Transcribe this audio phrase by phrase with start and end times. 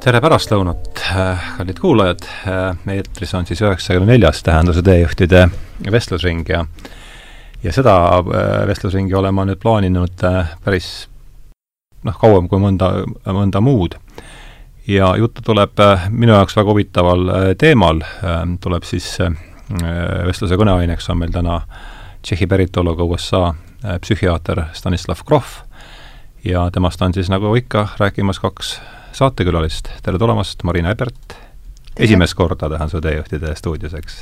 [0.00, 1.00] tere pärastlõunat,
[1.56, 2.26] kallid kuulajad,
[2.92, 5.48] eetris on siis üheksakümne neljas Tähenduse teejuhtide
[5.92, 6.64] vestlusring ja
[7.66, 11.08] ja seda äh, vestlusringi olen ma nüüd plaaninud äh, päris
[12.06, 12.90] noh, kauem kui mõnda,
[13.26, 13.96] mõnda muud.
[14.86, 18.02] ja juttu tuleb äh, minu jaoks väga huvitaval teemal,
[18.60, 19.16] tuleb siis
[20.26, 21.60] vestluse kõneaineks on meil täna
[22.22, 23.54] Tšehhi päritoluga USA
[24.02, 25.60] psühhiaater Stanislav Grof.
[26.44, 28.76] Ja temast on siis nagu ikka rääkimas kaks
[29.16, 31.36] saatekülalist, tere tulemast, Marina Ebert,
[31.96, 34.18] esimest korda tahan su teejuhtide stuudios, eks?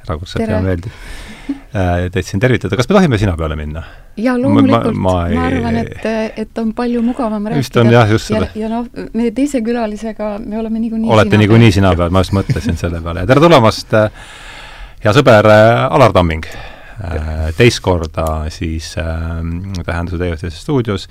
[0.00, 3.82] erakordselt hea äh, teid siin tervitada, kas me tohime sina peale minna?
[4.20, 5.36] jaa, loomulikult, ma, ma, ei...
[5.38, 6.06] ma arvan, et,
[6.44, 7.64] et on palju mugavam rääkida.
[7.64, 8.46] vist on jah, just seda.
[8.54, 8.86] ja, ja noh,
[9.18, 13.26] meie teise külalisega me oleme niikuinii olete niikuinii sina peal, ma just mõtlesin selle peale.
[13.28, 14.30] Tere tulemast, äh,
[15.02, 16.46] hea sõber äh, Alar Tamming!
[17.56, 19.38] teist korda siis äh,
[19.86, 21.06] Tähenduse teejuhtide stuudios,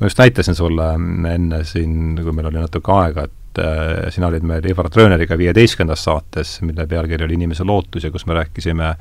[0.00, 0.92] ma just näitasin sulle
[1.34, 6.04] enne siin, kui meil oli natuke aega, et äh, sina olid meil Ivar Tröneriga viieteistkümnendas
[6.04, 8.94] saates, mille pealkiri oli Inimese lootus ja kus me rääkisime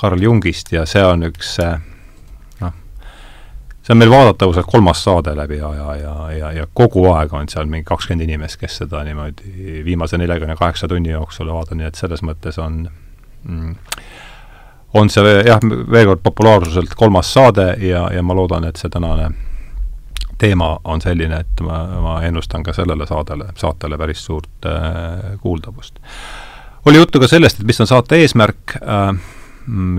[0.00, 1.76] Carl Jungist ja see on üks äh,
[2.60, 2.78] noh,
[3.82, 7.52] see on meil vaadatavuselt kolmas saade läbi aja ja, ja, ja, ja kogu aeg on
[7.52, 12.00] seal mingi kakskümmend inimest, kes seda niimoodi viimase neljakümne kaheksa tunni jooksul vaatavad, nii et
[12.00, 12.86] selles mõttes on
[13.44, 13.76] mm,
[14.94, 19.28] on see jah, veel kord populaarsuselt kolmas saade ja, ja ma loodan, et see tänane
[20.40, 26.00] teema on selline, et ma, ma ennustan ka sellele saadele, saatele päris suurt äh, kuuldavust.
[26.86, 29.12] oli juttu ka sellest, et mis on saate eesmärk äh,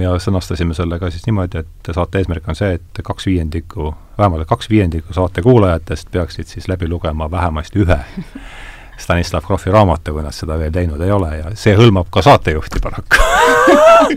[0.02, 4.50] ja sõnastasime selle ka siis niimoodi, et saate eesmärk on see, et kaks viiendikku, vähemalt
[4.50, 8.00] kaks viiendikku saate kuulajatest peaksid siis läbi lugema vähemasti ühe
[9.02, 12.81] Stanislav Grofi raamatu, kui nad seda veel teinud ei ole ja see hõlmab ka saatejuhti
[12.84, 13.22] paraku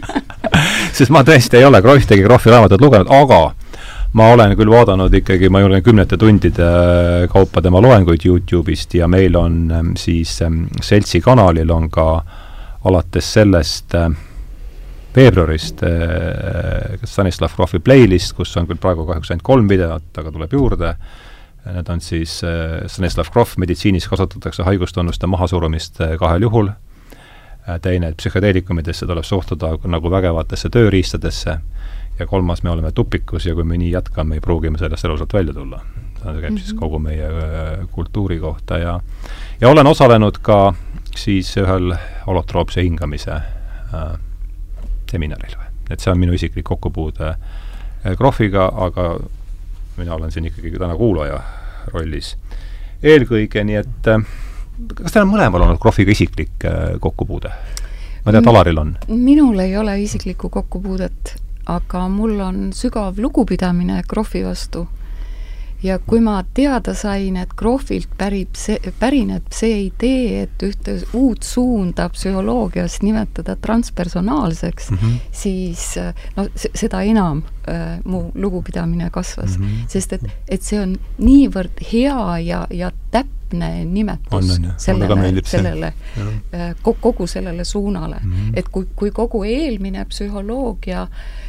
[0.97, 3.41] sest ma tõesti ei ole ühtegi Grofi raamatut lugenud, aga
[4.15, 6.69] ma olen küll vaadanud ikkagi, ma julgen kümnete tundide
[7.33, 12.07] kaupa tema loenguid Youtube'ist ja meil on ähm, siis ähm, seltsi kanalil on ka
[12.87, 14.13] alates sellest äh,
[15.17, 20.55] veebruarist äh, Stanislav Grofi playlist, kus on küll praegu kahjuks ainult kolm videot, aga tuleb
[20.55, 20.95] juurde.
[21.65, 26.71] Need on siis äh, Stanislav Grof, meditsiinis kasutatakse haigustunnuste mahasurumist kahel juhul.
[27.83, 31.55] teine, et psühhedeelikumidesse tuleb suhtuda nagu vägevatesse tööriistadesse
[32.19, 35.33] ja kolmas, me oleme tupikus ja kui me nii jätkame, ei pruugi me sellest elusalt
[35.35, 35.81] välja tulla.
[36.25, 36.59] see käib mm -hmm.
[36.59, 36.79] siis mhm.
[36.79, 37.29] kogu meie
[37.91, 39.01] kultuuri kohta ja
[39.61, 40.75] ja olen osalenud ka
[41.17, 41.95] siis ühel
[42.27, 44.19] holotroopse hingamise äh,
[45.11, 45.57] seminaril.
[45.91, 47.35] et see on minu isiklik kokkupuude
[48.17, 49.21] Krohviga, aga
[49.97, 51.41] mina olen siin ikkagi täna kuulaja
[51.93, 52.37] rollis
[53.03, 54.11] eelkõige, nii et
[54.95, 57.53] kas teil on mõlemal olnud Krohviga isiklik äh, kokkupuude?
[58.25, 58.97] ma tean, et Alaril on.
[59.09, 61.37] minul ei ole isiklikku kokkupuudet
[61.67, 64.87] aga mul on sügav lugupidamine Krohvi vastu.
[65.85, 71.45] ja kui ma teada sain, et Krohvilt pärib see, pärineb see idee, et ühte uut
[71.45, 75.19] suunda psühholoogias nimetada transpersonaalseks mm, -hmm.
[75.33, 75.99] siis
[76.37, 79.89] no seda enam äh, mu lugupidamine kasvas mm, -hmm.
[79.89, 85.93] sest et, et see on niivõrd hea ja, ja täpne nimetus on, on, sellele, sellele,
[86.55, 88.33] äh, kogu sellele suunale mm.
[88.33, 88.53] -hmm.
[88.59, 91.44] et kui, kui kogu eelmine psühholoogia Äh,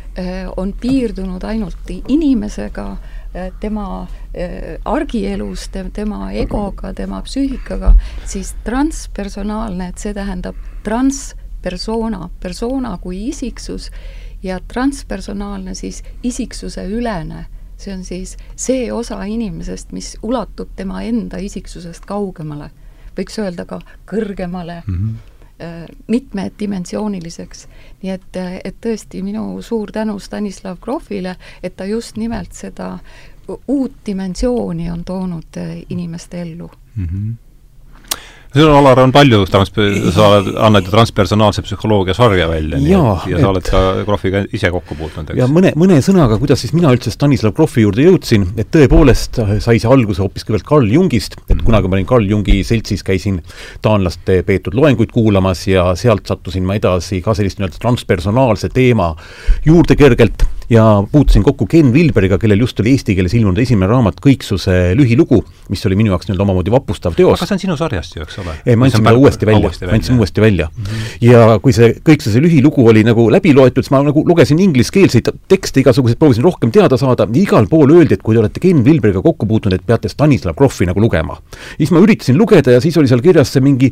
[0.57, 2.91] on piirdunud ainult inimesega,
[3.35, 7.93] äh, tema äh, argielus, tema egoga, tema psüühikaga,
[8.25, 13.91] siis transpersonaalne, et see tähendab transpersona, persona kui isiksus
[14.43, 17.45] ja transpersonaalne siis isiksuse ülene.
[17.77, 22.69] See on siis see osa inimesest, mis ulatub tema enda isiksusest kaugemale,
[23.17, 24.83] võiks öelda ka kõrgemale.
[24.87, 24.95] Mm.
[24.95, 25.34] -hmm Äh,
[26.07, 27.67] mitmedimensiooniliseks.
[28.01, 32.99] nii et, äh, et tõesti minu suur tänu Stanislav Grofile, et ta just nimelt seda
[33.67, 37.05] uut dimensiooni on toonud äh, inimeste ellu mm.
[37.05, 37.44] -hmm
[38.61, 43.33] sul, Alar, on palju sa oled, annad ju transpersonaalse psühholoogia sarja välja, nii ja, et
[43.33, 45.39] ja sa oled ka Krohviga ise kokku puutunud, eks?
[45.41, 49.81] ja mõne, mõne sõnaga, kuidas siis mina üldse Stanislav Krohvi juurde jõudsin, et tõepoolest sai
[49.81, 51.65] see alguse hoopis kõigepealt Carl Jungist, et mhm.
[51.67, 53.41] kunagi ma olin Carl Jungi seltsis, käisin
[53.85, 59.11] taanlaste peetud loenguid kuulamas ja sealt sattusin ma edasi ka sellist nii-öelda transpersonaalse teema
[59.67, 64.17] juurde kergelt ja puutusin kokku Ken Vilberiga, kellel just oli eesti keeles ilmunud esimene raamat
[64.23, 67.37] Kõiksuse lühilugu, mis oli minu jaoks nii-öelda omamoodi vapustav teos.
[67.37, 68.55] aga see on sinu sarjast ju, eks ole?
[68.65, 70.83] ei, ma andsin selle uuesti välja, andsin uuesti välja mm.
[70.83, 71.27] -hmm.
[71.29, 75.83] ja kui see Kõiksuse lühilugu oli nagu läbi loetud, siis ma nagu lugesin ingliskeelseid tekste
[75.83, 79.45] igasuguseid, proovisin rohkem teada saada, igal pool öeldi, et kui te olete Ken Vilberiga kokku
[79.45, 81.37] puutunud, et peate Stanislav Grofi nagu lugema.
[81.77, 83.91] siis ma üritasin lugeda ja siis oli seal kirjas see mingi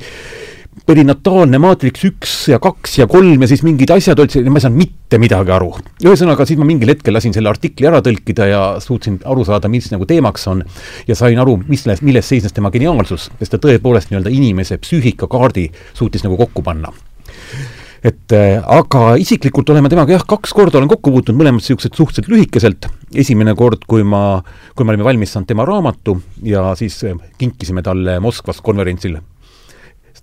[0.88, 4.82] perinataalne maatriks üks ja kaks ja kolm ja siis mingid asjad olid, ma ei saanud
[4.82, 5.72] mitte midagi aru.
[6.04, 9.88] ühesõnaga, siis ma mingil hetkel lasin selle artikli ära tõlkida ja suutsin aru saada, mis
[9.94, 10.66] nagu teemaks on
[11.08, 16.28] ja sain aru, mis, milles seisnes tema geniaalsus, sest ta tõepoolest nii-öelda inimese psüühikakaardi suutis
[16.28, 16.92] nagu kokku panna
[18.04, 22.28] et äh, aga isiklikult oleme temaga jah, kaks korda olen kokku puutunud, mõlemad niisugused suhteliselt
[22.28, 24.42] lühikeselt, esimene kord, kui ma,
[24.76, 29.22] kui me olime valmis saanud tema raamatu ja siis äh, kinkisime talle Moskvas konverentsil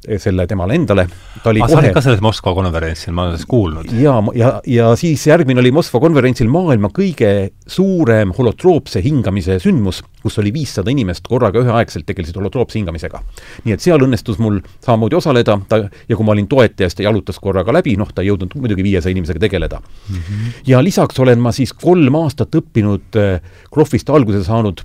[0.00, 1.06] selle temale endale.
[1.42, 1.90] ta oli ah, kohe.
[1.92, 3.90] ka sellel Moskva konverentsil, ma olen sellest kuulnud.
[4.00, 10.38] ja, ja, ja siis järgmine oli Moskva konverentsil maailma kõige suurem holotroopse hingamise sündmus, kus
[10.40, 13.20] oli viissada inimest korraga üheaegselt tegelesid holotroopse hingamisega.
[13.66, 17.40] nii et seal õnnestus mul samamoodi osaleda, ta, ja kui ma olin toetajast, ta jalutas
[17.42, 20.16] korraga läbi, noh, ta ei jõudnud muidugi viiesaja inimesega tegeleda mm.
[20.16, 20.56] -hmm.
[20.72, 24.80] ja lisaks olen ma siis kolm aastat õppinud äh, Krohvist alguse saanud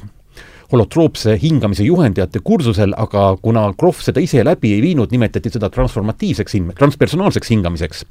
[0.72, 6.58] holotroopse hingamise juhendajate kursusel, aga kuna Krohv seda ise läbi ei viinud, nimetati seda transformatiivseks
[6.58, 8.06] hin-, transpersonaalseks hingamiseks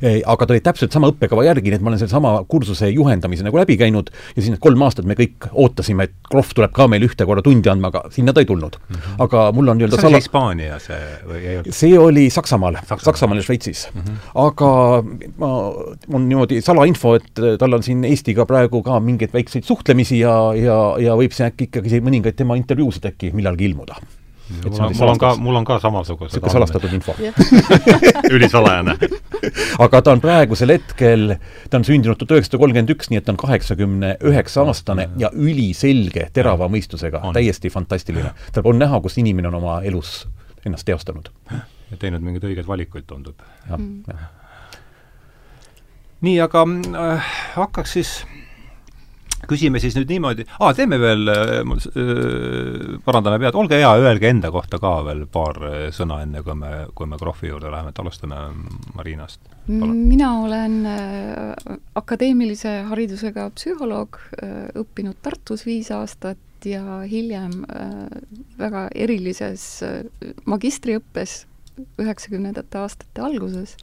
[0.00, 3.58] aga ta oli täpselt sama õppekava järgi, nii et ma olen sellesama kursuse juhendamise nagu
[3.60, 7.04] läbi käinud ja siis need kolm aastat me kõik ootasime, et Krohv tuleb ka meil
[7.04, 8.96] ühte korda tundi andma, aga sinna ta ei tulnud mm.
[8.96, 9.22] -hmm.
[9.26, 10.22] aga mul on nii-öelda see oli sala...
[10.22, 11.74] Hispaania see või ei olnud?
[11.80, 14.00] see oli Saksamaal Saksamaal, Saksamaal ja Šveitsis mm.
[14.00, 14.16] -hmm.
[14.46, 14.70] aga
[15.42, 15.50] ma,
[16.06, 20.78] mul niimoodi salainfo, et tal on siin Eestiga praegu ka mingeid väikseid suhtlemisi ja, ja,
[20.98, 24.00] ja võib see äkki ikkagi mõningaid tema intervjuusid äkki millalgi ilmuda
[24.64, 27.14] mul on, mul on ka, mul on ka samasugused niisugune salastatud info.
[28.34, 28.96] Ülisalajane.
[29.84, 31.36] Aga ta on praegusel hetkel,
[31.70, 35.30] ta on sündinud tuhat üheksasada kolmkümmend üks, nii et ta on kaheksakümne üheksa aastane ja
[35.32, 38.34] üliselge, terava mõistusega, täiesti fantastiline.
[38.52, 40.24] tal on näha, kus inimene on oma elus
[40.66, 41.30] ennast teostanud.
[41.50, 43.40] ja teinud mingeid õigeid valikuid, tundub.
[43.68, 43.80] jah,
[44.10, 44.28] jah.
[46.26, 48.14] nii, aga äh, hakkaks siis
[49.50, 54.80] küsime siis nüüd niimoodi, aa, teeme veel äh,, parandame pead, olge hea, öelge enda kohta
[54.82, 58.40] ka veel paar äh, sõna, enne kui me, kui me Krohvi juurde läheme, et alustame
[58.96, 59.40] Marinast.
[59.66, 67.92] mina olen äh, akadeemilise haridusega psühholoog äh,, õppinud Tartus viis aastat ja hiljem äh,
[68.58, 70.02] väga erilises äh,
[70.46, 71.44] magistriõppes
[72.00, 73.76] üheksakümnendate aastate alguses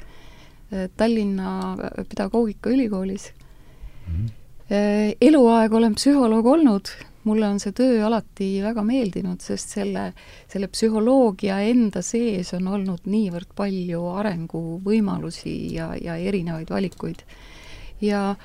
[0.72, 1.76] äh, Tallinna
[2.10, 4.14] Pedagoogikaülikoolis mm.
[4.14, 6.90] -hmm Äh, eluaeg olen psühholoog olnud,
[7.28, 10.12] mulle on see töö alati väga meeldinud, sest selle,
[10.52, 17.24] selle psühholoogia enda sees on olnud niivõrd palju arenguvõimalusi ja, ja erinevaid valikuid.
[18.02, 18.36] ja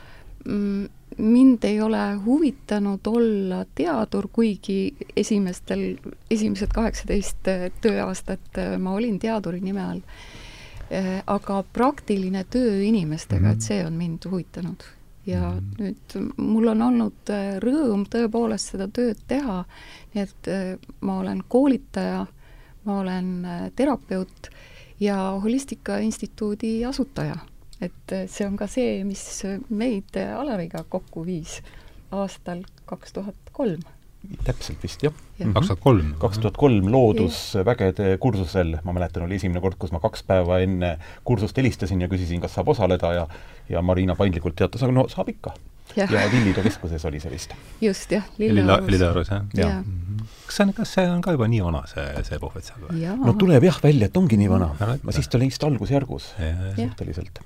[0.45, 0.87] mm,
[1.19, 5.85] mind ei ole huvitanud olla teadur, kuigi esimestel,
[6.31, 7.53] esimesed kaheksateist
[7.85, 10.01] tööaastat äh, ma olin teaduri nime all.
[10.93, 13.69] Äh, aga praktiline töö inimestega, et mhm.
[13.69, 14.91] see on mind huvitanud
[15.27, 15.71] ja mm.
[15.79, 19.63] nüüd mul on olnud äh, rõõm tõepoolest seda tööd teha,
[20.15, 20.75] nii et äh,
[21.07, 22.27] ma olen koolitaja,
[22.89, 24.51] ma olen äh, terapeut
[25.01, 27.39] ja Holistika Instituudi asutaja.
[27.83, 31.59] et see on ka see, mis meid Alariga kokku viis
[32.15, 33.83] aastal kaks tuhat kolm
[34.47, 35.15] täpselt vist, jah.
[35.55, 36.13] kaks tuhat kolm?
[36.23, 40.95] kaks tuhat kolm loodusvägede kursusel, ma mäletan, oli esimene kord, kus ma kaks päeva enne
[41.27, 43.27] kursust helistasin ja küsisin, kas saab osaleda ja
[43.73, 45.55] ja Marina paindlikult teatas, aga no saab ikka.
[45.97, 47.57] ja, ja Villido keskuses oli see vist.
[47.81, 48.89] just, jah, Lillearus.
[48.91, 49.67] Lillearus, jah ja.
[49.67, 49.81] ja..
[49.81, 50.23] Mhm.
[50.47, 53.03] kas see on, kas see on ka juba nii vana, see, see puhvet seal või?
[53.25, 54.73] no tuleb jah välja, et ongi nii vana.
[54.79, 56.33] ma siis ta oli vist algusjärgus
[56.79, 57.43] suhteliselt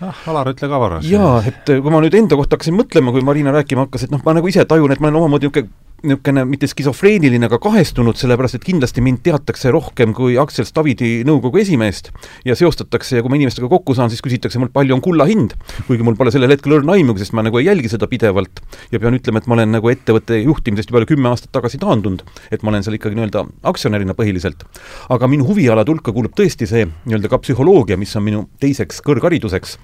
[0.00, 1.00] ah, Alar, ütle ka korra.
[1.04, 4.22] jaa, et kui ma nüüd enda kohta hakkasin mõtlema, kui Marina rääkima hakkas, et noh,
[4.26, 8.58] ma nagu ise tajun, et ma olen omamoodi niisugune niisugune mitte skisofreeniline, aga kahestunud, sellepärast
[8.58, 12.10] et kindlasti mind teatakse rohkem kui Aksel Stavidi nõukogu esimeest
[12.44, 15.56] ja seostatakse ja kui ma inimestega kokku saan, siis küsitakse mult, palju on kulla hind,
[15.88, 18.60] kuigi mul pole sellel hetkel õrna aimugi, sest ma nagu ei jälgi seda pidevalt
[18.92, 22.62] ja pean ütlema, et ma olen nagu ettevõtte juhtimisest juba kümme aastat tagasi taandunud, et
[22.62, 24.68] ma olen seal ikkagi nii-öelda aktsionärina põhiliselt.
[25.08, 29.78] aga minu huvialade hulka kuulub tõesti see nii-öelda ka psühholoogia, mis on minu teiseks kõrghariduseks,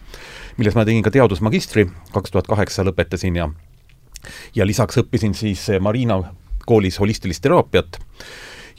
[0.61, 3.49] milles ma tegin ka teadusmagistri, kaks tuhat kaheksa lõpetasin ja
[4.55, 6.23] ja lisaks õppisin siis Marina
[6.67, 7.99] koolis holistilist teraapiat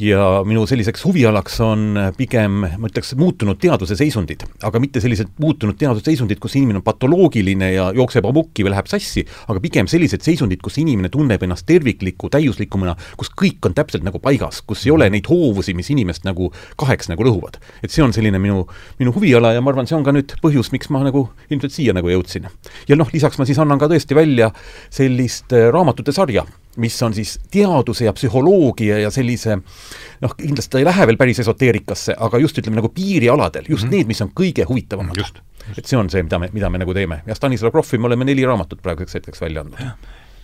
[0.03, 5.77] ja minu selliseks huvialaks on pigem, ma ütleks, muutunud teaduse seisundid, aga mitte sellised muutunud
[5.79, 10.25] teaduse seisundid, kus inimene on patoloogiline ja jookseb ammuki või läheb sassi, aga pigem sellised
[10.25, 14.95] seisundid, kus inimene tunneb ennast tervikliku, täiuslikumana, kus kõik on täpselt nagu paigas, kus ei
[14.95, 17.61] ole neid hoovusi, mis inimest nagu kaheks nagu lõhuvad.
[17.83, 18.65] et see on selline minu,
[18.99, 21.95] minu huviala ja ma arvan, see on ka nüüd põhjus, miks ma nagu ilmselt siia
[21.95, 22.49] nagu jõudsin.
[22.89, 24.51] ja noh, lisaks ma siis annan ka tõesti välja
[24.89, 26.45] sellist äh, raamatute sarja
[26.77, 29.57] mis on siis teaduse ja psühholoogia ja sellise
[30.21, 33.89] noh, kindlasti ta ei lähe veel päris esoteerikasse, aga just ütleme nagu piirialadel, just mm
[33.89, 33.95] -hmm.
[33.97, 35.17] need, mis on kõige huvitavamad.
[35.77, 38.25] et see on see, mida me, mida me nagu teeme ja Stanislav Grofi me oleme
[38.25, 39.79] neli raamatut praeguseks hetkeks välja andnud.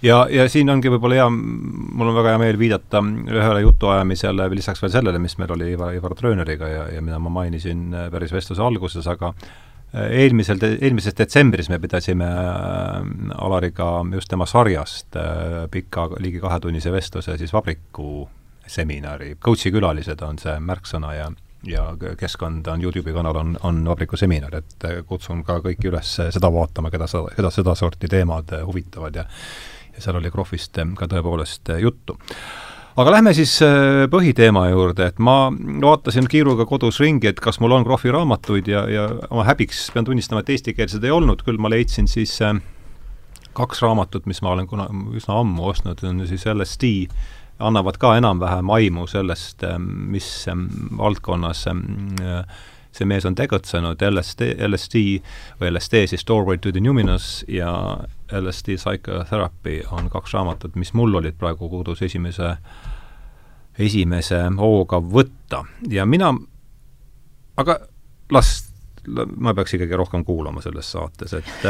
[0.01, 4.81] ja, ja siin ongi võib-olla hea, mul on väga hea meel viidata ühele jutuajamisele, lisaks
[4.81, 8.31] veel sellele, mis meil oli Ivar, Ivar Trööneriga ja, ja mida ma mainisin äh, päris
[8.31, 9.33] vestluse alguses, aga
[9.93, 12.97] eelmisel, eelmises detsembris me pidasime äh,
[13.45, 15.17] Alariga just tema sarjast
[15.71, 18.27] pika, ligi kahetunnise vestluse siis vabriku
[18.69, 21.29] seminari, coach'i külalised on see märksõna ja
[21.67, 26.47] ja keskkond on Youtube'i kanal on, on vabriku seminar, et kutsun ka kõiki üles seda
[26.55, 29.25] vaatama, keda seda, keda sedasorti teemad huvitavad ja
[29.99, 32.15] ja seal oli Krohvist ka tõepoolest juttu.
[32.99, 37.77] Aga lähme siis eh, põhiteema juurde, et ma vaatasin kiiruga kodus ringi, et kas mul
[37.77, 41.71] on Krohvi raamatuid ja, ja oma häbiks pean tunnistama, et eestikeelsed ei olnud, küll ma
[41.71, 42.35] leidsin siis
[43.57, 46.91] kaks raamatut, mis ma olen kuna, üsna ammu ostnud, on siis LSD,
[47.59, 50.27] annavad ka enam-vähem aimu sellest, mis
[50.99, 51.65] valdkonnas
[52.95, 55.01] see mees on tegutsenud, LSD, LSD
[55.59, 57.71] või LSD siis Doorway to the Numinous ja
[58.31, 62.55] LSD Psychotherapy on kaks raamatut, mis mul olid praegu kodus esimese,
[63.79, 65.63] esimese hooga võtta.
[65.89, 66.33] Ja mina,
[67.57, 67.79] aga
[68.31, 68.69] las
[69.37, 71.45] ma peaks ikkagi rohkem kuulama selles saates, et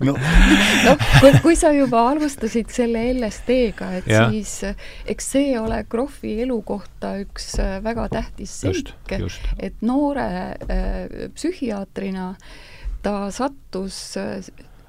[0.06, 4.26] no, no kui, kui sa juba alustasid selle LSD-ga, et ja.
[4.30, 4.54] siis
[5.10, 12.32] eks see ole Krohvi elu kohta üks äh, väga tähtis seik, et noore äh, psühhiaatrina
[13.04, 14.38] ta sattus äh,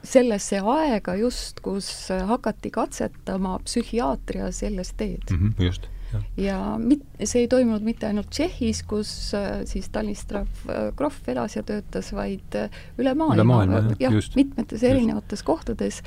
[0.05, 1.89] sellesse aega just, kus
[2.29, 5.37] hakati katsetama psühhiaatrias LSD-d mm.
[5.37, 5.89] -hmm, just
[6.37, 11.57] ja mit-, see ei toimunud mitte ainult Tšehhis, kus äh, siis Stanislav äh, Grof elas
[11.57, 15.47] ja töötas, vaid äh, üle maailma, üle maailma, jah, mitmetes erinevates just.
[15.47, 16.01] kohtades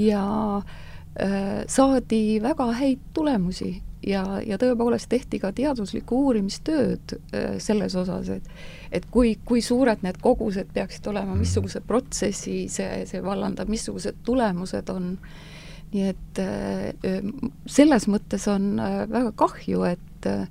[0.00, 0.24] ja
[1.20, 8.28] äh, saadi väga häid tulemusi ja, ja tõepoolest tehti ka teaduslikku uurimistööd äh, selles osas,
[8.28, 8.48] et
[8.94, 11.42] et kui, kui suured need kogused peaksid olema, mhm.
[11.42, 15.16] missuguse protsessi see, see vallandab, missugused tulemused on
[15.94, 17.26] nii et äh,
[17.70, 20.46] selles mõttes on äh, väga kahju, et äh,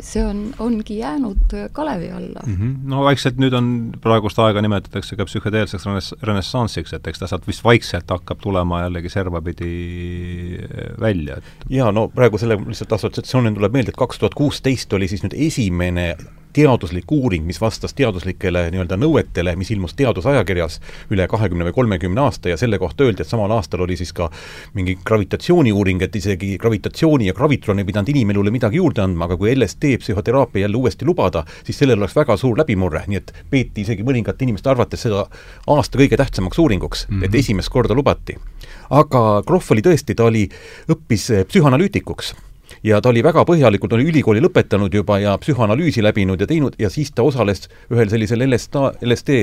[0.00, 2.54] see on, ongi jäänud kalevi alla mm.
[2.54, 2.74] -hmm.
[2.90, 3.70] no vaikselt nüüd on,
[4.02, 8.84] praegust aega nimetatakse ka psühhedeelseks reness-, renessansiks, et eks ta sealt vist vaikselt hakkab tulema
[8.84, 10.60] jällegi serva pidi
[11.02, 15.08] välja, et jaa, no praegu selle lihtsalt assotsiatsioonil tuleb meelde, et kaks tuhat kuusteist oli
[15.10, 16.12] siis nüüd esimene
[16.56, 20.78] teaduslik uuring, mis vastas teaduslikele nii-öelda nõuetele, mis ilmus teadusajakirjas
[21.12, 24.30] üle kahekümne või kolmekümne aasta ja selle kohta öeldi, et samal aastal oli siis ka
[24.78, 29.52] mingi gravitatsiooniuuring, et isegi gravitatsiooni ja gravitron ei pidanud inimelule midagi juurde andma, aga kui
[29.52, 34.06] LSD psühhoteraapia jälle uuesti lubada, siis sellel oleks väga suur läbimurre, nii et peeti isegi
[34.06, 35.26] mõningate inimeste arvates seda
[35.76, 37.24] aasta kõige tähtsamaks uuringuks mm, -hmm.
[37.24, 37.38] et mhm.
[37.44, 38.38] esimest korda lubati.
[38.90, 40.48] aga Krohv oli tõesti, ta oli,
[40.88, 42.34] õppis psühhanalüütikuks
[42.84, 46.90] ja ta oli väga põhjalikult, oli ülikooli lõpetanud juba ja psühhoanalüüsi läbinud ja teinud ja
[46.92, 49.38] siis ta osales ühel sellisel LSD, LSD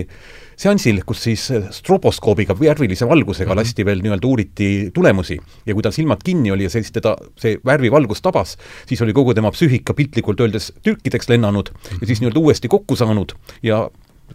[0.59, 3.61] seansil, kus siis stroboskoobiga, värvilise valgusega -hmm.
[3.61, 5.39] lasti veel nii-öelda uuriti tulemusi.
[5.65, 9.33] Ja kui tal silmad kinni oli ja siis teda see värvivalgus tabas, siis oli kogu
[9.33, 11.69] tema psüühika piltlikult öeldes tülkideks lennanud
[12.01, 13.33] ja siis nii-öelda uuesti kokku saanud.
[13.63, 13.89] Ja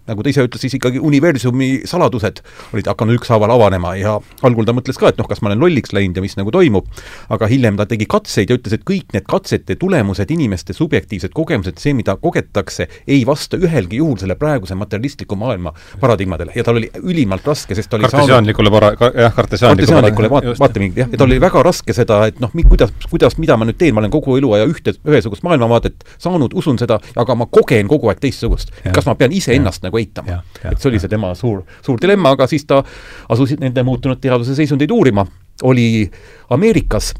[0.08, 2.40] nagu ta ise ütles, siis ikkagi universumi saladused
[2.72, 4.16] olid hakanud ükshaaval avanema ja
[4.46, 6.88] algul ta mõtles ka, et noh, kas ma olen lolliks läinud ja mis nagu toimub,
[7.34, 11.80] aga hiljem ta tegi katseid ja ütles, et kõik need katsete tulemused, inimeste subjektiivsed kogemused,
[11.80, 16.54] see, mida kogetakse, ei vasta ühelgi juhul selle praeguse materialistliku maailma paradigmadele.
[16.56, 20.96] Ja tal oli ülimalt raske, sest ta oli kartesiaanlikule para-, ka, jah, kartesiaanlikule vaat-, vaatemine,
[21.02, 23.96] jah, ja tal oli väga raske seda, et noh, kuidas, kuidas, mida ma nüüd teen,
[23.96, 28.22] ma olen kogu eluaja ühte, ühesugust maailmavaadet saanud, usun seda, aga ma kogen kogu aeg
[28.24, 28.72] teistsugust.
[28.94, 30.42] kas ma pean iseennast nagu eitama.
[30.64, 32.82] et see oli see tema suur, suur dilemma, aga siis ta
[33.28, 35.26] asus nende muutunud teaduse seisundeid uurima,
[35.62, 36.08] oli
[36.54, 37.14] Ameerikas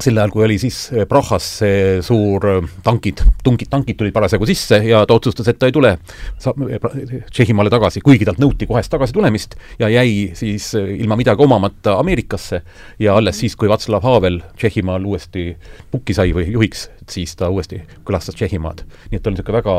[0.00, 4.48] sel ajal, kui oli siis eh, Prahas see suur eh, tankid, tungid, tankid tulid parasjagu
[4.48, 6.88] sisse ja ta otsustas, et ta ei tule eh,
[7.30, 12.62] Tšehhimaale tagasi, kuigi talt nõuti kohest tagasi tulemist ja jäi siis ilma midagi omamata Ameerikasse
[13.02, 15.50] ja alles siis, kui Václav Havel Tšehhimaal uuesti
[15.92, 18.84] pukki sai või juhiks, siis ta uuesti külastas Tšehhimaad.
[19.10, 19.76] nii et ta oli niisugune väga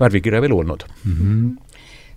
[0.00, 1.12] värvikirev elu olnud mm.
[1.12, 1.72] -hmm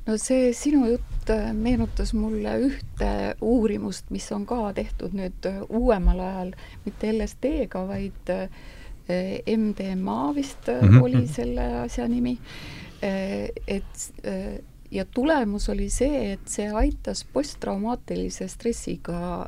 [0.06, 3.10] no see sinu jutt äh, meenutas mulle ühte
[3.42, 6.54] uurimust, mis on ka tehtud nüüd äh, uuemal ajal,
[6.86, 8.48] mitte LSD-ga, vaid äh,
[9.58, 11.04] MDMA vist mm -hmm.
[11.04, 12.40] oli selle asja nimi.
[13.68, 14.14] et
[14.92, 19.46] ja tulemus oli see, et see aitas posttraumaatilise stressiga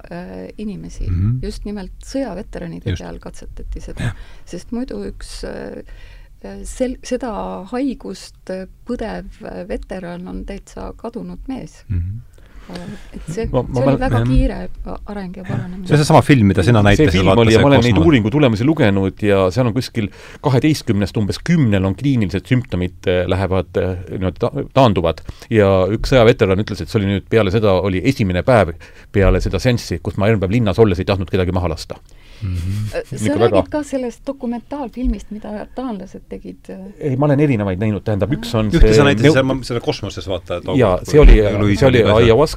[0.57, 1.45] inimesi mm, -hmm.
[1.45, 4.11] just nimelt sõjaveteranide peal katsetati seda,
[4.45, 5.81] sest muidu üks äh,
[6.63, 7.31] sel-, seda
[7.71, 8.51] haigust
[8.87, 11.97] põdev veteran on täitsa kadunud mees mm.
[11.99, 12.36] -hmm
[12.67, 14.57] et see, see oli väga kiire
[15.05, 15.87] areng ja paranemine.
[15.87, 17.11] see on seesama film, mida sina näitasid.
[17.11, 20.09] see film oli ja ma olen neid uuringu tulemusi lugenud ja seal on kuskil
[20.43, 25.23] kaheteistkümnest umbes kümnel on kliinilised sümptomid, eh, lähevad eh, niimoodi taanduvad.
[25.53, 28.75] ja üks sõjaveteran ütles, et see oli nüüd peale seda, oli esimene päev
[29.15, 31.99] peale seda seanssi, kus ma järgmine päev linnas olles ei tahtnud kedagi maha lasta
[32.41, 32.55] mm.
[32.55, 33.17] -hmm.
[33.17, 33.63] sa räägid väga...
[33.69, 36.57] ka sellest dokumentaalfilmist, mida taanlased tegid?
[36.99, 40.61] ei, ma olen erinevaid näinud, tähendab, üks on ühte sa näitasid seal, selle kosmoses vaata.
[40.75, 41.39] jaa, see oli,
[41.77, 42.03] see oli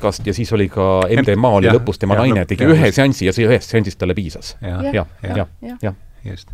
[0.01, 3.35] Ayahuascast ja siis oli ka MDMA oli lõpus, tema ja, naine tegi ühe seansi ja
[3.37, 4.57] see ühest seansist talle piisas.
[4.61, 4.81] Ja,.
[4.93, 5.47] jah, jah,
[5.83, 6.49] jah just.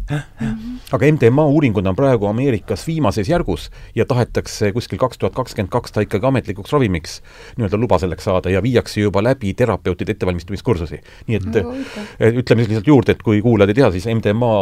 [0.92, 5.92] aga MDMA uuringud on praegu Ameerikas viimases järgus ja tahetakse kuskil kaks tuhat kakskümmend kaks
[5.92, 7.18] ta ikkagi ametlikuks ravimiks
[7.56, 11.00] nii-öelda luba selleks saada ja viiakse juba läbi terapeutide ettevalmistamiskursusi.
[11.26, 11.74] nii et no,
[12.20, 14.52] ütleme siis lihtsalt juurde, et kui kuulajad ei tea, siis MDMA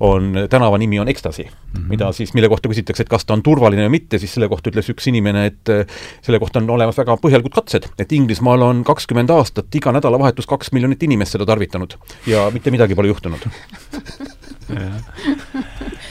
[0.00, 1.88] on, tänava nimi on Ecstasy mm, -hmm.
[1.88, 4.70] mida siis, mille kohta küsitakse, et kas ta on turvaline või mitte, siis selle kohta
[4.70, 5.86] ütles üks inimene, et eh,
[6.22, 10.72] selle kohta on olemas väga põhjalikud katsed, et Inglismaal on kakskümmend aastat iga nädalavahetus kaks
[10.72, 13.48] miljonit inimest seda tarvitanud ja mitte midagi pole juhtunud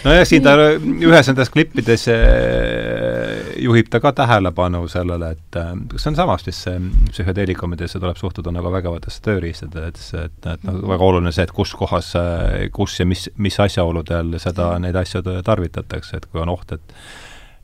[0.06, 6.06] nojah, siin ta ühes nendest klippides eh, juhib ta ka tähelepanu sellele, et eh, kas
[6.06, 10.82] see on samas vist see psühhedeelikumidesse tuleb suhtuda nagu vägevatesse tööriistadesse, et, et, et noh,
[10.94, 15.24] väga oluline see, et kus kohas, eh, kus ja mis, mis asjaoludel seda, neid asju
[15.46, 17.00] tarvitatakse, et kui on oht, et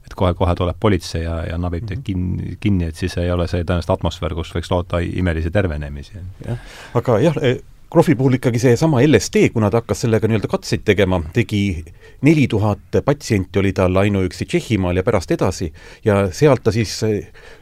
[0.04, 3.64] et kohe-kohe tuleb politsei ja, ja nabib teid kinni, kinni, et siis ei ole see
[3.64, 6.20] tõenäoliselt atmosfäär, kus võiks loota imelisi tervenemisi.
[6.44, 7.40] jah, aga jah,
[7.94, 11.84] Krohvi puhul ikkagi seesama LSD, kuna ta hakkas sellega nii-öelda katseid tegema, tegi
[12.26, 15.68] neli tuhat patsienti oli tal ainuüksi Tšehhimaal ja pärast edasi
[16.06, 16.96] ja sealt ta siis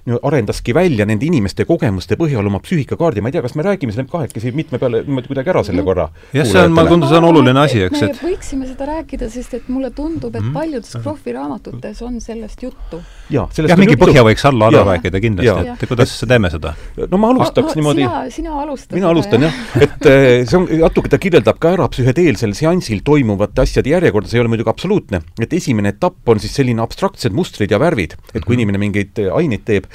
[0.06, 3.92] no, arendaski välja nende inimeste kogemuste põhjal oma psüühikakaardi, ma ei tea, kas me räägime
[3.92, 6.08] selle kahekesi mitme peale niimoodi kuidagi ära selle korra?
[6.32, 9.30] jah, see on, mulle tundub, see on oluline asi, eks, et me võiksime seda rääkida,
[9.36, 10.56] sest et mulle tundub, et mhm.
[10.56, 13.02] paljudes Krohvi raamatutes on sellest juttu.
[13.34, 14.06] jah, mingi juttu.
[14.06, 16.76] põhja võiks alla ära rääkida kindlasti, et kuidas teeme seda?
[17.04, 21.10] no ma alustaks niimoodi sina, sina alusta mina alustan jah, et eh, see on, natuke
[21.12, 25.54] ta kirjeldab ka ära psühhedeelsel seansil toimuvate asjade järjekorda, see ei ole muidugi absoluutne, et
[25.56, 28.60] esimene etapp on siis selline abstraktsed mustrid ja värvid, et kui mhm.
[28.60, 29.88] inimene mingeid aineid teeb,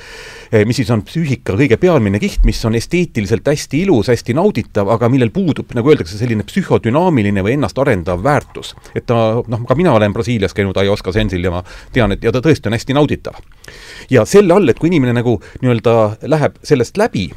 [0.51, 4.91] eh, mis siis on psüühika kõige pealmine kiht, mis on esteetiliselt hästi ilus, hästi nauditav,
[4.95, 8.75] aga millel puudub, nagu öeldakse, selline psühhodünaamiline või ennast arendav väärtus.
[8.95, 12.33] et ta, noh, ka mina olen Brasiilias käinud ayahuasca sensil ja ma tean, et ja
[12.33, 13.43] ta tõesti on hästi nauditav.
[14.11, 15.97] ja selle all, et kui inimene nagu nii-öelda
[16.29, 17.31] läheb sellest läbi,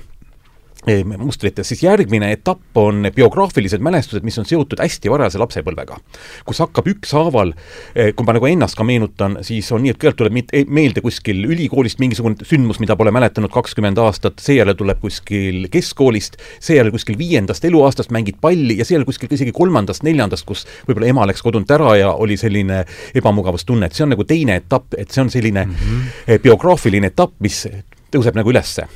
[1.17, 5.97] mustrites, siis järgmine etapp on biograafilised mälestused, mis on seotud hästi varajase lapsepõlvega.
[6.45, 7.54] kus hakkab ükshaaval,
[7.95, 11.43] eh, kui ma nagu ennast ka meenutan, siis on nii, et kõigepealt tuleb meelde kuskil
[11.45, 17.65] ülikoolist mingisugune sündmus, mida pole mäletanud kakskümmend aastat, seejärel tuleb kuskil keskkoolist, seejärel kuskil viiendast
[17.65, 22.12] eluaastast mängid palli ja seejärel kuskil isegi kolmandast-neljandast, kus võib-olla ema läks kodunt ära ja
[22.13, 26.39] oli selline ebamugavustunne, et see on nagu teine etapp, et see on selline mm -hmm.
[26.41, 27.67] biograafiline etapp, mis
[28.12, 28.88] tõuseb nagu ülesse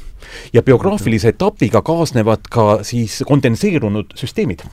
[0.53, 4.63] ja biograafilise etapiga kaasnevad ka siis kondenseerunud süsteemid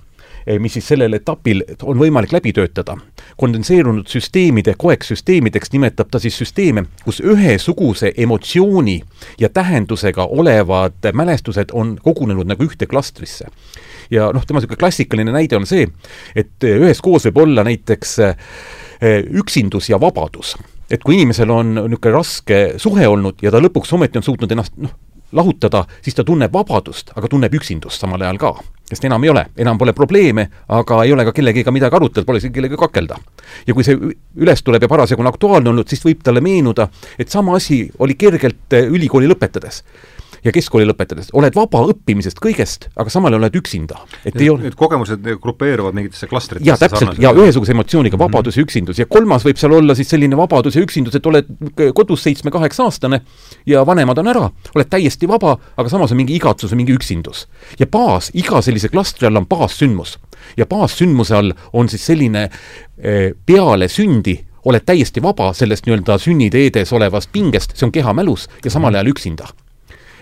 [0.46, 2.96] eh, mis siis sellel etapil on võimalik läbi töötada.
[3.36, 9.00] kondenseerunud süsteemide, koeksüsteemideks nimetab ta siis süsteeme, kus ühesuguse emotsiooni
[9.40, 13.46] ja tähendusega olevad mälestused on kogunenud nagu ühte klastrisse.
[14.10, 15.88] ja noh, tema niisugune klassikaline näide on see,
[16.36, 18.36] et üheskoos võib olla näiteks eh,
[19.30, 20.56] üksindus ja vabadus.
[20.90, 24.76] Et kui inimesel on niisugune raske suhe olnud ja ta lõpuks ometi on suutnud ennast
[24.76, 24.92] noh,
[25.32, 28.54] lahutada, siis ta tunneb vabadust, aga tunneb üksindust samal ajal ka.
[28.90, 32.40] sest enam ei ole, enam pole probleeme, aga ei ole ka kellegiga midagi arutada, pole
[32.42, 33.18] isegi kellegagi kakelda.
[33.66, 33.98] ja kui see
[34.36, 38.18] üles tuleb ja parasjagu on aktuaalne olnud, siis võib talle meenuda, et sama asi oli
[38.18, 39.84] kergelt ülikooli lõpetades
[40.44, 43.98] ja keskkooli lõpetades, oled vaba õppimisest kõigest, aga samal ajal oled üksinda.
[44.24, 46.68] et ei ole Need kogemused grupeeruvad mingitesse klastritesse?
[46.68, 48.24] jaa, täpselt, ja ühesuguse emotsiooniga mhm.
[48.24, 48.62] vabadus mm -hmm.
[48.62, 51.46] ja üksindus ja kolmas võib seal olla siis selline vabadus ja üksindus, et oled
[51.94, 53.20] kodus seitsme-kaheksa-aastane
[53.66, 57.46] ja vanemad on ära, oled täiesti vaba, aga samas on mingi igatsus ja mingi üksindus.
[57.78, 60.18] ja baas, iga sellise klastri all on baassündmus.
[60.56, 62.50] ja baassündmuse all on siis selline
[62.98, 68.70] eh, peale sündi oled täiesti vaba sellest nii-öelda sünniteedes olevast pingest, see on kehamälus ja
[68.70, 69.48] samal ajal üksinda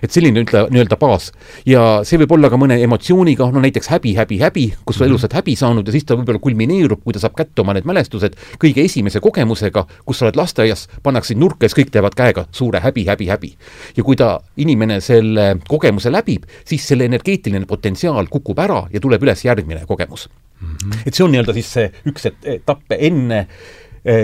[0.03, 1.31] et selline ütle, nii-öelda baas.
[1.65, 5.05] ja see võib olla ka mõne emotsiooniga, no näiteks häbi, häbi, häbi, kus sa mm
[5.05, 5.11] -hmm.
[5.11, 7.85] elus oled häbi saanud ja siis ta võib-olla kulmineerub, kui ta saab kätte oma need
[7.85, 12.45] mälestused kõige esimese kogemusega, kus sa oled lasteaias, pannakse nurka ja siis kõik teevad käega
[12.51, 13.53] suure häbi, häbi, häbi.
[13.97, 19.23] ja kui ta, inimene selle kogemuse läbib, siis selle energeetiline potentsiaal kukub ära ja tuleb
[19.23, 20.29] üles järgmine kogemus
[20.61, 20.67] mm.
[20.67, 20.97] -hmm.
[21.05, 23.47] et see on nii-öelda siis see üks etapp enne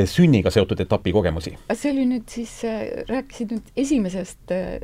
[0.07, 1.55] sünniga seotud etapi kogemusi.
[1.73, 4.79] see oli nüüd siis, äh, rääkisid nüüd esimesest äh,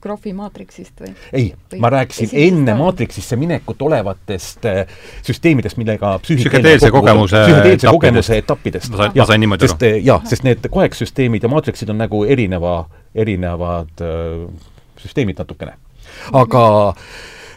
[0.00, 1.14] Krohvi maatriksist või?
[1.32, 4.84] ei, ma rääkisin enne maatriksisse minekut olevatest äh,
[5.26, 8.92] süsteemidest, millega psühhedeelse kogemuse psühhedeelse kogemuse etappidest.
[8.92, 9.92] ma sain, ma sain niimoodi aru.
[10.04, 12.78] jaa, sest need koeksüsteemid ja maatriksid on nagu erineva,
[13.14, 14.48] erinevad äh,
[14.98, 15.78] süsteemid natukene
[16.36, 16.62] aga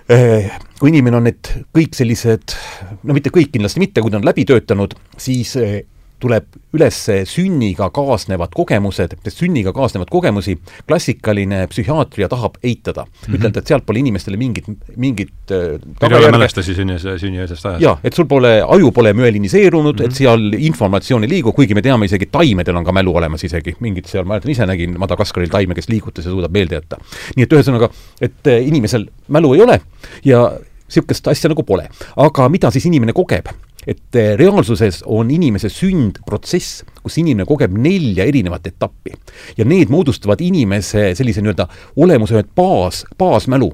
[0.10, 2.56] eh, kui inimene on need kõik sellised,
[3.04, 5.82] no mitte kõik kindlasti mitte, kui ta on läbi töötanud, siis eh,
[6.22, 10.58] tuleb üles sünniga kaasnevad kogemused, sünniga kaasnevad kogemusi
[10.88, 13.12] klassikaline psühhiaatria tahab eitada mm.
[13.26, 13.40] -hmm.
[13.40, 17.84] ütelda, et sealt pole inimestele mingit, mingit Teil ei ole mälestusi sünni, sünnieelsest ajast?
[17.84, 20.10] jaa, et sul pole, aju pole müeliniseerunud mm, -hmm.
[20.10, 23.76] et seal informatsioon ei liigu, kuigi me teame isegi, taimedel on ka mälu olemas isegi,
[23.80, 26.98] mingid seal, ma mäletan, ise nägin Madagaskaril taime, kes liigutas ja suudab meelde jätta.
[27.36, 27.90] nii et ühesõnaga,
[28.22, 29.82] et eh, inimesel mälu ei ole
[30.26, 30.52] ja
[30.92, 31.90] niisugust asja nagu pole.
[32.16, 33.48] aga mida siis inimene kogeb?
[33.88, 39.14] Et eh, reaalsuses on inimese sünd protsess, kus inimene kogeb nelja erinevat etappi.
[39.58, 43.72] ja need moodustavad inimese sellise nii-öelda olemuse ühe baas, baasmälu.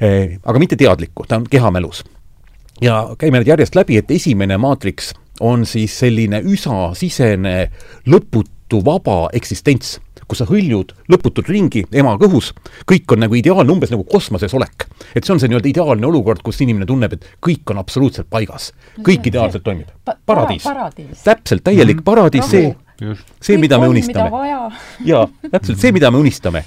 [0.00, 2.04] Eh, aga mitte teadlikku, ta on kehamälus.
[2.80, 7.70] ja käime need järjest läbi, et esimene maatriks on siis selline üsasisene
[8.06, 12.52] lõputu vaba eksistents kus sa hõljud lõputult ringi ema kõhus,
[12.90, 14.86] kõik on nagu ideaalne, umbes nagu kosmoses olek.
[15.14, 18.72] et see on see nii-öelda ideaalne olukord, kus inimene tunneb, et kõik on absoluutselt paigas.
[19.02, 20.16] kõik ideaalselt toimib pa.
[20.26, 21.22] paradiis, paradiis..
[21.22, 22.04] täpselt, täielik mm -hmm.
[22.04, 22.76] paradiis, see,
[23.40, 24.30] see, mida me unistame.
[25.04, 26.64] jaa, täpselt see, mida me unistame.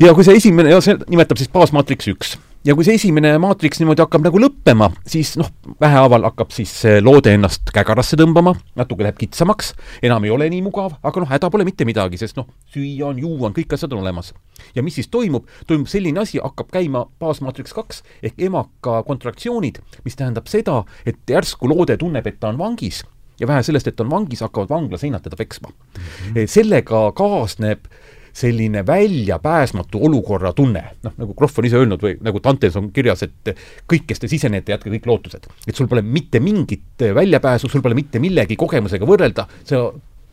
[0.00, 3.80] ja kui see esimene, ja see nimetab siis baasmaatriks üks ja kui see esimene maatriks
[3.82, 5.48] niimoodi hakkab nagu lõppema, siis noh,
[5.82, 6.72] vähehaaval hakkab siis
[7.02, 9.72] loode ennast kägarasse tõmbama, natuke läheb kitsamaks,
[10.06, 13.22] enam ei ole nii mugav, aga noh, häda pole mitte midagi, sest noh, süüa on,
[13.22, 14.32] juua on, kõik asjad on olemas.
[14.74, 20.16] ja mis siis toimub, toimub selline asi, hakkab käima baasmaatriks kaks ehk emaka kontraktsioonid, mis
[20.16, 23.02] tähendab seda, et järsku loode tunneb, et ta on vangis
[23.40, 26.02] ja vähe sellest, et on vangis, hakkavad vanglaseinad teda peksma mm.
[26.02, 26.46] -hmm.
[26.46, 27.90] sellega kaasneb
[28.32, 33.26] selline väljapääsmatu olukorra tunne, noh, nagu Krohv on ise öelnud või nagu Dantes on kirjas,
[33.26, 33.52] et
[33.90, 35.46] kõik, kes te sisenete, jätke kõik lootused.
[35.66, 39.84] et sul pole mitte mingit väljapääsu, sul pole mitte millegi kogemusega võrrelda, sa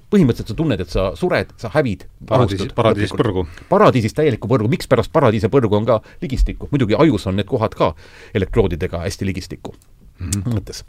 [0.09, 2.05] põhimõtteliselt sa tunned, et sa sured, sa hävid.
[2.27, 3.45] paradiisis, paradiisis põrgu.
[3.69, 7.77] paradiisis täielikku põrgu, mikspärast paradiis ja põrgu on ka ligistikku, muidugi ajus on need kohad
[7.77, 7.93] ka
[8.33, 9.75] elektroodidega hästi ligistikku
[10.19, 10.53] mm -hmm.
[10.53, 10.83] mõttes.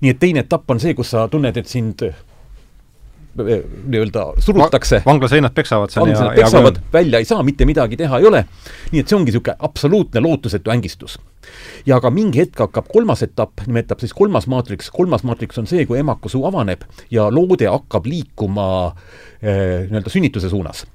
[0.00, 2.02] nii et teine etapp on see, kus sa tunned, et sind
[3.36, 5.02] nii-öelda surutakse.
[5.06, 8.44] vanglaseinad peksavad seal ja peksavad, välja ei saa, mitte midagi teha ei ole.
[8.92, 11.18] nii et see ongi niisugune absoluutne lootusetu ängistus.
[11.86, 15.86] ja ka mingi hetk hakkab kolmas etapp, nimetab siis kolmas maatriks, kolmas maatriks on see,
[15.86, 18.68] kui emakasuu avaneb ja loode hakkab liikuma
[19.42, 20.86] eh, nii-öelda sünnituse suunas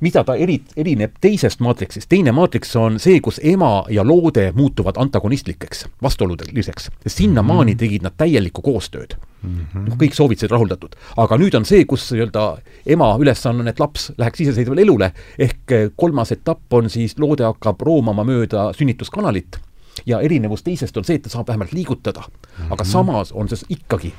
[0.00, 4.96] mida ta eri, erineb teisest maatriksist, teine maatriks on see, kus ema ja loode muutuvad
[4.96, 6.90] antagonistlikeks, vastuoluliseks.
[7.06, 7.78] sinnamaani mm -hmm.
[7.78, 9.66] tegid nad täielikku koostööd mm.
[9.74, 9.96] -hmm.
[10.02, 10.96] kõik soovid said rahuldatud.
[11.16, 15.72] aga nüüd on see, kus nii-öelda ema ülesanne on, et laps läheks iseseisvale elule, ehk
[15.72, 19.58] eh, kolmas etapp on siis, loode hakkab roomama mööda sünnituskanalit
[20.06, 22.64] ja erinevus teisest on see, et ta saab vähemalt liigutada mm.
[22.64, 22.72] -hmm.
[22.72, 24.14] aga samas on see ikkagi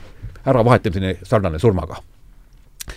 [0.45, 1.95] äravahetamise sarnane surmaga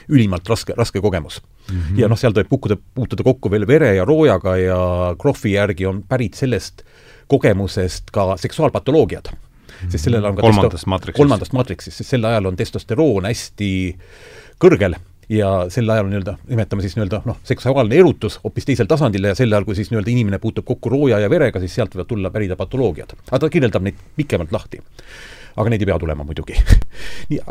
[0.08, 1.76] ülimalt raske, raske kogemus mm.
[1.76, 2.00] -hmm.
[2.00, 4.80] ja noh, seal tuleb puhkuda, puutuda kokku veel vere ja roojaga ja
[5.18, 6.82] Krohvi järgi on pärit sellest
[7.26, 9.38] kogemusest ka seksuaalpatoloogiad mm.
[9.38, 9.90] -hmm.
[9.90, 11.16] sest sellel on ka kolmandast maatriksist.
[11.16, 13.72] kolmandast maatriksist, sest sel ajal on testosteroon hästi
[14.64, 14.94] kõrgel
[15.32, 19.52] ja sel ajal nii-öelda, nimetame siis nii-öelda noh, seksuaalne erutus hoopis teisel tasandil ja sel
[19.52, 22.56] ajal, kui siis nii-öelda inimene puutub kokku rooja ja verega, siis sealt võivad tulla pärida
[22.56, 23.14] patoloogiad.
[23.30, 24.82] aga ta kirjeldab neid pikemalt lahti
[25.56, 26.56] aga neid ei pea tulema muidugi.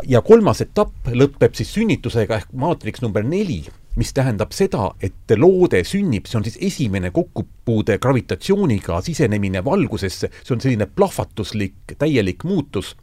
[0.06, 3.64] Ja kolmas etapp lõpeb siis sünnitusega ehk maatriks number neli,
[3.98, 10.54] mis tähendab seda, et loode sünnib, see on siis esimene kokkupuude gravitatsiooniga sisenemine valgusesse, see
[10.54, 12.94] on selline plahvatuslik täielik muutus.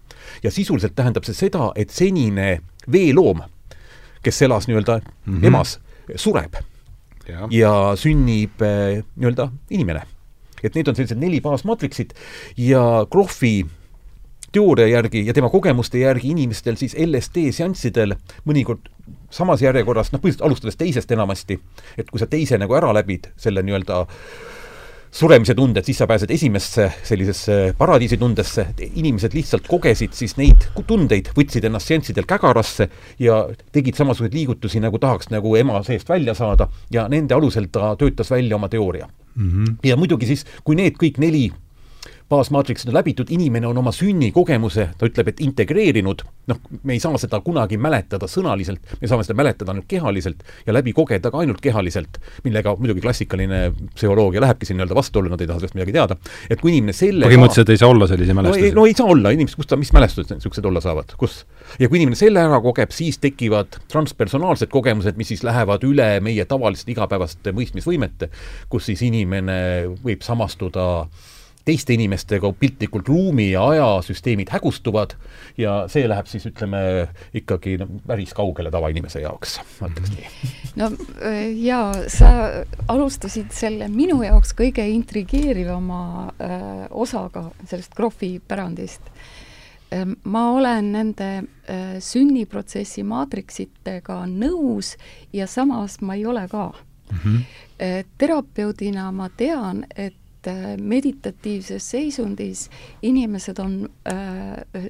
[0.43, 3.43] Ja sisuliselt tähendab see seda, et senine veeloom,
[4.23, 5.47] kes elas nii-öelda mm -hmm.
[5.47, 5.79] emas,
[6.15, 6.55] sureb.
[7.27, 10.01] Ja, ja sünnib eh, nii-öelda inimene.
[10.63, 12.13] et need on sellised neli baasmaatriksit
[12.57, 13.65] ja Krohvi
[14.51, 18.15] teooria järgi ja tema kogemuste järgi inimestel siis LSD seanssidel
[18.49, 18.89] mõnikord
[19.29, 21.59] samas järjekorras, noh, põhiliselt alustades teisest enamasti,
[21.97, 24.05] et kui sa teise nagu ära läbid, selle nii-öelda
[25.11, 31.31] suremise tunde, et siis sa pääsed esimesse sellisesse paradiisitundesse, inimesed lihtsalt kogesid siis neid tundeid,
[31.37, 32.89] võtsid ennast seanssidel kägarasse
[33.21, 33.39] ja
[33.73, 38.29] tegid samasuguseid liigutusi, nagu tahaks nagu ema seest välja saada ja nende alusel ta töötas
[38.31, 39.49] välja oma teooria mm.
[39.49, 39.75] -hmm.
[39.83, 41.49] ja muidugi siis, kui need kõik neli
[42.29, 47.17] baasmaatriks on läbitud, inimene on oma sünnikogemuse, ta ütleb, et integreerinud, noh, me ei saa
[47.21, 51.61] seda kunagi mäletada sõnaliselt, me saame seda mäletada ainult kehaliselt ja läbi kogeda ka ainult
[51.63, 53.61] kehaliselt, millega muidugi klassikaline
[53.95, 56.17] psühholoogia lähebki siin nii-öelda vastuollu, nad ei taha sellest midagi teada.
[56.49, 58.71] et kui inimene selle põhimõtteliselt ei saa olla selliseid mälestusi?
[58.77, 61.41] no ei saa olla, inimesed, kus ta, mis mälestused niisugused olla saavad, kus?
[61.81, 66.45] ja kui inimene selle ära kogeb, siis tekivad transpersonaalsed kogemused, mis siis lähevad üle meie
[66.49, 68.29] tavaliste igapäevaste mõistmisvõimete,
[68.69, 69.59] kus siis inimene
[70.05, 70.89] võib samastuda
[71.69, 75.13] teiste inimestega piltlikult ruumi ja ajasüsteemid hägustuvad
[75.59, 76.81] ja see läheb siis ütleme
[77.37, 80.31] ikkagi no, päris kaugele tavainimese jaoks, ma ütleks nii.
[80.79, 80.89] no
[81.25, 82.31] äh, jaa, sa
[82.89, 89.11] alustasid selle minu jaoks kõige intrigeerivama äh, osaga sellest Krohvi pärandist
[89.93, 90.07] äh,.
[90.23, 94.95] ma olen nende äh, sünniprotsessi maatriksitega nõus
[95.33, 97.19] ja samas ma ei ole ka mm.
[97.23, 98.07] -hmm.
[98.17, 102.69] terapeudina ma tean, et äh, meditatiivses seisundis
[103.01, 104.89] inimesed on äh,,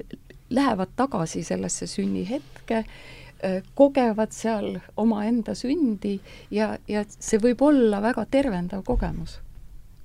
[0.50, 8.26] lähevad tagasi sellesse sünnihetke äh,, kogevad seal omaenda sündi ja, ja see võib olla väga
[8.30, 9.40] tervendav kogemus.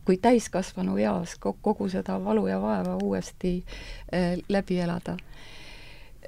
[0.06, 3.64] kui täiskasvanu eas kogu seda valu ja vaeva uuesti
[4.14, 5.18] äh, läbi elada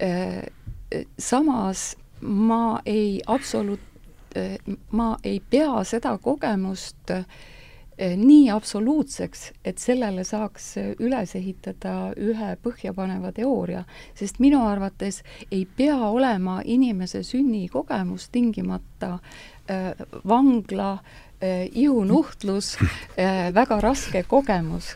[0.02, 0.44] äh,.
[1.20, 4.58] samas ma ei absoluut- äh,,
[4.92, 7.26] ma ei pea seda kogemust äh,
[7.98, 13.84] nii absoluutseks, et sellele saaks üles ehitada ühe põhjapaneva teooria,
[14.16, 19.18] sest minu arvates ei pea olema inimese sünnikogemus tingimata
[19.70, 19.94] äh,
[20.28, 20.92] vangla
[21.42, 22.78] äh,, ihunuhtlus
[23.18, 24.96] äh,, väga raske kogemus.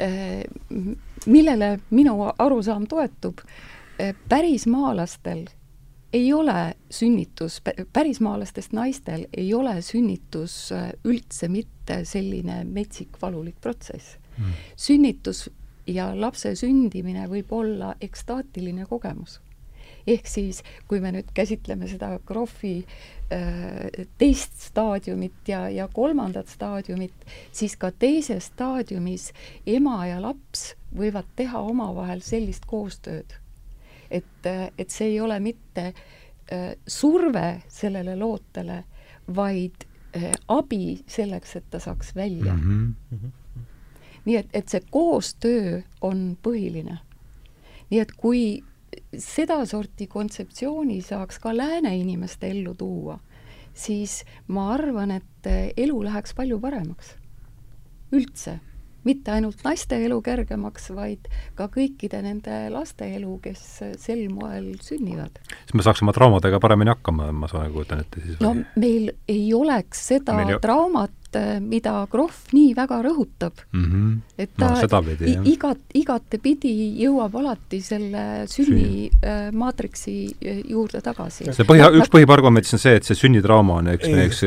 [0.00, 0.44] Äh,,
[1.26, 5.46] millele minu arusaam toetub äh,, pärismaalastel
[6.16, 7.60] ei ole sünnitus,
[7.92, 14.16] pärismaalastest naistel ei ole sünnitus äh, üldse mitte selline metsik valulik protsess.
[14.36, 14.52] Mm..
[14.76, 15.46] sünnitus
[15.88, 19.40] ja lapse sündimine võib olla ekstaatiline kogemus.
[20.06, 22.74] ehk siis, kui me nüüd käsitleme seda Krohvi
[23.32, 29.32] äh, teist staadiumit ja, ja kolmandat staadiumit, siis ka teises staadiumis
[29.66, 33.36] ema ja laps võivad teha omavahel sellist koostööd
[34.10, 34.46] et,
[34.78, 38.84] et see ei ole mitte äh, surve sellele lootele,
[39.36, 42.94] vaid äh, abi selleks, et ta saaks välja mm.
[43.12, 43.30] -hmm.
[44.24, 46.98] nii et, et see koostöö on põhiline.
[47.90, 48.62] nii et kui
[49.18, 53.18] sedasorti kontseptsiooni saaks ka lääne inimeste ellu tuua,
[53.74, 57.14] siis ma arvan, et elu läheks palju paremaks.
[58.12, 58.60] üldse
[59.06, 63.64] mitte ainult naiste elu kergemaks, vaid ka kõikide nende laste elu, kes
[64.02, 65.38] sel moel sünnivad.
[65.46, 68.40] siis me saaks oma traumadega paremini hakkama, ma saan kujutan ette siis?
[68.42, 70.58] no meil ei oleks seda meil...
[70.62, 71.14] traumat,
[71.60, 73.84] mida Krohv nii väga rõhutab mm.
[73.84, 74.12] -hmm.
[74.38, 81.48] et ta no, pidi, igat, igatepidi jõuab alati selle sünni äh, maatriksi äh, juurde tagasi.
[81.52, 84.42] see põhi, üks põhiargument siis on see, et see sünnitrauma on üks meie üks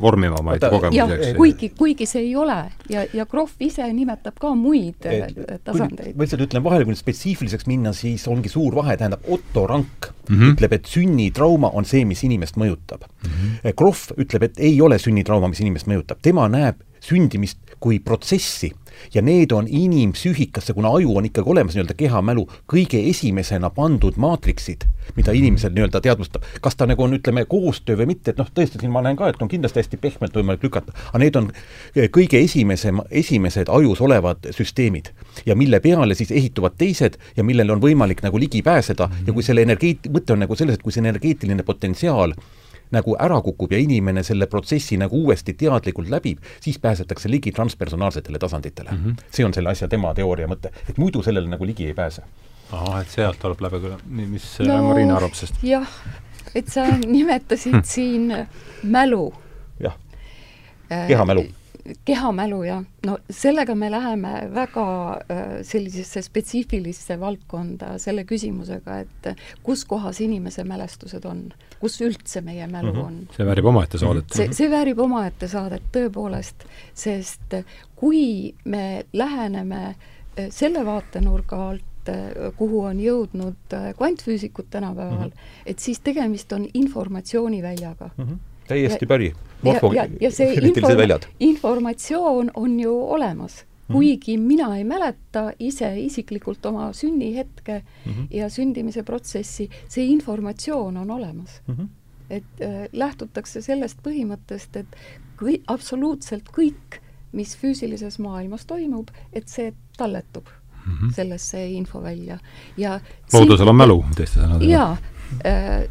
[0.00, 5.36] vormivamaid kogemusi, kuigi, kuigi see ei ole ja, ja Krohv ise nimetab ka muid et,
[5.38, 6.16] äh, tasandeid.
[6.16, 10.10] ma lihtsalt ütlen vahele, kui nüüd spetsiifiliseks minna, siis ongi suur vahe, tähendab Otto Rank
[10.28, 10.52] mm -hmm.
[10.52, 13.30] ütleb, et sünnitrauma on see, mis inimest mõjutab mm.
[13.30, 13.72] -hmm.
[13.76, 18.72] Krohv ütleb, et ei ole sünnitrauma, mis inimest mõjutab, tema näeb sündimist kui protsessi
[19.14, 24.88] ja need on inimpsüühikasse, kuna aju on ikkagi olemas nii-öelda kehamälu, kõige esimesena pandud maatriksid,
[25.16, 26.42] mida inimesel nii-öelda teadvustab.
[26.60, 29.28] kas ta nagu on, ütleme, koostöö või mitte, et noh, tõesti siin ma näen ka,
[29.30, 31.52] et on kindlasti hästi pehmelt võimalik lükata, aga need on
[31.94, 35.12] kõige esimese, esimesed ajus olevad süsteemid.
[35.46, 39.42] ja mille peale siis ehituvad teised ja millele on võimalik nagu ligi pääseda ja kui
[39.42, 42.34] selle energeet-, mõte on nagu selles, et kui see energeetiline potentsiaal
[42.94, 48.38] nagu ära kukub ja inimene selle protsessi nagu uuesti teadlikult läbib, siis pääsetakse ligi transpersonaalsetele
[48.38, 49.04] tasanditele mm.
[49.04, 49.24] -hmm.
[49.30, 52.22] see on selle asja tema teooria mõte, et muidu sellele nagu ligi ei pääse.
[52.72, 55.62] ahah, et sealt tuleb läbi küll, mis no, Marina arvab sellest?
[55.62, 55.88] jah,
[56.54, 58.32] et sa nimetasid siin
[58.96, 59.32] mälu.
[59.80, 59.96] jah,
[60.88, 61.57] kehamälu äh,
[62.04, 62.84] kehamälu, jah.
[63.06, 69.30] no sellega me läheme väga äh, sellisesse spetsiifilisse valdkonda selle küsimusega, et
[69.62, 71.48] kus kohas inimese mälestused on,
[71.80, 73.06] kus üldse meie mälu mm -hmm.
[73.06, 73.28] on.
[73.36, 74.24] see väärib omaette saadet.
[74.34, 77.60] see, see väärib omaette saadet tõepoolest, sest
[77.96, 85.66] kui me läheneme äh, selle vaatenurga alt, äh, kuhu on jõudnud kvantfüüsikud tänapäeval mm, -hmm.
[85.66, 88.24] et siis tegemist on informatsiooniväljaga mm.
[88.24, 89.32] -hmm täiesti ja, päri.
[90.20, 93.96] ja see inform informatsioon on ju olemas Mm -hmm.
[93.96, 98.26] kuigi mina ei mäleta ise isiklikult oma sünnihetke mm -hmm.
[98.30, 101.74] ja sündimise protsessi, see informatsioon on olemas mm.
[101.74, 101.86] -hmm.
[102.30, 104.96] et äh, lähtutakse sellest põhimõttest, et
[105.42, 107.00] kõi-, absoluutselt kõik,
[107.32, 110.46] mis füüsilises maailmas toimub, et see talletub
[110.86, 111.14] mm -hmm.
[111.14, 112.38] sellesse infovälja
[112.76, 113.00] ja
[113.32, 114.70] loodusel on mälu, teiste sõnadega.
[114.70, 114.96] jaa,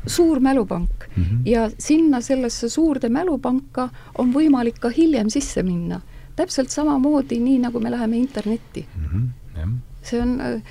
[0.06, 1.42] suur mälupank mm -hmm.
[1.46, 6.02] ja sinna sellesse suurde mälupanka on võimalik ka hiljem sisse minna.
[6.36, 9.32] täpselt samamoodi, nii nagu me läheme internetti mm.
[9.56, 9.70] -hmm.
[10.02, 10.62] see on äh,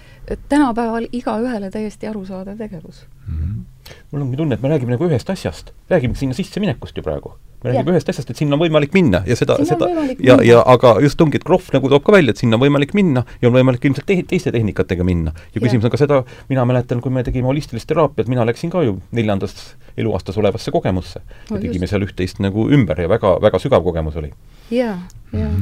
[0.49, 3.35] tänapäeval igaühele täiesti arusaadav tegevus mm.
[3.39, 3.76] -hmm.
[4.13, 7.73] Mul ongi tunne, et me räägime nagu ühest asjast, räägime sinna sisseminekust ju praegu me
[7.73, 9.89] räägime ühest asjast, et sinna on võimalik minna ja seda, seda
[10.23, 12.95] ja, ja aga just ongi, et Krohv nagu toob ka välja, et sinna on võimalik
[12.97, 15.33] minna ja on võimalik ilmselt te teiste tehnikatega minna.
[15.55, 18.85] ja küsimus on ka seda, mina mäletan, kui me tegime holistilist teraapiat, mina läksin ka
[18.87, 21.95] ju neljandas eluaastas olevasse kogemusse No ja tegime just.
[21.95, 24.33] seal üht-teist nagu ümber ja väga, väga sügav kogemus oli.
[24.71, 24.99] jaa,
[25.33, 25.53] jaa.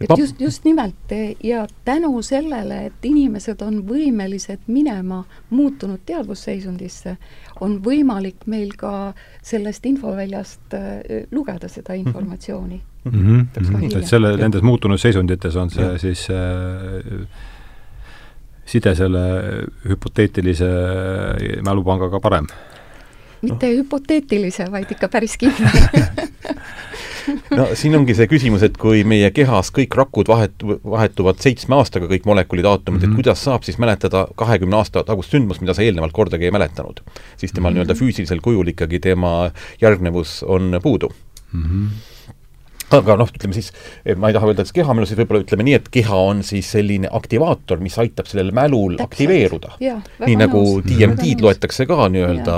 [0.00, 6.00] Et Ma- just, just nimelt eh, ja tänu sellele, et inimesed on võimelised minema muutunud
[6.06, 7.16] teadvusseisundisse,
[7.60, 12.80] on võimalik meil ka sellest infoväljast eh, lugeda seda informatsiooni.
[13.04, 13.12] mm.
[13.12, 13.46] -hmm.
[13.52, 13.94] Täpselt nii.
[13.98, 16.00] et selle, nendes muutunud seisundites on see Jah.
[16.00, 17.28] siis äh,
[18.66, 19.22] side selle
[19.88, 20.68] hüpoteetilise
[21.64, 22.46] mälupangaga parem.
[23.42, 25.68] mitte hüpoteetilise, vaid ikka päris kindel
[27.50, 32.08] no siin ongi see küsimus, et kui meie kehas kõik rakud vahet-, vahetuvad seitsme aastaga,
[32.10, 33.08] kõik molekulid, aatomid mm, -hmm.
[33.08, 33.12] Mhm.
[33.12, 37.00] et kuidas saab siis mäletada kahekümne aasta tagust sündmust, mida sa eelnevalt kordagi ei mäletanud.
[37.36, 37.78] siis temal Mhm.
[37.78, 37.86] mm -hmm.
[37.86, 41.12] nii-öelda füüsilisel kujul ikkagi tema järgnevus on puudu.
[41.52, 42.17] Mm -hmm.
[42.96, 43.72] Aga noh, ütleme siis,
[44.16, 46.70] ma ei taha öelda, et see kehamälu, siis võib-olla ütleme nii, et keha on siis
[46.72, 49.08] selline aktivaator, mis aitab sellel mälul Täpselt.
[49.12, 49.72] aktiveeruda.
[50.26, 52.56] Nii nagu DMT-d loetakse ka nii-öelda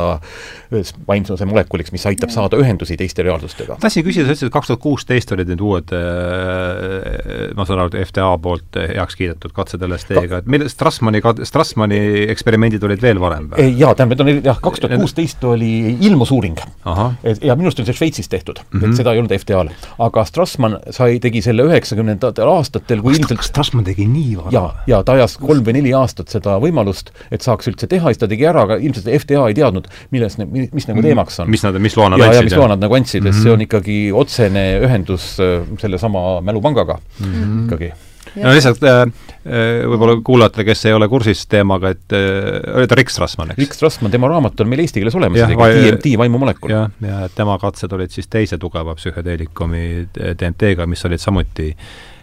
[1.08, 2.34] vaimsuse molekuliks, mis aitab Jaa.
[2.44, 3.76] saada ühendusi teiste reaalsustega.
[3.82, 7.90] tahtsin küsida, sa ütlesid, et kaks tuhat kuusteist olid need uued äh, ma saan aru,
[7.96, 12.00] et FTA poolt heaks kiidetud katsed LSD-ga, et mille, Strassmani, Strassmani
[12.32, 13.66] eksperimendid olid veel varem või?
[13.80, 15.72] jaa, tähendab, need olid jah, kaks tuhat kuusteist oli
[16.06, 16.58] ilmusuuring.
[16.84, 18.84] ahah, ja minu arust oli see Šveitsis tehtud mm, Mhm.
[18.84, 18.90] -hmm.
[18.90, 19.68] et seda ei olnud FTA-l.
[19.98, 24.50] aga Strassmann sai, tegi selle üheksakümnendatel aastatel, kui ilmselt Strassmann tegi nii vara?
[24.54, 28.18] ja, ja ta ajas kolm või neli aastat seda võimalust, et saaks üldse teha siis
[28.18, 31.50] ta tegi ära, aga ilmselt FTA ei teadnud, milles, mis nagu teemaks on.
[31.50, 32.44] mis nad, mis loa nad andsid?
[32.50, 33.24] mis loa nad nagu andsid.
[33.24, 33.42] Mhm.
[33.42, 37.42] see on ikkagi otsene ühendus äh, sellesama mälupangaga mm Mhm.
[37.42, 37.66] -hmm.
[37.66, 37.92] ikkagi.
[38.36, 42.98] No lihtsalt äh, äh, võib-olla kuulajatele, kes ei ole kursis teemaga, et äh, oli ta
[42.98, 43.62] Rick Strassmann, eks?
[43.62, 46.74] Rick Strassmann, tema raamat on meil eesti keeles olemas DMT vaimumolekul.
[46.74, 51.72] jah, ja tema katsed olid siis teise tugeva psühhedeelikumi DMT-ga, mis olid samuti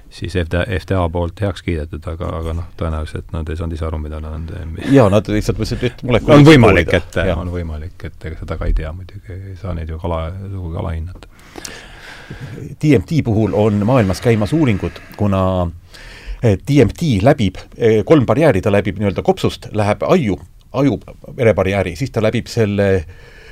[0.10, 4.00] siis FTA, FTA poolt heaks kiidetud, aga, aga noh, tõenäoliselt nad ei saanud ise aru,
[4.02, 4.54] mida nad
[4.94, 8.70] jaa, nad lihtsalt mõtlesid, et molekul on võimalik, et on võimalik, et ega seda ka
[8.70, 11.36] ei tea muidugi, ei saa neid ju kala, sugugi alahinnata.
[12.82, 15.87] DMT puhul on maailmas käimas uuringud, kuna eh,
[16.44, 20.38] DMT läbib eh, kolm barjääri, ta läbib nii-öelda kopsust, läheb aiu,
[20.74, 21.00] aju
[21.38, 23.06] verebarjääri, siis ta läbib selle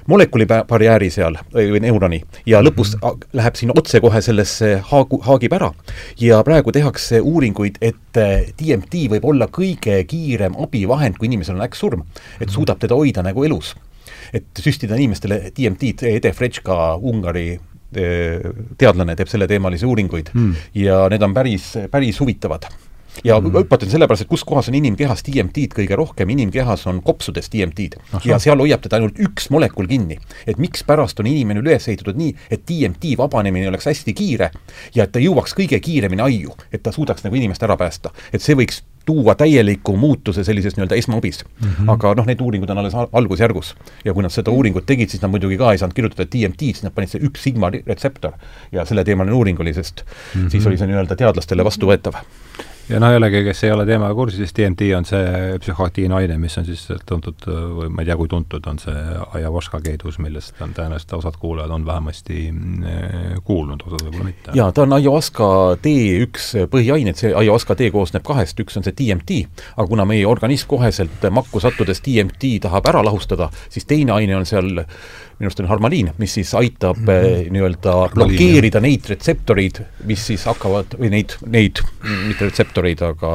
[0.08, 3.28] molekuli ba- barjääri seal või või neuroni ja lõpus -hmm.
[3.34, 5.72] läheb sinna otsekohe sellesse haagu, haagib ära.
[6.20, 11.66] ja praegu tehakse uuringuid, et eh, DMT võib olla kõige kiirem abivahend, kui inimesel on
[11.66, 12.04] äkksurm,
[12.42, 13.76] et suudab teda hoida nagu elus.
[14.34, 17.60] et süstida inimestele DMT-d, Ede Frečka, Ungari eh,
[18.78, 20.56] teadlane teeb selleteemalisi uuringuid Mm.
[20.76, 22.66] ja need on päris, päris huvitavad
[23.24, 23.54] ja mm.
[23.64, 28.26] õpetan sellepärast, et kus kohas on inimkehas DMT-d kõige rohkem, inimkehas on kopsudes DMT-d Ahah.
[28.28, 30.18] ja seal hoiab teda ainult üks molekul kinni.
[30.48, 34.52] et mikspärast on inimene üles ehitatud nii, et DMT vabanemine oleks hästi kiire
[34.96, 38.12] ja et ta jõuaks kõige kiiremini aiu, et ta suudaks nagu inimest ära päästa.
[38.34, 41.70] et see võiks tuua täieliku muutuse sellises nii-öelda esmaabis mm.
[41.70, 41.92] -hmm.
[41.94, 43.76] aga noh, need uuringud on alles al- algusjärgus.
[44.06, 46.84] ja kui nad seda uuringut tegid, siis nad muidugi ka ei saanud kirjutada DMT-d, siis
[46.84, 48.32] nad panid see üks sigma retseptor.
[48.72, 50.50] ja selleteemaline uuring oli, sest mm -hmm.
[50.50, 52.14] siis oli see nii-öelda teadlastele vastuvõetav.
[52.90, 56.58] Ja noh, jällegi, kes ei ole teemaga kursis, siis DMT on see psühhoaktiivne aine, mis
[56.60, 59.04] on siis tuntud või ma ei tea, kui tuntud on see
[59.40, 64.56] ayahuasca keedus, millest on tõenäoliselt osad kuulajad on vähemasti mm, kuulnud, osad võib-olla mitte.
[64.58, 65.50] jaa, ta on ayahuasca
[65.86, 69.42] tee üks põhiaineid, see ayahuasca tee koosneb kahest, üks on see DMT,
[69.76, 74.50] aga kuna meie organism koheselt makku sattudes DMT tahab ära lahustada, siis teine aine on
[74.50, 74.86] seal
[75.40, 77.52] minu arust on harmaliin, mis siis aitab mm -hmm.
[77.52, 81.82] nii-öelda blokeerida neid retseptoreid, mis siis hakkavad, või neid, neid,
[82.28, 83.32] mitte retseptoreid, aga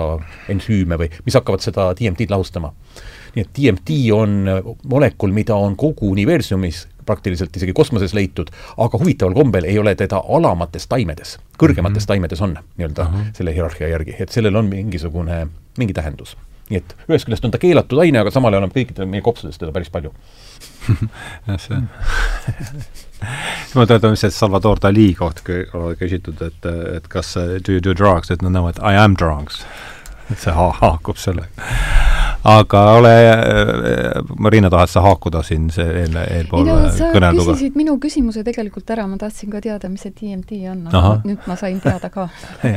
[0.48, 2.72] ensüüme või, mis hakkavad seda DMT-d lahustama.
[3.34, 4.48] nii et DMT on
[4.84, 10.22] molekul, mida on kogu universumis praktiliselt isegi kosmoses leitud, aga huvitaval kombel ei ole teda
[10.36, 12.06] alamates taimedes, kõrgemates mm -hmm.
[12.06, 13.32] taimedes on nii-öelda uh -huh.
[13.34, 15.46] selle hierarhia järgi, et sellel on mingisugune,
[15.78, 16.36] mingi tähendus.
[16.70, 19.58] nii et ühest küljest on ta keelatud aine, aga samal ajal on kõikidel meie kopsudes
[19.58, 20.12] teda päris palju.
[21.46, 21.81] jah, see
[23.75, 25.42] ma meelde, et Salvador Dali kohta
[26.01, 29.64] küsitud, et, et kas do you do drugs, et nad näevad I am drugs.
[30.31, 32.09] et see ha haakub sellega.
[32.44, 37.55] Aga ole äh,, Marina, tahad sa haakuda siin see eel, eelpool sa kõnelduga?
[37.55, 41.48] küsisid minu küsimuse tegelikult ära, ma tahtsin ka teada, mis see DMT on, aga nüüd
[41.50, 42.29] ma sain teada ka.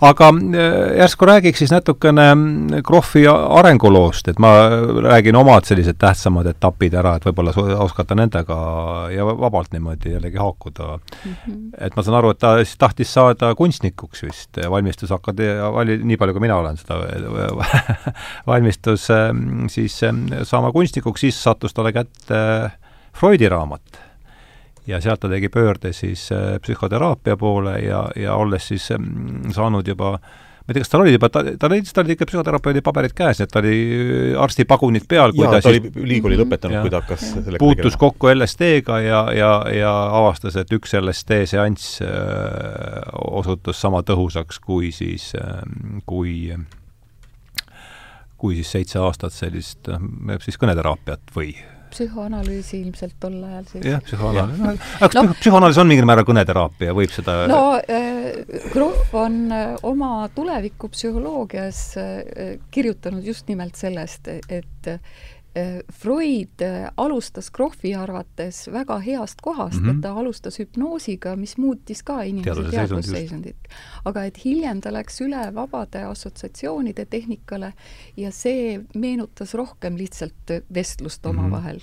[0.00, 4.52] aga äh, järsku räägiks siis natukene mm, Krohvi arenguloost, et ma
[5.02, 8.58] räägin omad sellised tähtsamad etapid ära, et võib-olla oskate nendega
[9.14, 11.86] ja vabalt niimoodi jällegi haakuda Mm -hmm.
[11.86, 16.32] et ma saan aru, et ta siis tahtis saada kunstnikuks vist, valmistus vali-, nii palju
[16.32, 16.94] kui mina olen seda
[18.48, 22.42] valmistus ähm, siis ähm, saama kunstnikuks, siis sattus talle kätte
[23.18, 24.04] Freudi raamat.
[24.88, 28.88] ja sealt ta tegi pöörde siis äh, psühhoteraapia poole ja, ja olles siis
[29.52, 30.18] saanud juba
[30.68, 33.14] ma ei tea, kas tal oli juba, ta, ta leidis, tal oli ikka psühhoterapeudi paberid
[33.16, 36.92] käes, et ta oli äh, arstipagunid peal, kui ta, ta siis oli ülikooli lõpetanud, kui
[36.92, 38.00] ta hakkas sellega puutus tegelema.
[38.02, 42.10] kokku LSD-ga ja, ja, ja avastas, et üks LSD seanss äh,
[43.32, 45.64] osutus sama tõhusaks kui siis äh,,
[46.04, 46.52] kui
[48.38, 51.52] kui siis seitse aastat sellist, noh, siis kõneteraapiat või
[51.88, 53.84] psühhoanalüüsi ilmselt tol ajal siis.
[53.88, 54.74] jah, psühhoanalüüs no,.
[55.06, 58.42] aga no, psühhoanalüüs on mingil määral kõneteraapia, võib seda no äh,
[58.74, 65.37] Grof on äh, oma tulevikupsühholoogias äh, kirjutanud just nimelt sellest, et Äh,
[65.92, 69.96] Freud äh, alustas Krohvi arvates väga heast kohast mm, -hmm.
[69.96, 73.68] et ta alustas hüpnoosiga, mis muutis ka inimese teadvusseisundit.
[74.04, 77.72] aga et hiljem ta läks üle vabade assotsiatsioonide tehnikale
[78.16, 81.80] ja see meenutas rohkem lihtsalt vestlust mm -hmm.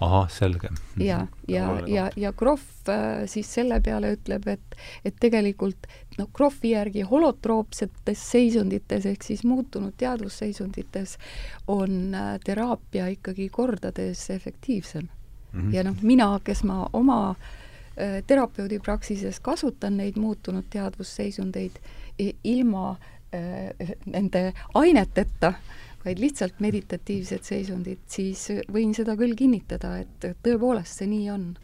[0.00, 0.68] Ahah, selge.
[0.96, 5.86] ja, ja, ja, ja Krohv äh, siis selle peale ütleb, et, et tegelikult
[6.18, 11.18] noh, Krohvi järgi holotroopsetes seisundites ehk siis muutunud teadvusseisundites
[11.66, 15.60] on äh, teraapia ikkagi kordades efektiivsem mm.
[15.60, 15.74] -hmm.
[15.74, 21.82] ja noh, mina, kes ma oma äh, terapeudi praksises kasutan neid muutunud teadvusseisundeid
[22.44, 22.96] ilma
[24.06, 31.08] nende aineteta äh, vaid lihtsalt meditatiivsed seisundid, siis võin seda küll kinnitada, et tõepoolest see
[31.08, 31.54] nii on.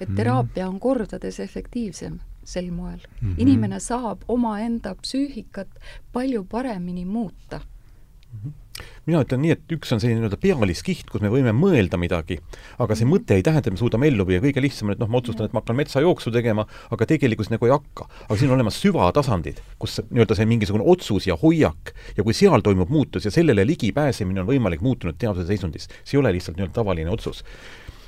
[0.00, 0.16] et mhm.
[0.16, 3.28] teraapia on kordades efektiivsem sel moel mm.
[3.28, 3.34] -hmm.
[3.42, 5.68] inimene saab omaenda psüühikat
[6.12, 8.38] palju paremini muuta mm.
[8.40, 8.65] -hmm
[9.06, 12.38] mina ütlen nii, et üks on selline nii-öelda pealiskiht, kus me võime mõelda midagi,
[12.82, 15.10] aga see mõte ei tähenda, et me suudame ellu viia, kõige lihtsam on, et noh,
[15.12, 18.08] ma otsustan, et ma hakkan metsajooksu tegema, aga tegelikkus nagu ei hakka.
[18.26, 22.64] aga siin on olemas süvatasandid, kus nii-öelda see mingisugune otsus ja hoiak ja kui seal
[22.66, 26.80] toimub muutus ja sellele ligipääsemine on võimalik muutunud teadvuse seisundis, see ei ole lihtsalt nii-öelda
[26.80, 27.44] tavaline otsus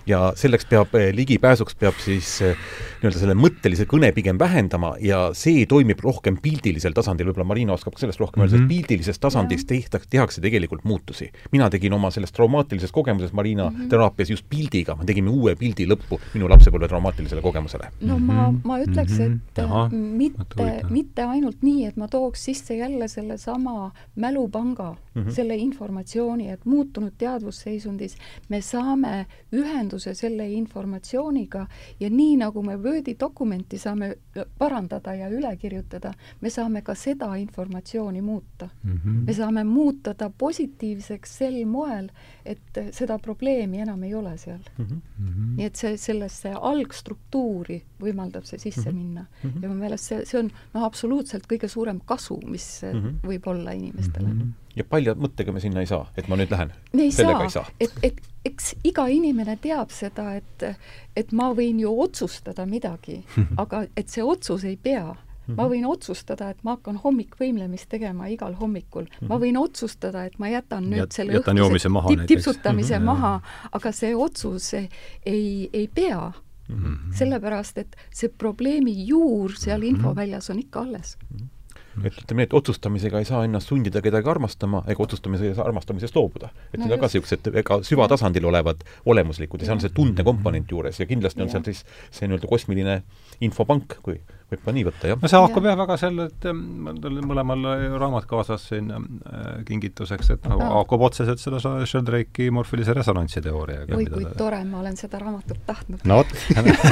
[0.08, 2.56] ja selleks peab, eh, ligipääsuks peab siis eh,
[2.98, 7.94] nii-öelda selle mõttelise kõne pigem vähendama ja see toimib rohkem pildilisel tasandil, võib-olla Marina oskab
[7.94, 11.30] ka sellest rohkem öelda mm -hmm., pildilises tasandis tehta, tehakse tegelikult muutusi.
[11.52, 13.88] mina tegin oma sellest traumaatilisest kogemusest Marina mm -hmm.
[13.88, 17.90] teraapias just pildiga, me tegime uue pildi lõppu minu lapsepõlve traumaatilisele kogemusele.
[18.00, 19.94] no ma, ma ütleks, et mm -hmm.
[19.94, 25.30] mitte, mitte ainult nii, et ma tooks sisse jälle sellesama mälupanga mm, -hmm.
[25.30, 28.16] selle informatsiooni, et muutunud teadvusseisundis
[28.48, 31.66] me saame ühenduse ühenduse selle informatsiooniga
[32.00, 34.14] ja nii, nagu me Wordi dokumenti saame
[34.58, 38.92] parandada ja üle kirjutada, me saame ka seda informatsiooni muuta mm.
[38.92, 39.26] -hmm.
[39.26, 42.10] me saame muuta ta positiivseks sel moel,
[42.44, 44.84] et seda probleemi enam ei ole seal mm.
[44.84, 45.56] -hmm.
[45.56, 48.98] nii et see, sellesse algstruktuuri võimaldab see sisse mm -hmm.
[48.98, 49.50] minna mm.
[49.50, 49.62] -hmm.
[49.62, 53.28] ja mu meelest see, see on noh, absoluutselt kõige suurem kasu, mis mm -hmm.
[53.28, 54.40] võib olla inimestele mm.
[54.40, 56.72] -hmm ja palja mõttega me sinna ei saa, et ma nüüd lähen.
[56.92, 60.66] me ei saa, saa., et, et eks iga inimene teab seda, et,
[61.16, 63.22] et ma võin ju otsustada midagi
[63.62, 65.16] aga et see otsus ei pea
[65.56, 69.06] ma võin otsustada, et ma hakkan hommikvõimlemist tegema igal hommikul.
[69.28, 73.38] ma võin otsustada, et ma jätan nüüd Jät, selle õhtuse tip, tipsutamise maha,
[73.72, 76.32] aga see otsus ei, ei pea
[76.68, 76.74] mm.
[76.76, 77.12] -hmm.
[77.16, 81.36] sellepärast, et see probleemi juur seal infoväljas on ikka alles mm.
[81.36, 81.57] -hmm
[82.06, 85.66] et ütleme nii, et otsustamisega ei saa ennast sundida kedagi armastama ega otsustamisega ei saa
[85.68, 86.50] armastamisest loobuda.
[86.72, 90.24] et no need on ka niisugused ega süvatasandil olevad olemuslikud ja seal on see tunde
[90.26, 93.02] komponent juures ja kindlasti on seal siis see nii-öelda kosmiline
[93.40, 95.18] infopank, kui võib ka nii võtta, jah.
[95.20, 97.64] no see haakub jah väga selle, et mul oli mõlemal
[98.00, 103.98] raamat kaasas siin äh, kingituseks, et noh, haakub otseselt selle Sheldrake'i morfilise resonantsi teooriaga.
[103.98, 104.32] oi kui ta...
[104.38, 106.04] tore, ma olen seda raamatut tahtnud.
[106.08, 106.32] no vot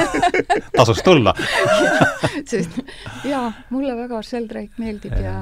[0.77, 1.33] tasus tulla
[2.51, 2.77] sest
[3.25, 5.33] jaa, mulle väga Sheldrake meeldib ja,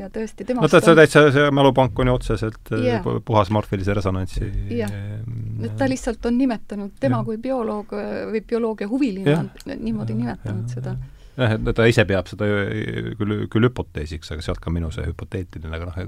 [0.00, 2.98] ja tõesti temast no ta, see täitsa, see mälupank on ju otseselt yeah.
[2.98, 4.42] Äh, puhas morfilise resonantsi
[4.74, 7.24] jah yeah., ta lihtsalt on nimetanud, tema ja.
[7.30, 7.94] kui bioloog
[8.32, 10.98] või bioloogia huviline on niimoodi nimetanud ja, seda
[11.38, 12.48] jah, et ta ise peab seda
[13.18, 16.00] küll, küll hüpoteesiks, aga sealt ka minu see hüpoteetiline, aga noh,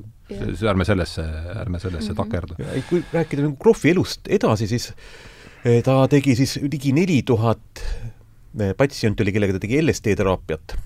[0.72, 2.32] ärme sellesse, ärme sellesse mm -hmm.
[2.32, 2.54] takerdu.
[2.88, 4.92] kui rääkida nagu Krohvi elust edasi, siis
[5.64, 7.84] eh, ta tegi siis ligi neli tuhat
[8.60, 10.76] eh, patsienti oli, kellega ta tegi LSD teraapiat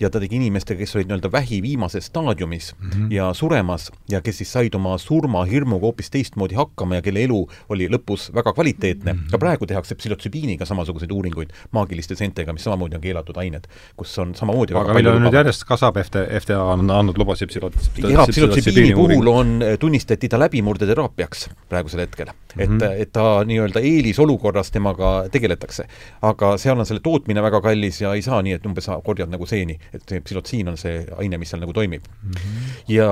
[0.00, 3.12] ja ta tegi inimestega, kes olid nii-öelda vähi viimases staadiumis mm -hmm.
[3.14, 7.88] ja suremas ja kes siis said oma surmahirmuga hoopis teistmoodi hakkama ja kelle elu oli
[7.88, 9.18] lõpus väga kvaliteetne mm.
[9.18, 9.30] -hmm.
[9.30, 13.64] ka praegu tehakse psühhotsübiiniga samasuguseid uuringuid maagiliste seentega, mis samamoodi on keelatud ained,
[13.96, 18.12] kus on samamoodi aga meil on nüüd järjest kasvab, FT, FDA on andnud lubasid psühhotsübiini
[18.12, 22.32] jah, psühhotsübiini puhul on, tunnistati ta läbimurdeteraapiaks praegusel hetkel mm.
[22.32, 22.62] -hmm.
[22.62, 23.02] et, mhm.
[23.02, 25.88] et ta nii-öelda eelisolukorras temaga tegeletakse.
[26.22, 29.46] aga seal on selle tootmine väga kallis ja ei saa nii, et umbes korjad nagu
[29.46, 32.30] seeni et see psühhotsiin on see aine, mis seal nagu toimib mm.
[32.30, 32.76] -hmm.
[32.94, 33.08] ja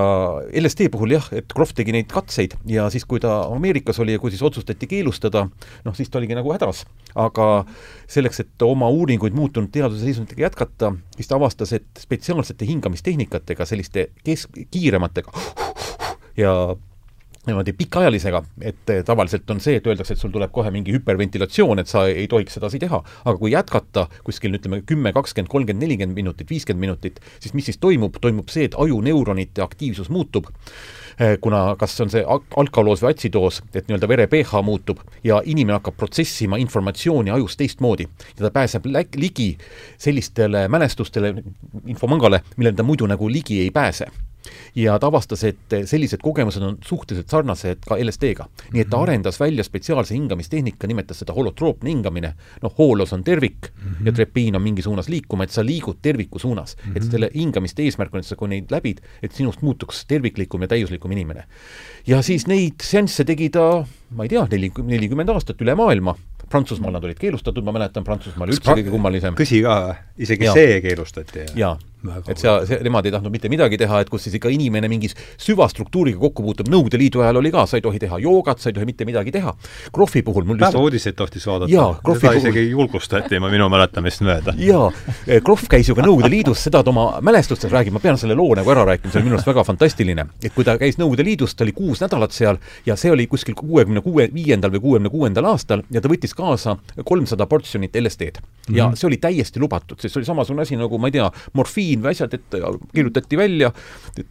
[0.61, 4.19] LSD puhul jah, et Krohv tegi neid katseid ja siis, kui ta Ameerikas oli ja
[4.19, 5.47] kui siis otsustati keelustada,
[5.85, 6.85] noh, siis ta oligi nagu hädas.
[7.15, 7.65] aga
[8.07, 14.09] selleks, et oma uuringuid muutunud teaduse seisunditega jätkata, siis ta avastas, et spetsiaalsete hingamistehnikatega, selliste
[14.23, 15.31] kes-, kiirematega
[16.37, 16.75] ja
[17.47, 21.81] niimoodi pikaajalisega, et eh, tavaliselt on see, et öeldakse, et sul tuleb kohe mingi hüperventilatsioon,
[21.81, 23.01] et sa ei tohiks sedasi teha.
[23.25, 27.77] aga kui jätkata kuskil ütleme kümme, kakskümmend, kolmkümmend, nelikümmend minutit, viiskümmend minutit, siis mis siis
[27.77, 30.49] toimub, toimub see, et ajuneuronite aktiivsus muutub
[31.19, 35.79] eh, kuna kas on see alkaloos või atsidoos, et nii-öelda vere pH muutub ja inimene
[35.79, 38.07] hakkab protsessima informatsiooni ajus teistmoodi.
[38.37, 39.55] Ja ta pääseb ligi
[39.97, 41.33] sellistele mälestustele,
[41.85, 44.09] infomangale, millele ta muidu nagu ligi ei pääse
[44.75, 48.47] ja ta avastas, et sellised kogemused on suhteliselt sarnased ka LSD-ga.
[48.73, 49.03] nii et ta mhm.
[49.03, 54.05] arendas välja spetsiaalse hingamistehnika, nimetas seda holotroopne hingamine, noh, hoolos on tervik mm -hmm.
[54.05, 56.81] ja trepiin on mingi suunas liikuma, et sa liigud terviku suunas mm.
[56.81, 56.97] -hmm.
[56.97, 57.11] et mhm.
[57.11, 61.11] selle hingamiste eesmärk on, et sa, kui neid läbid, et sinust muutuks terviklikum ja täiuslikum
[61.11, 61.43] inimene.
[62.07, 66.15] ja siis neid seansse tegi ta, ma ei tea, neli, nelikümmend aastat üle maailma
[66.49, 69.35] Prantsusmaal nad olid keelustatud, ma mäletan, Prantsusmaal üldse kõige kummalisem.
[69.35, 70.53] tõsi ka, isegi ja.
[70.53, 71.45] see keelustati?
[71.55, 71.77] jaa
[72.29, 76.19] et see, nemad ei tahtnud mitte midagi teha, et kus siis ikka inimene mingis süvastruktuuriga
[76.21, 78.87] kokku puutub, Nõukogude Liidu ajal oli ka, sa ei tohi teha joogat, sa ei tohi
[78.89, 79.53] mitte midagi teha.
[79.95, 82.39] Krohvi puhul mul päevauudiseid tohtis vaadata, seda puhul...
[82.39, 84.55] isegi julgustati ma minu mäletamist mööda.
[84.59, 84.89] jaa,
[85.27, 88.37] eh, Krohv käis ju ka Nõukogude Liidus, seda ta oma mälestustes räägib, ma pean selle
[88.37, 90.27] loo nagu ära rääkima, see oli minu arust väga fantastiline.
[90.43, 93.55] et kui ta käis Nõukogude Liidus, ta oli kuus nädalat seal ja see oli kuskil
[93.57, 98.41] kuuekümne kuue, viiendal või kuuekümne kuuendal aastal ja ta võttis kaasa kolmsada portsjonit LSD-d.
[98.69, 98.95] ja mm -hmm.
[98.95, 102.13] see oli täiesti lubatud, sest see oli samasugune asi nagu ma ei tea, morfiin või
[102.15, 102.57] asjad, et
[102.93, 103.71] kirjutati välja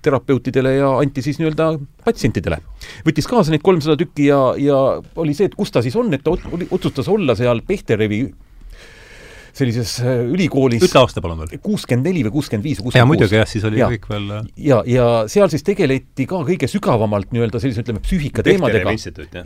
[0.02, 1.72] terapeutidele ja anti siis nii-öelda
[2.04, 2.60] patsientidele.
[3.06, 4.80] võttis kaasa neid kolmsada tükki ja, ja
[5.16, 8.24] oli see, et kus ta siis on, et ta oli, otsustas olla seal Pehterevi
[9.54, 11.60] sellises äh, ülikoolis ütle aasta palun veel.
[11.62, 13.12] kuuskümmend neli või kuuskümmend viis või kuuskümmend kuus.
[13.12, 13.90] muidugi jah, siis oli ja.
[13.92, 14.32] kõik veel
[14.66, 18.94] ja, ja seal siis tegeleti ka kõige sügavamalt nii-öelda sellise, ütleme, psüühika teemadega.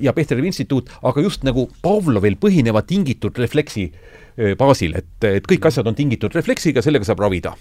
[0.01, 5.69] ja Pehterevi instituut, aga just nagu Pavlovil põhineva tingitud refleksi äh, baasil, et, et kõik
[5.69, 7.57] asjad on tingitud refleksiga, sellega saab ravida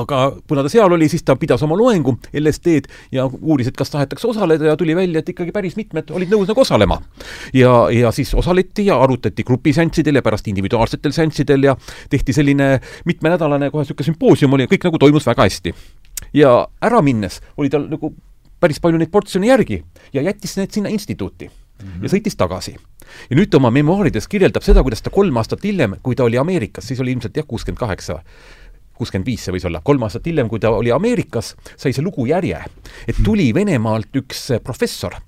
[0.00, 3.92] aga kuna ta seal oli, siis ta pidas oma loengu LSD-d ja uuris, et kas
[3.92, 7.00] tahetakse osaleda ja tuli välja, et ikkagi päris mitmed olid nõus nagu osalema.
[7.54, 11.76] ja, ja siis osaleti ja arutati grupiseanssidel ja pärast individuaalsetel seanssidel ja
[12.10, 15.74] tehti selline mitmenädalane kohe niisugune sümpoosium oli ja kõik nagu toimus väga hästi.
[16.32, 18.14] ja ära minnes oli tal nagu
[18.60, 19.82] päris palju neid portsjone järgi
[20.14, 21.50] ja jättis need sinna instituuti
[21.82, 22.02] mm -hmm.
[22.02, 22.76] ja sõitis tagasi.
[23.30, 26.38] ja nüüd ta oma memuaarides kirjeldab seda, kuidas ta kolm aastat hiljem, kui ta oli
[26.38, 28.22] Ameerikas, siis oli ilmselt jah, kuuskümmend kaheksa
[29.02, 32.26] kuuskümmend viis see võis olla, kolm aastat hiljem, kui ta oli Ameerikas, sai see lugu
[32.30, 32.62] järje.
[33.08, 35.18] et tuli Venemaalt üks professor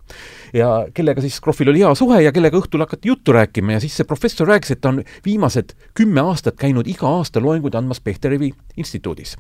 [0.55, 3.97] ja kellega siis Krohvil oli hea suhe ja kellega õhtul hakati juttu rääkima ja siis
[3.97, 8.53] see professor rääkis, et ta on viimased kümme aastat käinud iga aasta loenguid andmas Pehterevi
[8.77, 9.37] instituudis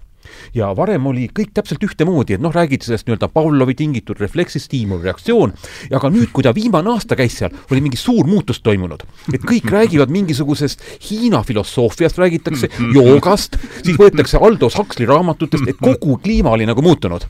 [0.54, 5.54] ja varem oli kõik täpselt ühtemoodi, et noh, räägiti sellest nii-öelda Pavlovi tingitud refleksi stiimulreaktsioon,
[5.94, 9.02] aga nüüd, kui ta viimane aasta käis seal, oli mingi suur muutus toimunud.
[9.32, 16.18] et kõik räägivad mingisugusest Hiina filosoofiast, räägitakse joogast, siis võetakse Aldous Huxley raamatutest, et kogu
[16.22, 17.26] kliima oli nagu muutunud.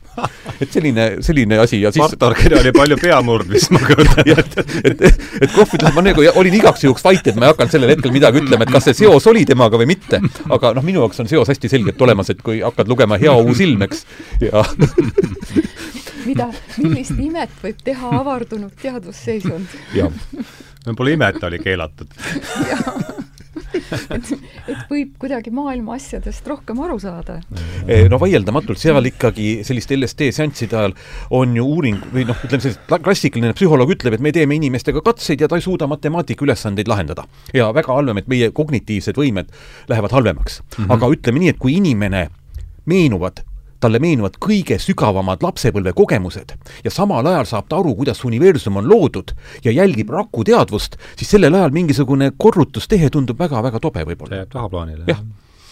[0.61, 4.65] et selline, selline asi ja siis Mart Tarkina oli palju peamurdmist, ma kujutan ette.
[4.85, 7.75] et, et, et Krohv ütles, ma nagu olin igaks juhuks vait, et ma ei hakanud
[7.75, 10.21] sellel hetkel midagi ütlema, et kas see seos oli temaga või mitte.
[10.55, 13.61] aga noh, minu jaoks on seos hästi selgelt olemas, et kui hakkad lugema Hea uus
[13.65, 14.05] ilm, eks,
[14.45, 14.65] ja
[16.29, 19.69] mida, millist imet võib teha avardunud teadvusseisund?
[20.97, 22.13] Pole ime, et ta oli keelatud
[24.17, 24.31] et,
[24.69, 27.39] et võib kuidagi maailma asjadest rohkem aru saada.
[27.87, 30.97] Eh, no vaieldamatult, seal ikkagi selliste LSD seansside ajal
[31.35, 35.45] on ju uuring või noh, ütleme sellist klassikaline psühholoog ütleb, et me teeme inimestega katseid
[35.45, 37.27] ja ta ei suuda matemaatika ülesandeid lahendada.
[37.55, 39.53] ja väga halvem, et meie kognitiivsed võimed
[39.89, 40.85] lähevad halvemaks mm.
[40.85, 40.93] -hmm.
[40.97, 42.29] aga ütleme nii, et kui inimene
[42.87, 43.45] meenuvad
[43.85, 46.55] talle meenuvad kõige sügavamad lapsepõlvekogemused
[46.87, 51.35] ja samal ajal saab ta aru, kuidas universum on loodud ja jälgib raku teadvust, siis
[51.35, 54.33] sellel ajal mingisugune korrutustehe tundub väga-väga tobe võib-olla.
[54.33, 55.05] see jääb tahaplaanile.
[55.11, 55.21] jah,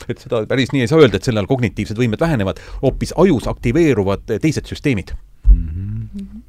[0.09, 3.49] et seda päris nii ei saa öelda, et sel ajal kognitiivsed võimed vähenevad, hoopis ajus
[3.49, 5.17] aktiveeruvad teised süsteemid
[5.49, 6.09] mm.
[6.13, 6.49] -hmm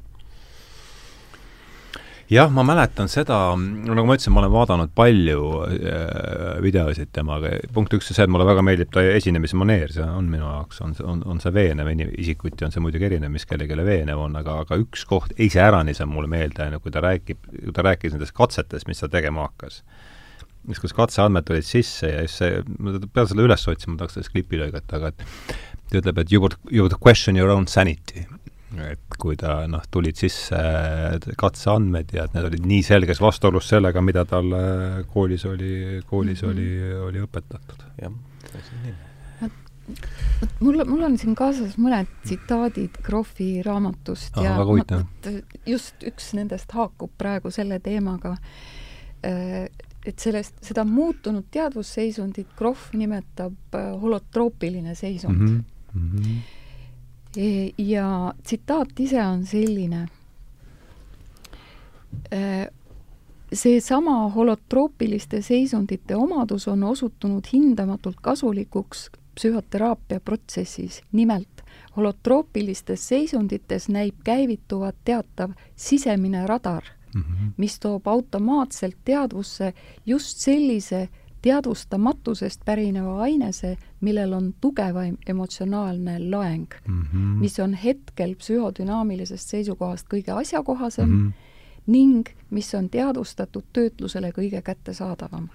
[2.34, 7.94] jah, ma mäletan seda, nagu ma ütlesin, ma olen vaadanud palju äh, videosid temaga, punkt
[7.96, 10.94] üks on see, et mulle väga meeldib ta esinemise maneer, see on minu jaoks, on,
[11.04, 14.78] on, on see veenev, isikuti on see muidugi erinev, mis kellelegi veenev on, aga, aga
[14.82, 18.90] üks koht iseäranis on mulle meelde jäänud, kui ta räägib, kui ta rääkis nendest katsetest,
[18.90, 19.82] mis ta tegema hakkas.
[20.64, 24.32] Siis, kus katseandmed tulid sisse ja siis see, ma pean selle üles otsima, tahaks sellest
[24.32, 25.26] klipi lõigata, aga et
[25.90, 28.24] ta ütleb, et you would, you would question your own sanity
[28.82, 30.60] et kui ta noh, tulid sisse
[31.40, 36.48] katseandmed ja et need olid nii selges vastuolus sellega, mida talle koolis oli, koolis mm
[36.48, 36.52] -hmm.
[36.52, 37.84] oli, oli õpetatud.
[38.02, 38.12] jah,
[38.52, 38.94] täpselt nii
[40.60, 45.04] mul, mul on siin kaasas mõned tsitaadid Krohvi raamatust Aha, ja väga huvitav.
[45.04, 48.36] ma- just üks nendest haakub praegu selle teemaga.
[50.04, 55.46] et sellest, seda muutunud teadvusseisundit Krohv nimetab äh, holotroopiline seisund mm.
[55.46, 56.00] -hmm.
[56.00, 56.63] Mm -hmm.
[57.78, 60.08] Ja tsitaat ise on selline.
[63.52, 71.02] seesama holotroopiliste seisundite omadus on osutunud hindamatult kasulikuks psühhoteraapia protsessis.
[71.12, 71.62] nimelt
[71.96, 76.82] holotroopilistes seisundites näib käivituvat teatav sisemine radar,
[77.56, 79.74] mis toob automaatselt teadvusse
[80.06, 81.08] just sellise
[81.44, 87.40] teadvustamatusest pärineva ainese, millel on tugevaim emotsionaalne loeng mm, -hmm.
[87.40, 91.32] mis on hetkel psühhodünaamilisest seisukohast kõige asjakohasem mm -hmm.
[91.86, 95.48] ning mis on teadvustatud töötlusele kõige kättesaadavam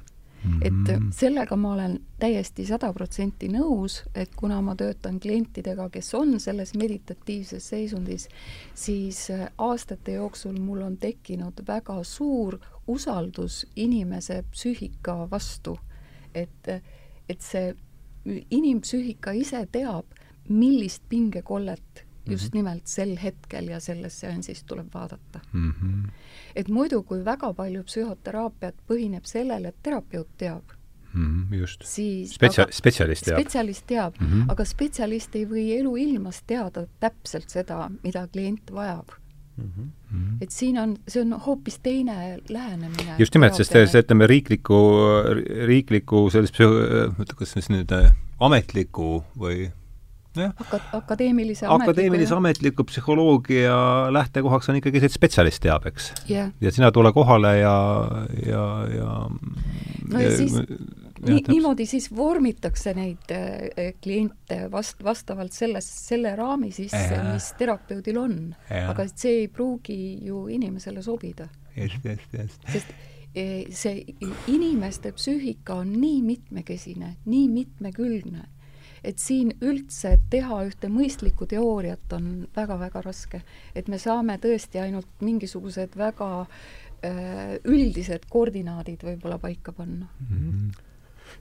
[0.44, 0.68] Mm -hmm.
[0.68, 6.40] et sellega ma olen täiesti sada protsenti nõus, et kuna ma töötan klientidega, kes on
[6.40, 8.28] selles meditatiivses seisundis,
[8.74, 9.28] siis
[9.58, 12.60] aastate jooksul mul on tekkinud väga suur
[12.90, 15.78] usaldus inimese psüühika vastu.
[16.36, 16.68] et,
[17.30, 17.74] et see
[18.52, 20.06] inimpsüühika ise teab,
[20.50, 22.58] millist pingekollet just -hmm.
[22.58, 25.72] nimelt sel hetkel ja selles seansis tuleb vaadata mm.
[25.72, 26.10] -hmm.
[26.56, 30.64] et muidu, kui väga palju psühhoteraapiat põhineb sellel, et terapeut teab
[31.14, 31.82] mm, -hmm, just.
[31.84, 33.40] siis Spetsia-, spetsialist teab.
[33.40, 34.52] spetsialist teab mm, -hmm.
[34.52, 39.10] aga spetsialist ei või eluilmas teada täpselt seda, mida klient vajab
[39.60, 40.38] Mm -hmm.
[40.42, 43.16] et siin on, see on hoopis teine lähenemine.
[43.20, 44.80] just nimelt, sest see, ütleme, riikliku,
[45.66, 49.72] riikliku sellist psühho-, kas siis nüüd äh, ametliku või
[50.38, 53.80] Aka-, akadeemilise akadeemilise ametliku psühholoogia
[54.14, 56.52] lähtekohaks on ikkagi see, et spetsialist teab, eks yeah..
[56.62, 57.76] ja sina tule kohale ja,
[58.46, 59.10] ja, ja
[60.14, 60.54] no ja, ja siis
[61.26, 68.20] nii, niimoodi siis vormitakse neid äh, kliente vast-, vastavalt selles, selle raami sisse, mis terapeudil
[68.22, 68.38] on.
[68.70, 71.50] aga see ei pruugi ju inimesele sobida.
[71.76, 72.70] just, just, just.
[72.72, 72.94] sest
[73.36, 74.06] e, see
[74.48, 78.48] inimeste psüühika on nii mitmekesine, nii mitmekülgne
[79.04, 83.42] et siin üldse teha ühte mõistlikku teooriat on väga-väga raske.
[83.76, 90.38] et me saame tõesti ainult mingisugused väga äh, üldised koordinaadid võib-olla paika panna mm.
[90.38, 90.86] -hmm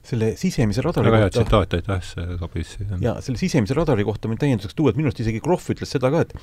[0.07, 2.75] selle sisemise radari väga hea tsitaat, aitäh, see sobis.
[3.03, 6.11] jaa, selle sisemise radari kohta ma täienduseks tuua, et minu arust isegi Krohv ütles seda
[6.13, 6.33] ka, et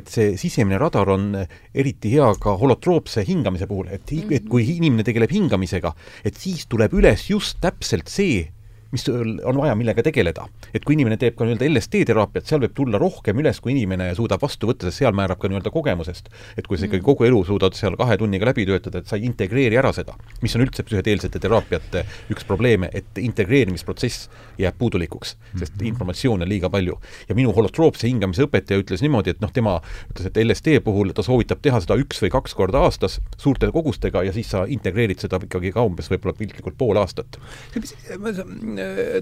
[0.00, 5.06] et see sisemine radar on eriti hea ka holotroopse hingamise puhul, et, et kui inimene
[5.06, 5.94] tegeleb hingamisega,
[6.28, 8.46] et siis tuleb üles just täpselt see,
[8.90, 9.04] mis
[9.44, 10.46] on vaja, millega tegeleda.
[10.74, 14.40] et kui inimene teeb ka nii-öelda LSD-teraapiat, seal võib tulla rohkem üles, kui inimene suudab
[14.42, 16.30] vastu võtta, sest seal määrab ka nii-öelda kogemusest.
[16.56, 19.26] et kui sa ikkagi kogu elu suudad seal kahe tunniga läbi töötada, et sa ei
[19.28, 25.74] integreeri ära seda, mis on üldse psühhedeelsete teraapiate üks probleeme, et integreerimisprotsess jääb puudulikuks, sest
[25.74, 25.88] mm -hmm.
[25.92, 26.98] informatsiooni on liiga palju.
[27.28, 29.80] ja minu holotroopse hingamise õpetaja ütles niimoodi, et noh, tema
[30.12, 34.22] ütles, et LSD puhul ta soovitab teha seda üks või kaks korda aastas suurte kogustega
[34.22, 37.38] ja siis sa integreerid seda ikkagi ka umbes võib-olla piltlikult pool aastat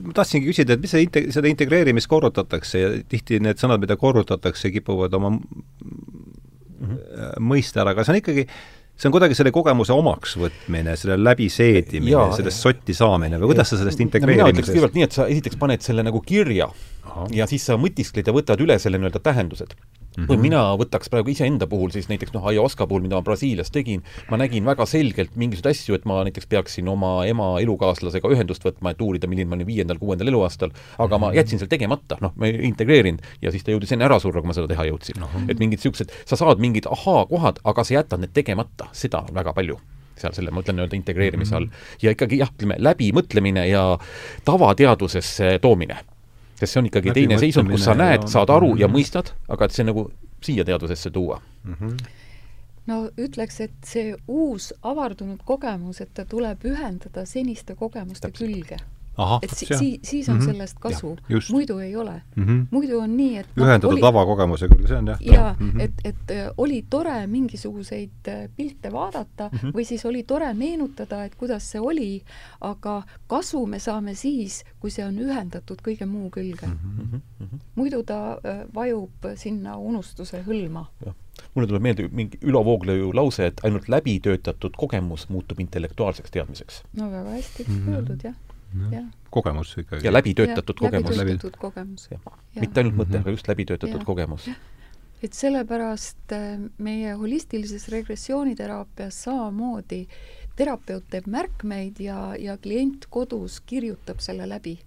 [0.07, 3.99] ma tahtsingi küsida, et mis see inte-, seda integreerimist korrutatakse ja tihti need sõnad, mida
[4.01, 5.41] korrutatakse, kipuvad oma mm
[6.81, 7.39] -hmm.
[7.53, 8.47] mõiste ära, aga see on ikkagi,
[8.97, 14.01] see on kuidagi selle kogemuse omaksvõtmine, selle läbiseedimine, sellest sotti saamine või kuidas sa sellest
[14.05, 16.69] integreerimisest no, mina ütleks kõigepealt nii, et sa esiteks paned selle nagu kirja.
[17.35, 19.77] Ja siis sa mõtiskled ja võtad üle selle nii-öelda tähendused
[20.17, 20.27] Mm -hmm.
[20.27, 24.03] kui mina võtaks praegu iseenda puhul siis näiteks noh, ayahuasca puhul, mida ma Brasiilias tegin,
[24.31, 28.91] ma nägin väga selgelt mingisuguseid asju, et ma näiteks peaksin oma ema elukaaslasega ühendust võtma,
[28.91, 31.27] et uurida, milline ma olin viiendal-kuuendal eluaastal, aga mm -hmm.
[31.27, 34.49] ma jätsin selle tegemata, noh, ma integreerin ja siis ta jõudis enne ära surra, kui
[34.49, 35.23] ma seda teha jõudsin mm.
[35.23, 35.51] -hmm.
[35.51, 39.53] et mingid niisugused, sa saad mingid ahaa-kohad, aga sa jätad need tegemata, seda on väga
[39.53, 39.79] palju
[40.17, 41.67] seal selle, ma ütlen nii-öelda integreerimise all.
[42.03, 43.99] ja ikkagi jah, ütleme läbimõtlemine ja
[44.45, 45.97] tavateadvusesse toomine
[46.59, 49.69] sest see on ikkagi Läbi teine seisund, kus sa näed, saad aru ja mõistad, aga
[49.69, 50.09] et see nagu
[50.45, 51.75] siia teadvusesse tuua mm.
[51.75, 51.97] -hmm.
[52.87, 58.49] no ütleks, et see uus avardunud kogemus, et ta tuleb ühendada seniste kogemuste Täpselt.
[58.49, 58.77] külge
[59.43, 60.45] et si si siis on mm -hmm.
[60.45, 61.17] sellest kasu,
[61.53, 62.45] muidu ei ole mm.
[62.45, 62.67] -hmm.
[62.71, 64.01] muidu on nii, et no, ühendada oli...
[64.01, 65.19] tavakogemusega, see on jah.
[65.21, 65.81] jaa mm, -hmm.
[65.81, 69.73] et, et äh, oli tore mingisuguseid äh, pilte vaadata mm -hmm.
[69.73, 72.23] või siis oli tore meenutada, et kuidas see oli,
[72.61, 77.21] aga kasu me saame siis, kui see on ühendatud kõige muu külge mm.
[77.43, 77.59] -hmm.
[77.75, 80.87] muidu ta äh, vajub sinna unustuse hõlma.
[81.55, 86.83] mulle tuleb meelde mingi Ülo Vooglaiu lause, et ainult läbitöötatud kogemus muutub intellektuaalseks teadmiseks.
[86.93, 87.95] no väga hästi mm -hmm.
[87.95, 88.35] öeldud, jah
[89.31, 90.07] kogemus ikkagi.
[90.07, 91.17] ja läbitöötatud kogemus.
[91.17, 92.09] läbitöötatud kogemus.
[92.61, 94.49] mitte ainult mõte, aga just läbitöötatud kogemus.
[95.23, 100.07] et sellepärast äh, meie holistilises regressiooniteraapias samamoodi
[100.57, 104.79] terapeut teeb märkmeid ja, ja klient kodus kirjutab selle läbi.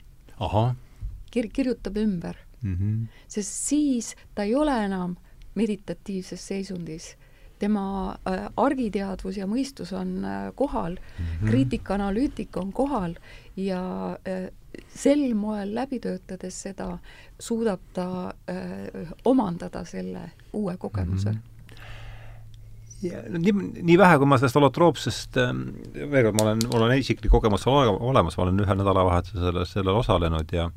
[1.32, 2.75] kir-, kirjutab ümber mm.
[2.75, 3.07] -hmm.
[3.27, 5.15] sest siis ta ei ole enam
[5.55, 7.15] meditatiivses seisundis.
[7.60, 11.49] Tema äh, argiteadvus ja mõistus on äh, kohal mm, -hmm.
[11.49, 13.16] kriitikaanalüütika on kohal
[13.55, 13.82] ja
[14.28, 14.49] äh,
[14.95, 16.97] sel moel läbi töötades seda,
[17.39, 21.38] suudab ta äh, omandada selle uue kogemuse mm.
[21.38, 21.49] -hmm
[23.01, 25.62] ja no nii, nii vähe, kui ma sellest holotroopsest ähm,,
[25.95, 29.72] veel kord, ma olen, mul on isiklik kogemus ole, olemas, ma olen ühel nädalavahetusel selles,
[29.72, 30.70] sellel osalenud ja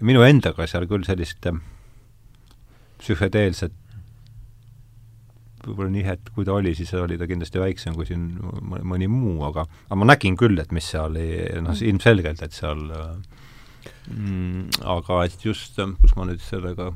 [0.00, 1.58] minu endaga seal küll sellist äh,
[2.98, 3.76] psühhedeelset
[5.66, 8.28] võib-olla nihet, kui ta oli, siis oli ta kindlasti väiksem kui siin
[8.62, 11.82] mõni muu, aga aga ma nägin küll, et mis seal, noh, mm.
[11.90, 12.86] ilmselgelt, et seal
[14.12, 16.92] mm, aga et just, kus ma nüüd sellega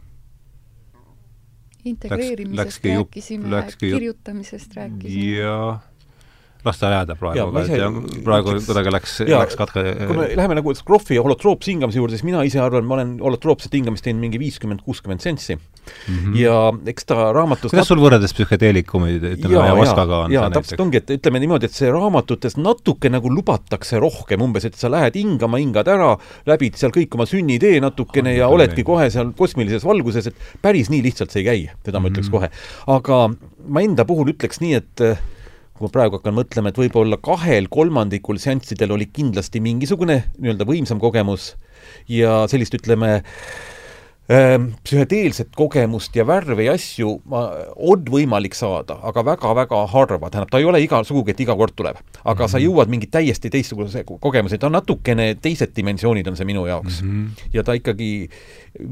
[1.84, 5.38] integreerimisest läks, rääkisime, kirjutamisest rääkisime.
[5.40, 5.89] jah
[6.66, 10.58] las ta jääda praegu, aga ise, et praegu kuidagi läks, läks katke kui me läheme
[10.61, 14.22] nagu Krohvi ja holotroopse hingamise juurde, siis mina ise arvan, ma olen holotroopset hingamist teinud
[14.22, 16.16] mingi viiskümmend, kuuskümmend senssi mm.
[16.16, 16.36] -hmm.
[16.38, 21.12] ja eks ta raamatust kuidas sul võrreldes psühhedeelikumid, ütleme, ayahuascaga on jaa, täpselt ongi, et
[21.16, 25.88] ütleme niimoodi, et see raamatutes natuke nagu lubatakse rohkem, umbes et sa lähed hingama, hingad
[25.90, 26.12] ära,
[26.50, 31.02] läbid seal kõik oma sünnitee natukene ja oledki kohe seal kosmilises valguses, et päris nii
[31.08, 32.14] lihtsalt see ei käi, seda ma mm -hmm.
[32.14, 32.50] ütleks kohe.
[32.86, 33.20] aga
[33.68, 35.06] ma enda puhul ütleks nii, et
[35.80, 41.00] kui ma praegu hakkan mõtlema, et võib-olla kahel kolmandikul seanssidel oli kindlasti mingisugune nii-öelda võimsam
[41.00, 41.54] kogemus
[42.10, 43.22] ja sellist, ütleme,
[44.28, 47.46] ähm, psühhedeelset kogemust ja värve ja asju ma,
[47.80, 51.72] on võimalik saada, aga väga-väga harva, tähendab, ta ei ole iga, sugugi, et iga kord
[51.72, 51.96] tuleb.
[51.96, 52.50] aga mm -hmm.
[52.50, 52.66] sa mhm.
[52.66, 57.08] jõuad mingi täiesti teistsuguse kogemuse, ta on natukene, teised dimensioonid on see minu jaoks mm.
[57.08, 57.48] -hmm.
[57.52, 58.28] ja ta ikkagi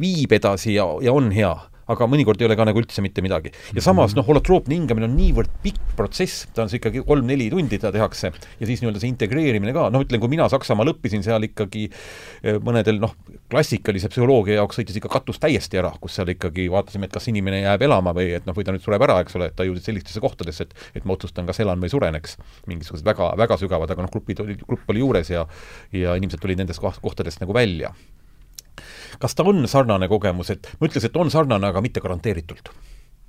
[0.01, 1.57] viib edasi ja, ja on hea
[1.93, 3.53] aga mõnikord ei ole ka nagu üldse mitte midagi.
[3.75, 7.79] ja samas noh, holotroopne hingamine on niivõrd pikk protsess, ta on see ikkagi kolm-neli tundi
[7.81, 11.49] ta tehakse ja siis nii-öelda see integreerimine ka, noh ütlen, kui mina Saksamaal õppisin, seal
[11.49, 13.15] ikkagi eh, mõnedel noh,
[13.51, 17.63] klassikalise psühholoogia jaoks sõitis ikka katus täiesti ära, kus seal ikkagi vaatasime, et kas inimene
[17.65, 19.89] jääb elama või et noh, või ta nüüd sureb ära, eks ole, et ta jõudis
[19.89, 22.37] sellistesse kohtadesse, et et ma otsustan, kas elan või suren, eks.
[22.71, 25.47] mingisugused väga, väga sügavad, aga noh, grupid olid, grupp oli juures ja
[25.95, 27.93] ja inimesed tulid nendest kohtadest nagu välja
[29.19, 32.73] kas ta on sarnane kogemus, et ma ütleks, et on sarnane, aga mitte garanteeritult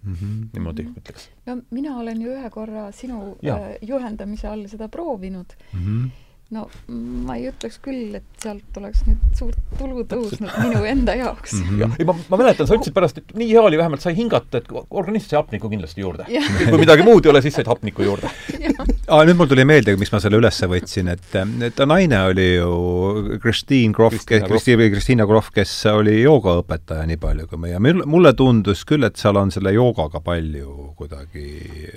[0.03, 0.13] mm.
[0.13, 0.47] -hmm.
[0.53, 1.29] niimoodi ütleks.
[1.45, 3.57] no mina olen ju ühe korra sinu ja.
[3.57, 5.85] äh, juhendamise all seda proovinud mm.
[5.85, 6.09] -hmm
[6.49, 11.53] no ma ei ütleks küll, et sealt oleks nüüd suurt tulu tõusnud minu enda jaoks
[11.59, 11.67] mm.
[11.69, 11.97] -hmm.
[11.99, 14.71] ei, ma, ma mäletan, sa ütlesid pärast, et nii hea oli, vähemalt sai hingata, et
[14.89, 16.25] organism sai hapnikku kindlasti juurde.
[16.69, 18.31] kui midagi muud ei ole, siis said hapnikku juurde
[19.13, 22.47] aa, nüüd mul tuli meelde, miks ma selle üles võtsin, et, et ta naine oli
[22.55, 28.83] ju Christine Krohv, Kristiina, Kristiina Krohv, kes oli joogaõpetaja nii palju kui meie, mulle tundus
[28.89, 31.45] küll, et seal on selle joogaga palju kuidagi,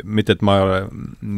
[0.04, 0.80] mitte et ma ei ole,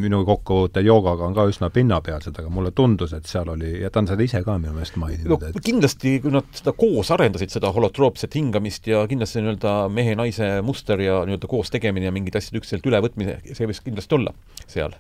[0.05, 3.91] minu kokkupuuted joogaga on ka üsna pinnapealsed, aga mulle tundus, tundus, et seal oli, ja
[3.91, 7.11] ta on seda ise ka minu meelest maininud no, et kindlasti, kui nad seda koos
[7.15, 12.37] arendasid, seda holotroopset hingamist ja kindlasti nii-öelda mehe-naise muster ja nii-öelda koos tegemine ja mingid
[12.39, 14.35] asjad üksteiselt ülevõtmine, see võiks kindlasti olla
[14.67, 14.97] seal.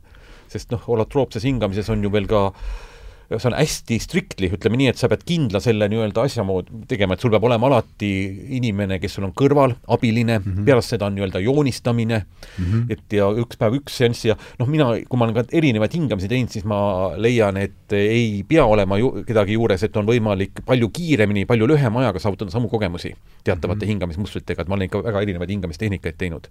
[0.53, 2.94] sest noh, holotroopses hingamises on ju veel ka äh,
[3.31, 7.17] see on hästi strictly, ütleme nii, et sa pead kindla selle nii-öelda asja moodi tegema,
[7.17, 8.11] et sul peab olema alati
[8.59, 10.67] inimene, kes sul on kõrval, abiline mm, -hmm.
[10.69, 12.93] pärast seda on nii-öelda joonistamine mm, -hmm.
[12.93, 16.29] et ja üks päev üks seanss ja noh, mina, kui ma olen ka erinevaid hingamisi
[16.29, 16.79] teinud, siis ma
[17.17, 22.05] leian, et ei pea olema ju kedagi juures, et on võimalik palju kiiremini, palju lühema
[22.05, 23.15] ajaga saavutada samu kogemusi
[23.45, 23.89] teatavate mm -hmm.
[23.89, 26.49] hingamismustritega, et ma olen ikka väga erinevaid hingamistehnikaid teinud.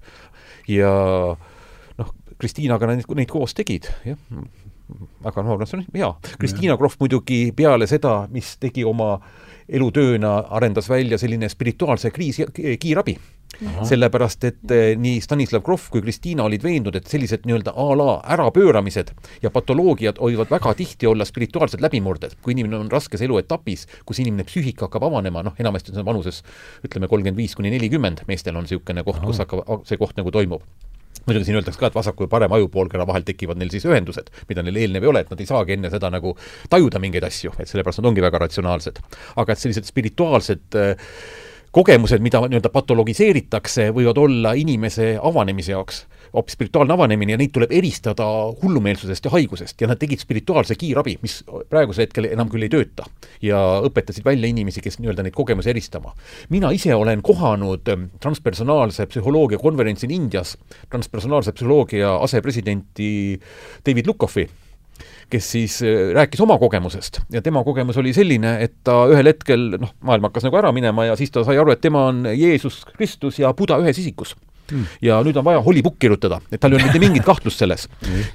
[0.67, 0.89] ja
[1.97, 4.17] noh, Kristiinaga neid, neid koos tegid, jah
[5.23, 6.09] aga no, noh, see on hea.
[6.39, 9.15] Kristiina Krohv muidugi peale seda, mis tegi oma
[9.69, 13.17] elutööna, arendas välja selline spirituaalse kriisi, kiirabi.
[13.53, 13.83] Aha.
[13.85, 18.15] sellepärast, et eh, nii Stanislav Grof kui Kristiina olid veendunud, et sellised nii-öelda a la
[18.33, 19.11] ärapööramised
[19.43, 22.33] ja patoloogiad võivad väga tihti olla spirituaalsed läbimurded.
[22.41, 26.41] kui inimene on raskes eluetapis, kus inimene psüühika hakkab avanema, noh, enamasti on see vanuses
[26.81, 30.65] ütleme, kolmkümmend viis kuni nelikümmend, meestel on niisugune koht, kus hakkab, see koht nagu toimub
[31.27, 34.65] muidugi siin öeldakse ka, et vasaku ja parema ajupoolkera vahel tekivad neil siis ühendused, mida
[34.65, 36.35] neil eelnev ei ole, et nad ei saagi enne seda nagu
[36.69, 38.99] tajuda mingeid asju, et sellepärast nad ongi väga ratsionaalsed.
[39.35, 41.09] aga et sellised spirituaalsed äh,
[41.73, 46.03] kogemused, mida nii-öelda patologiseeritakse, võivad olla inimese avanemise jaoks
[46.33, 48.25] hoopis spirituaalne avanemine ja neid tuleb eristada
[48.61, 53.05] hullumeelsusest ja haigusest ja nad tegid spirituaalse kiirabi, mis praegusel hetkel enam küll ei tööta.
[53.41, 56.13] ja õpetasid välja inimesi, kes nii-öelda neid kogemusi eristama.
[56.49, 60.57] mina ise olen kohanud ähm, transpersonaalse psühholoogia konverentsil Indias
[60.89, 63.39] transpersonaalse psühholoogia asepresidenti
[63.85, 64.49] David Lukoffi
[65.29, 69.77] kes siis äh, rääkis oma kogemusest ja tema kogemus oli selline, et ta ühel hetkel,
[69.81, 72.83] noh, maailm hakkas nagu ära minema ja siis ta sai aru, et tema on Jeesus
[72.97, 74.35] Kristus ja Buda ühes isikus
[74.73, 74.99] mm.
[75.05, 77.87] ja nüüd on vaja Hollybook kirjutada, et tal ei olnud mitte mingit kahtlust selles.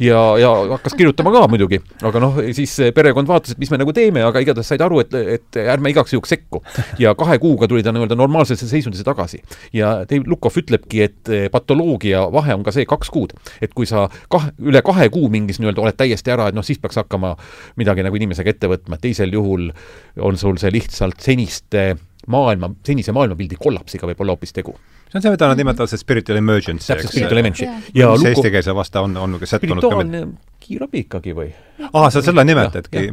[0.02, 3.94] ja, ja hakkas kirjutama ka muidugi, aga noh, siis perekond vaatas, et mis me nagu
[3.96, 6.62] teeme, aga igatahes said aru, et, et ärme igaks juhuks sekku.
[7.02, 9.42] ja kahe kuuga tuli ta nii-öelda normaalsesse seisundisse tagasi.
[9.76, 13.34] ja Dave Lukov ütlebki, et patoloogia vahe on ka see kaks kuud.
[13.62, 16.80] et kui sa kah-, üle kahe kuu mingis nii-öelda oled täiesti ära, et noh, siis
[16.82, 17.34] peaks hakkama
[17.80, 19.70] midagi nagu inimesega ette võtma, et teisel juhul
[20.24, 21.90] on sul see lihtsalt seniste
[22.28, 24.76] maailma, senise maailmapildi kollapsiga võib olla hoopis tegu
[25.08, 26.86] see on see, mida nad nimetavad see spiritual emergency.
[26.86, 27.92] täpselt, spiritual emergency.
[27.94, 28.28] ja mis Luko...
[28.28, 30.26] eestikeelse vasta on, on sättunud ka meil
[30.60, 31.48] kiirabi ikkagi või?
[31.92, 33.06] aa, sa selle nimetadki?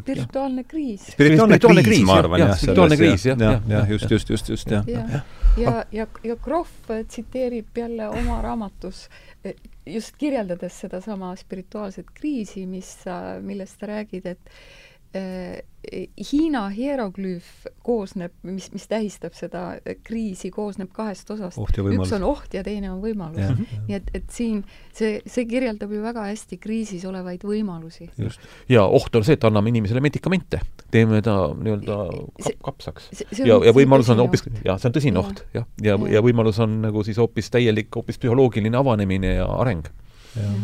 [0.00, 1.06] spirituaalne kriis.
[1.12, 2.56] spirituaalne kriis, ma arvan, jah.
[2.58, 3.46] spirituaalne kriis, jah.
[3.46, 4.90] jah, jah, just, just, just, just, jah.
[4.90, 5.22] ja,
[5.60, 9.06] ja, ja, ja Krohv tsiteerib jälle oma raamatus
[9.44, 9.54] eh,
[9.86, 14.58] just kirjeldades sedasama spirituaalset kriisi, mis sa, millest sa räägid, et
[15.16, 15.62] Äh,
[16.30, 19.64] Hiina hieroglüüf koosneb, mis, mis tähistab seda
[20.06, 21.58] kriisi, koosneb kahest osast.
[21.58, 23.58] üks on oht ja teine on võimalus.
[23.88, 24.62] nii et, et siin
[24.94, 28.08] see, see kirjeldab ju väga hästi kriisis olevaid võimalusi.
[28.72, 30.60] ja oht on see, et anname inimesele medikamente,
[30.90, 31.98] teeme ta nii-öelda
[32.42, 33.10] kap, kapsaks.
[33.38, 35.26] ja, ja võimalus on hoopis, jah, see on tõsine ja.
[35.26, 35.68] oht, jah.
[35.82, 39.88] ja, ja, ja, ja võimalus on nagu siis hoopis täielik, hoopis psühholoogiline avanemine ja areng.
[40.36, 40.58] jah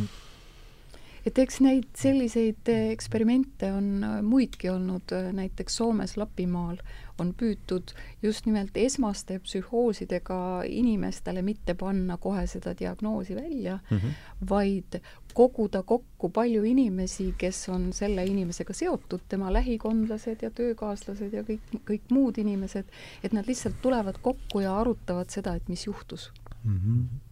[1.26, 6.80] et eks neid selliseid eh, eksperimente on eh, muidki olnud, eh, näiteks Soomes Lapimaal
[7.22, 7.92] on püütud
[8.22, 14.14] just nimelt esmaste psühhoosidega inimestele mitte panna kohe seda diagnoosi välja mm, -hmm.
[14.50, 14.98] vaid
[15.34, 21.76] koguda kokku palju inimesi, kes on selle inimesega seotud, tema lähikondlased ja töökaaslased ja kõik,
[21.88, 22.84] kõik muud inimesed,
[23.24, 26.32] et nad lihtsalt tulevad kokku ja arutavad seda, et mis juhtus
[26.64, 26.80] mm.
[26.80, 27.31] -hmm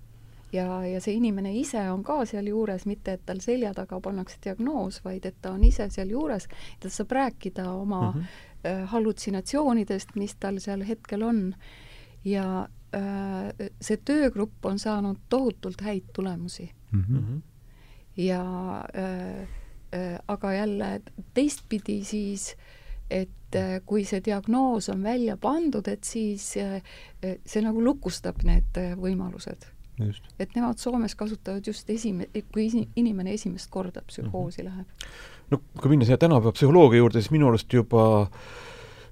[0.52, 5.00] ja, ja see inimene ise on ka sealjuures, mitte et tal selja taga pannakse diagnoos,
[5.04, 6.48] vaid et ta on ise sealjuures,
[6.80, 8.26] ta saab rääkida oma mm -hmm.
[8.66, 11.54] äh, hallutsinatsioonidest, mis tal seal hetkel on.
[12.24, 17.04] ja äh, see töögrupp on saanud tohutult häid tulemusi mm.
[17.04, 17.40] -hmm.
[18.16, 18.42] ja
[18.96, 19.48] äh,
[19.94, 21.00] äh, aga jälle
[21.34, 22.56] teistpidi siis
[23.10, 26.82] et äh, kui see diagnoos on välja pandud, et siis äh,
[27.46, 29.79] see nagu lukustab need võimalused
[30.38, 34.70] et nemad Soomes kasutavad just esime-, kui isi-, inimene esimest korda psühhoosi mm -hmm.
[34.70, 34.86] läheb.
[35.50, 38.26] no kui minna siia tänapäeva psühholoogia juurde, siis minu arust juba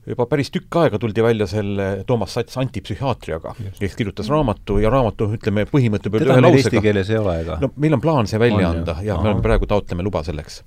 [0.09, 5.28] juba päris tükk aega tuldi välja selle Toomas Sats antipsühhiaatriaga, kes kirjutas raamatu ja raamatu,
[5.36, 6.62] ütleme, põhimõtte peal ühe lausega.
[6.62, 7.59] eesti keeles ei ole, ega?
[7.61, 9.24] no meil on plaan see välja on, anda ja Aha.
[9.24, 10.62] me oleme praegu, taotleme luba selleks.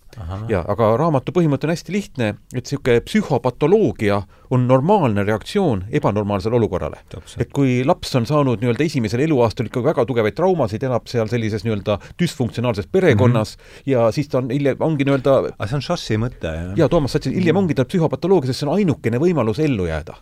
[0.51, 6.97] ja aga raamatu põhimõte on hästi lihtne, et niisugune psühhopatoloogia on normaalne reaktsioon ebanormaalsele olukorrale.
[7.39, 11.63] et kui laps on saanud nii-öelda esimesel eluaastal ikkagi väga tugevaid traumasid, elab seal sellises
[11.67, 13.91] nii-öelda düsfunktsionaalses perekonnas mm -hmm.
[13.91, 16.75] ja siis ta on hiljem, ongi nii-öelda aga see on Šassi mõte, jah?
[16.77, 20.19] jaa, Toomas Sats, hiljem ongi ta psühhopatoloogia, sest see on ainukene võimalus ellu jääda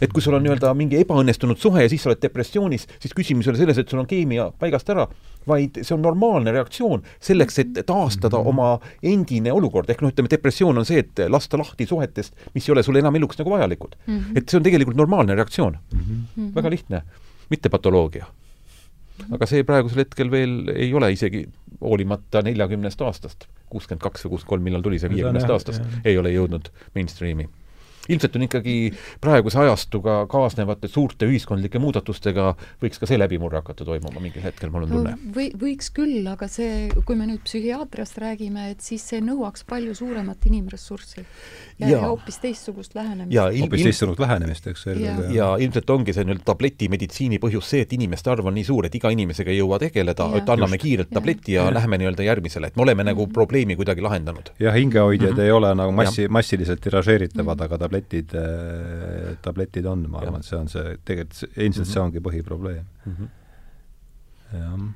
[0.00, 3.46] et kui sul on nii-öelda mingi ebaõnnestunud suhe ja siis sa oled depressioonis, siis küsimus
[3.48, 5.06] ei ole selles, et sul on keemia paigast ära,
[5.48, 10.82] vaid see on normaalne reaktsioon selleks, et taastada oma endine olukord, ehk noh, ütleme depressioon
[10.82, 14.18] on see, et lasta lahti suhetest, mis ei ole sulle enam eluks nagu vajalikud mm.
[14.18, 14.38] -hmm.
[14.38, 16.00] et see on tegelikult normaalne reaktsioon mm.
[16.00, 16.54] -hmm.
[16.54, 17.02] väga lihtne,
[17.50, 18.26] mitte patoloogia.
[19.30, 21.48] aga see praegusel hetkel veel ei ole isegi
[21.80, 26.30] hoolimata neljakümnest aastast, kuuskümmend kaks või kuuskümmend kolm, millal tuli see viiekümnest aastast, ei ole
[26.32, 27.48] jõudnud mainstream'i
[28.08, 28.76] ilmselt on ikkagi
[29.20, 34.86] praeguse ajastuga kaasnevate suurte ühiskondlike muudatustega võiks ka see läbimurre hakata toimuma mingil hetkel, mul
[34.86, 35.32] on tunne no,.
[35.34, 39.94] või, võiks küll, aga see, kui me nüüd psühhiaatriast räägime, et siis see nõuaks palju
[39.98, 41.24] suuremat inimressurssi
[41.78, 43.60] ja, ja hoopis teistsugust lähenemist.
[43.60, 44.86] hoopis teistsugust lähenemist, eks.
[44.98, 48.88] ja, ja ilmselt ongi see nii-öelda tabletimeditsiini põhjus see, et inimeste arv on nii suur,
[48.88, 50.84] et iga inimesega ei jõua tegeleda, et anname Just.
[50.86, 53.34] kiirelt tableti ja, ja läheme nii-öelda järgmisele, et me oleme nagu mm -hmm.
[53.34, 54.52] probleemi kuidagi lahendanud.
[54.58, 55.44] jah, hingehoidjad mm -hmm.
[55.44, 57.64] ei ole nagu massi, massiliselt tiražeeritavad mm, -hmm.
[57.64, 57.97] aga tabletid
[58.38, 61.92] äh,, tabletid on, ma arvan, et see on see, tegelikult ilmselt mm -hmm.
[61.92, 63.12] see ongi põhiprobleem mm.
[63.12, 63.28] -hmm.
[64.58, 64.88] jah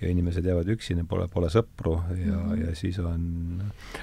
[0.00, 2.60] ja inimesed jäävad üksi, neil pole, pole sõpru ja mm, -hmm.
[2.68, 3.22] ja siis on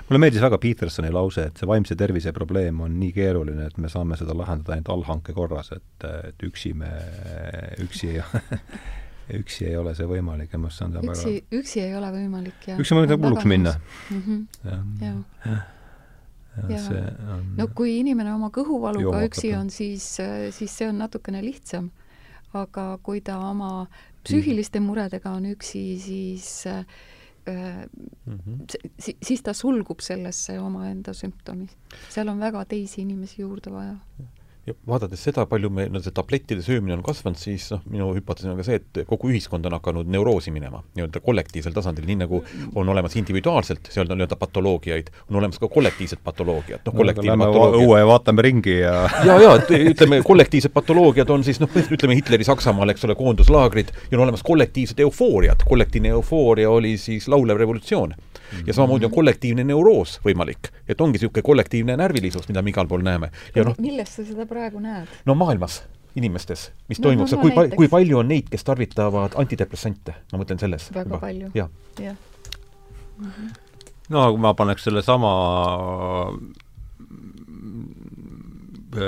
[0.09, 3.89] mulle meeldis väga Petersoni lause, et see vaimse tervise probleem on nii keeruline, et me
[3.89, 6.91] saame seda lahendada ainult allhanke korras, et, et üksi me,
[7.85, 8.23] üksi ei
[9.39, 12.79] üksi ei ole see võimalik ja ma on üksi väga..., üksi ei ole võimalik, jah.
[12.79, 13.73] üksi on võimalik hulluks minna
[14.11, 14.21] mm.
[14.21, 14.43] -hmm.
[14.65, 15.13] jah ja.
[15.45, 15.61] ja.
[16.69, 16.81] Ja.
[17.35, 17.43] On...
[17.57, 20.05] no kui inimene oma kõhuvaluga üksi on, siis,
[20.55, 21.91] siis see on natukene lihtsam.
[22.55, 23.87] aga kui ta oma
[24.23, 26.85] psüühiliste muredega on üksi, siis äh,
[27.47, 28.89] mm -hmm.
[28.99, 31.67] si siis ta sulgub sellesse omaenda sümptomi.
[32.09, 33.95] seal on väga teisi inimesi juurde vaja.
[34.65, 38.47] Ja vaadates seda, palju meil no, see tablettide söömine on kasvanud, siis noh, minu hüpotees
[38.49, 42.41] on ka see, et kogu ühiskond on hakanud neuroosi minema nii-öelda kollektiivsel tasandil, nii nagu
[42.73, 47.85] on olemas individuaalselt seal nii-öelda patoloogiaid, on olemas ka kollektiivsed patoloogiad, noh, kollektiivne patoloogia.
[47.85, 48.95] õue ja vaatame ringi ja
[49.29, 49.55] ja, ja
[49.91, 54.45] ütleme, kollektiivsed patoloogiad on siis noh, ütleme Hitleri Saksamaal, eks ole, koonduslaagrid ja on olemas
[54.45, 58.17] kollektiivsed eufooriad, kollektiivne eufooria oli siis laulev revolutsioon
[58.65, 63.03] ja samamoodi on kollektiivne neuroos võimalik, et ongi niisugune kollektiivne närvilisus, mida me igal pool
[63.05, 63.31] näeme.
[63.55, 65.11] ja noh, millest sa seda praegu näed?
[65.25, 65.83] no maailmas
[66.15, 70.15] inimestes, mis no, toimub no,, no, kui pa-, kui palju on neid, kes tarvitavad antidepressante,
[70.31, 70.89] ma mõtlen selles.
[70.95, 71.21] väga juba.
[71.23, 71.51] palju.
[71.55, 71.69] jah
[71.99, 72.11] ja.
[72.11, 72.15] ja..
[73.17, 73.49] Mm -hmm.
[74.09, 75.33] no ma paneks sellesama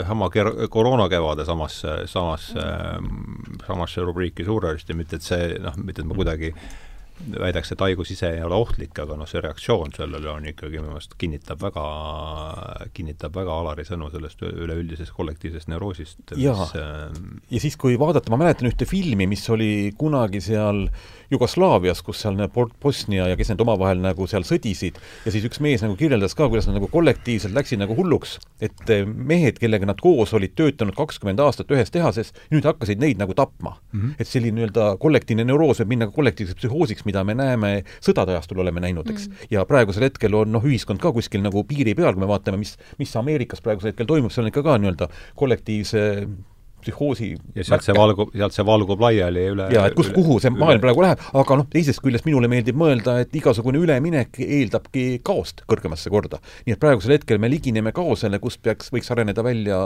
[0.07, 3.65] sama ker-, koroonakevade samasse, samasse mm, -hmm.
[3.67, 8.11] samasse rubriiki suuresti, mitte et see noh, mitte et ma kuidagi äh, väidaks, et haigus
[8.13, 11.85] ise ei ole ohtlik, aga noh, see reaktsioon sellele on ikkagi minu meelest kinnitab väga,
[12.95, 16.35] kinnitab väga Alari sõnu sellest üleüldisest kollektiivsest neuroosist.
[16.37, 17.21] jaa, äh,
[17.53, 20.85] ja siis, kui vaadata, ma mäletan ühte filmi, mis oli kunagi seal
[21.31, 22.37] Jugoslaavias, kus seal
[22.81, 26.47] Bosnia ja kes need omavahel nagu seal sõdisid, ja siis üks mees nagu kirjeldas ka,
[26.47, 30.95] kuidas nad nagu kollektiivselt läksid nagu hulluks, et eh, mehed, kellega nad koos olid töötanud
[30.97, 33.99] kakskümmend aastat ühes tehases, nüüd hakkasid neid nagu tapma mm.
[33.99, 34.15] -hmm.
[34.19, 38.63] et selline nii-öelda kollektiivne neuroos võib minna ka kollektiivseks psühhoosiks, mida me näeme sõdade ajastul
[38.63, 39.33] oleme näinud, eks mm.
[39.33, 39.47] -hmm.
[39.51, 42.77] ja praegusel hetkel on noh, ühiskond ka kuskil nagu piiri peal, kui me vaatame, mis,
[42.97, 46.03] mis Ameerikas praegusel hetkel toimub, seal on ikka ka nii-öelda kollektiivse
[46.87, 50.51] psühhoosi ja sealt see valgub, sealt see valgub laiali üle jaa, et kus, kuhu see
[50.51, 55.07] üle, maailm praegu läheb, aga noh, teisest küljest minule meeldib mõelda, et igasugune üleminek eeldabki
[55.27, 56.39] kaost kõrgemasse korda.
[56.65, 59.79] nii et praegusel hetkel me ligineme kaosele, kust peaks, võiks areneda välja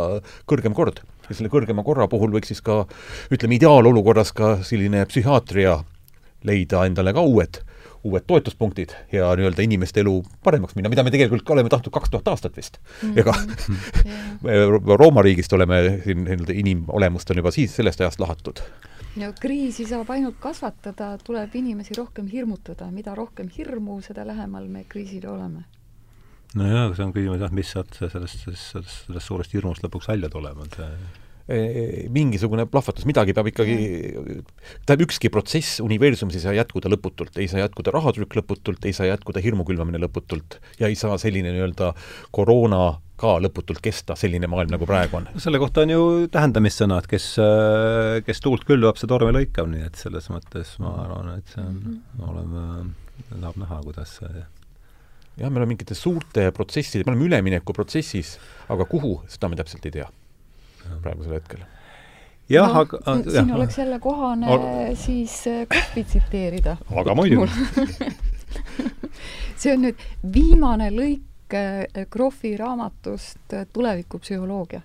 [0.49, 1.01] kõrgem kord.
[1.29, 2.83] ja selle kõrgema korra puhul võiks siis ka
[3.31, 5.81] ütleme, ideaalolukorras ka selline psühhiaatria
[6.47, 7.61] leida endale ka uued
[8.03, 12.27] uued toetuspunktid ja nii-öelda inimeste elu paremaks minna, mida me tegelikult oleme tahtnud kaks tuhat
[12.33, 13.13] aastat vist mm.
[13.13, 13.19] -hmm.
[13.19, 13.33] ega
[14.05, 14.97] yeah.
[14.99, 18.63] Rooma riigist oleme siin nii-öelda inimolemust on juba siis, sellest ajast lahatud.
[19.15, 24.83] no kriisi saab ainult kasvatada, tuleb inimesi rohkem hirmutada, mida rohkem hirmu, seda lähemal me
[24.89, 25.63] kriisile oleme
[26.55, 30.57] nojah, see on küsimus jah, mis sealt sellest, sellest, sellest suurest hirmust lõpuks välja tuleb,
[30.79, 31.21] Eh,
[32.13, 33.75] mingisugune plahvatus, midagi peab ikkagi,
[34.85, 39.09] tähendab, ükski protsess universumis ei saa jätkuda lõputult, ei saa jätkuda rahatrükk lõputult, ei saa
[39.09, 41.91] jätkuda hirmu külvamine lõputult ja ei saa selline nii-öelda
[42.35, 45.27] koroona ka lõputult kesta, selline maailm, nagu praegu on.
[45.41, 47.27] selle kohta on ju tähendamissõnad, kes,
[48.25, 51.99] kes tuult külvab, see tormi lõikab, nii et selles mõttes ma arvan, et see on,
[52.31, 52.65] oleme,
[53.35, 58.35] tahab näha, kuidas see jah, me oleme mingite suurte protsesside, me oleme üleminekuprotsessis,
[58.73, 60.09] aga kuhu, seda me täpselt ei tea
[61.01, 61.59] praegusel hetkel.
[62.49, 63.55] jah no,, aga äh, siin jah.
[63.55, 64.59] oleks jälle kohane Or...
[64.95, 66.77] siis äh, Kohvi tsiteerida.
[66.95, 67.51] aga muidugi
[69.61, 74.81] see on nüüd viimane lõik äh, Krohvi raamatust Tulevikupsühholoogia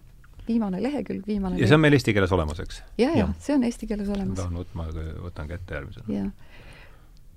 [0.49, 2.83] viimane lehekülg, viimane ja see on meil eesti keeles olemas, eks?
[2.99, 4.37] ja, ja see on eesti keeles olemas.
[4.39, 4.87] tahan võtma,
[5.25, 6.31] võtan kätte järgmisena.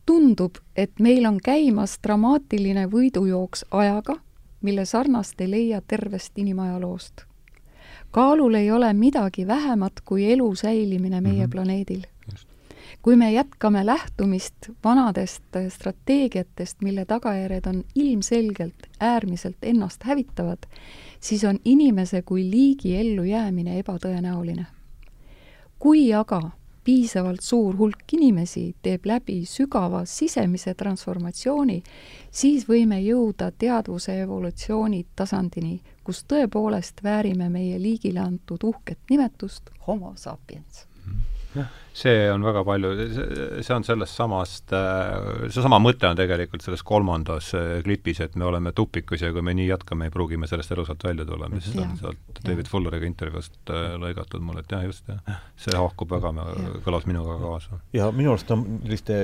[0.06, 4.20] tundub, et meil on käimas dramaatiline võidujooks ajaga,
[4.62, 7.29] mille sarnast ei leia tervest inimajaloost
[8.12, 11.52] kaalul ei ole midagi vähemat kui elu säilimine meie mm -hmm.
[11.52, 12.02] planeedil.
[13.02, 20.58] kui me jätkame lähtumist vanadest strateegiatest, mille tagajärjed on ilmselgelt äärmiselt ennast hävitavad,
[21.20, 24.66] siis on inimese kui liigi ellujäämine ebatõenäoline.
[25.80, 26.52] kui aga
[26.84, 31.84] piisavalt suur hulk inimesi teeb läbi sügava sisemise transformatsiooni,
[32.32, 40.16] siis võime jõuda teadvuse evolutsiooni tasandini, kus tõepoolest väärime meie liigile antud uhket nimetust Homo
[40.18, 40.88] sapiens.
[42.00, 42.90] See on väga palju,
[43.66, 48.46] see on sellest samast, äh, seesama mõte on tegelikult selles kolmandas äh, klipis, et me
[48.46, 51.72] oleme tupikus ja kui me nii jätkame, ei pruugi me sellest elusalt välja tulla, mis
[51.74, 56.32] on sealt David Fulleriga intervjuust äh, lõigatud mul, et jah, just, jah, see haakub väga,
[56.86, 57.82] kõlas minuga kaasa.
[57.98, 59.24] ja minu arust on selliste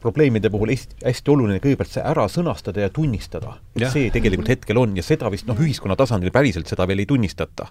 [0.00, 3.92] probleemide puhul hästi, hästi oluline kõigepealt see ära sõnastada ja tunnistada, et ja.
[3.92, 7.70] see tegelikult hetkel on ja seda vist noh, ühiskonna tasandil päriselt seda veel ei tunnistata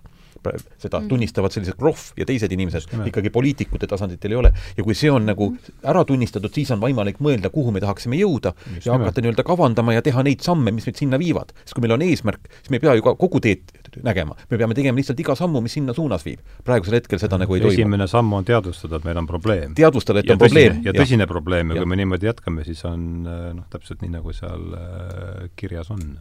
[0.53, 1.09] seda mm.
[1.09, 4.51] tunnistavad sellised proff ja teised inimesed, ikkagi poliitikute tasanditel ei ole.
[4.77, 5.79] ja kui see on nagu mm.
[5.91, 9.95] ära tunnistatud, siis on võimalik mõelda, kuhu me tahaksime jõuda Just ja hakata nii-öelda kavandama
[9.95, 11.53] ja teha neid samme, mis meid sinna viivad.
[11.63, 13.73] sest kui meil on eesmärk, siis me ei pea ju ka kogu teed
[14.03, 16.43] nägema, me peame tegema lihtsalt iga sammu, mis sinna suunas viib.
[16.67, 17.73] praegusel hetkel seda nagu ei toimu.
[17.73, 19.75] esimene samm on teadvustada, et meil on probleem.
[19.77, 20.85] teadvustada, et ja on tõsine, probleem.
[20.85, 24.33] ja tõsine probleem ja, ja kui me niimoodi jätkame, siis on noh, täpselt nii, nagu
[24.35, 26.15] seal äh, kirjas on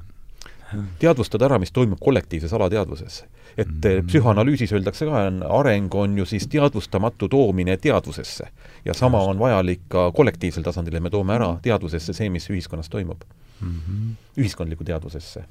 [0.99, 3.25] teadvustada ära, mis toimub kollektiivses alateadvuses.
[3.57, 4.07] et mm -hmm.
[4.07, 8.49] psühhoanalüüsis öeldakse ka, on areng on ju siis teadvustamatu toomine teadvusesse.
[8.85, 12.89] ja sama on vajalik ka kollektiivsel tasandil, et me toome ära teadvusesse see, mis ühiskonnas
[12.89, 13.23] toimub
[13.61, 13.69] mm.
[13.71, 14.15] -hmm.
[14.39, 15.45] ühiskondlikku teadvusesse.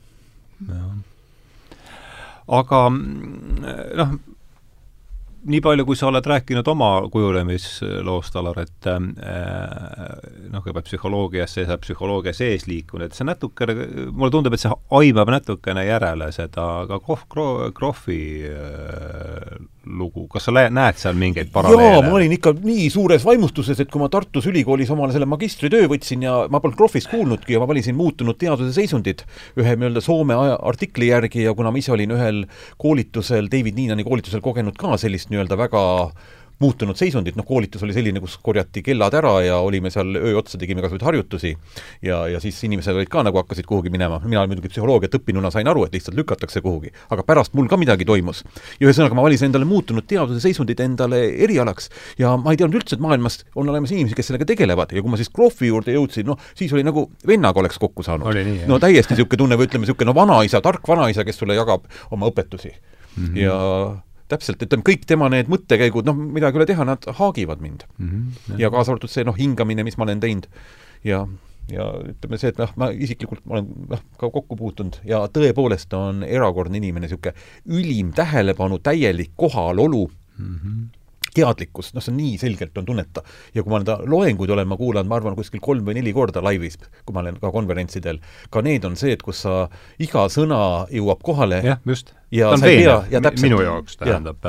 [0.68, 0.96] jah
[2.48, 3.66] aga mm,
[3.96, 4.16] noh,
[5.44, 9.00] nii palju, kui sa oled rääkinud oma kujulemisloost, Alar, et äh,
[10.54, 13.76] noh, kõigepealt psühholoogiasse ja psühholoogia sees liikunud, et see natukene,
[14.12, 18.22] mulle tundub, et see aimab natukene järele seda ka Kroh-, Kroh-, Krohvi
[19.84, 21.98] lugu, kas sa näed seal mingeid paralleele?
[21.98, 25.90] jaa, ma olin ikka nii suures vaimustuses, et kui ma Tartus Ülikoolis omale selle magistritöö
[25.92, 29.26] võtsin ja ma polnud Krohvist kuulnudki ja ma valisin muutunud teaduse seisundid
[29.60, 32.46] ühe nii-öelda Soome artikli järgi ja kuna ma ise olin ühel
[32.82, 35.84] koolitusel, David Niinani koolitusel kogenud ka sellist nii-öelda väga
[36.64, 40.60] muutunud seisundit, noh koolitus oli selline, kus korjati kellad ära ja olime seal öö otsa,
[40.62, 41.54] tegime igasuguseid harjutusi
[42.06, 45.70] ja, ja siis inimesed olid ka nagu hakkasid kuhugi minema, mina muidugi psühholoogiat õppinuna sain
[45.70, 48.44] aru, et lihtsalt lükatakse kuhugi, aga pärast mul ka midagi toimus.
[48.80, 51.90] ja ühesõnaga, ma valisin endale muutunud teaduse seisundit endale erialaks
[52.20, 55.14] ja ma ei teadnud üldse, et maailmas on olemas inimesi, kes sellega tegelevad ja kui
[55.14, 58.42] ma siis Krohvi juurde jõudsin, noh, siis oli nagu vennaga oleks kokku saanud.
[58.70, 62.30] no täiesti niisugune tunne või ütleme, niisugune no vanaisa, tark vanaisa, kes sulle jagab oma
[62.32, 63.26] õpetusi mm.
[63.26, 63.38] -hmm.
[63.38, 63.58] ja
[64.32, 68.10] täpselt, ütleme kõik tema need mõttekäigud, noh, midagi ei ole teha, nad haagivad mind mm.
[68.10, 70.48] -hmm, ja kaasa arvatud see noh, hingamine, mis ma olen teinud
[71.04, 71.26] ja,
[71.72, 75.94] ja ütleme see, et noh, ma isiklikult ma olen noh, ka kokku puutunud ja tõepoolest
[75.98, 77.36] on erakordne inimene, niisugune
[77.80, 80.84] ülim tähelepanu, täielik kohalolu mm, -hmm
[81.34, 83.24] teadlikkus, noh, see on nii selgelt on tunneta.
[83.56, 86.44] ja kui ma enda loenguid olen ma kuulanud, ma arvan, kuskil kolm või neli korda
[86.46, 88.20] laivis, kui ma olen ka konverentsidel,
[88.54, 89.68] ka need on see, et kus sa,
[90.04, 90.60] iga sõna
[90.94, 91.64] jõuab kohale.
[91.66, 94.48] jah, just ja ta on veenev, minu jaoks tähendab,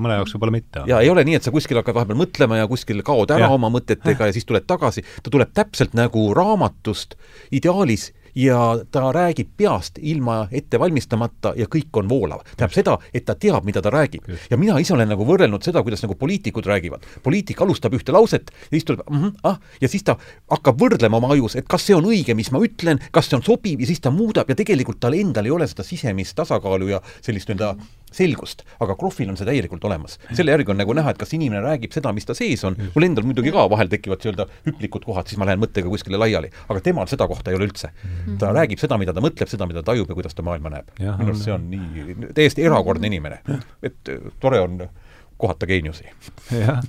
[0.00, 0.84] mõne jaoks võib-olla mitte.
[0.88, 3.52] ja ei ole nii, et sa kuskil hakkad vahepeal mõtlema ja kuskil kaod ära ja.
[3.54, 7.18] oma mõtetega ja siis tuled tagasi, ta tuleb täpselt nagu raamatust
[7.54, 12.42] ideaalis ja ta räägib peast ilma ette valmistamata ja kõik on voolav.
[12.56, 14.28] tähendab seda, et ta teab, mida ta räägib.
[14.50, 17.06] ja mina ise olen nagu võrrelnud seda, kuidas nagu poliitikud räägivad.
[17.22, 20.16] poliitik alustab ühte lauset ja siis tuleb mm -hmm, ah, ja siis ta
[20.50, 23.42] hakkab võrdlema oma ajus, et kas see on õige, mis ma ütlen, kas see on
[23.42, 27.00] sobiv ja siis ta muudab ja tegelikult tal endal ei ole seda sisemist tasakaalu ja
[27.20, 27.76] sellist nii-öelda
[28.16, 30.18] selgust, aga Krohvil on see täielikult olemas.
[30.32, 33.08] selle järgi on nagu näha, et kas inimene räägib seda, mis ta sees on, mul
[33.08, 36.82] endal muidugi ka vahel tekivad nii-öelda hüplikud kohad, siis ma lähen mõttega kuskile laiali, aga
[36.84, 37.92] temal seda kohta ei ole üldse.
[37.92, 38.38] -hmm.
[38.42, 40.90] ta räägib seda, mida ta mõtleb, seda, mida ta tajub ja kuidas ta maailma näeb.
[40.98, 43.40] minu arust see on nii, täiesti erakordne inimene.
[43.82, 44.88] et äh, tore on
[45.36, 46.04] kohata geeniusi.
[46.50, 46.82] jah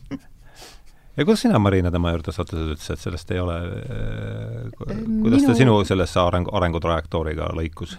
[1.17, 5.47] ja kuidas sina, Marina, tema juurde sattusid üldse, et sellest ei ole äh,, kuidas Minu...
[5.47, 7.97] ta sinu sellesse arengu, arengutrajektooriga lõikus?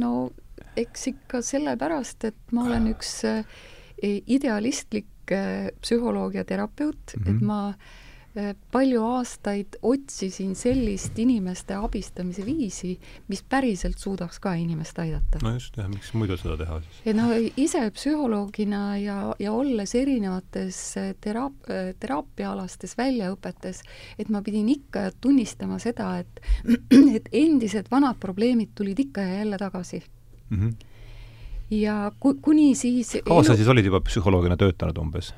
[0.00, 0.30] no
[0.76, 3.44] eks ikka sellepärast, et ma olen üks äh,
[4.02, 7.30] idealistlik äh, psühholoog ja terapeut mm, -hmm.
[7.30, 7.46] et mhm.
[7.46, 12.98] ma äh, palju aastaid otsisin sellist inimeste abistamise viisi,
[13.28, 15.38] mis päriselt suudaks ka inimest aidata.
[15.42, 17.02] no just, jah, miks muidu seda teha siis?
[17.06, 21.70] et no ise psühholoogina ja, ja olles erinevates teraap-,
[22.00, 23.82] teraapiaalastes väljaõpetes,
[24.18, 26.40] et ma pidin ikka tunnistama seda, et
[27.16, 30.02] et endised vanad probleemid tulid ikka ja jälle tagasi
[30.54, 30.68] mm.
[30.68, 30.74] -hmm.
[31.70, 35.34] ja ku-, kuni siis kaua sa siis olid juba psühholoogina töötanud umbes?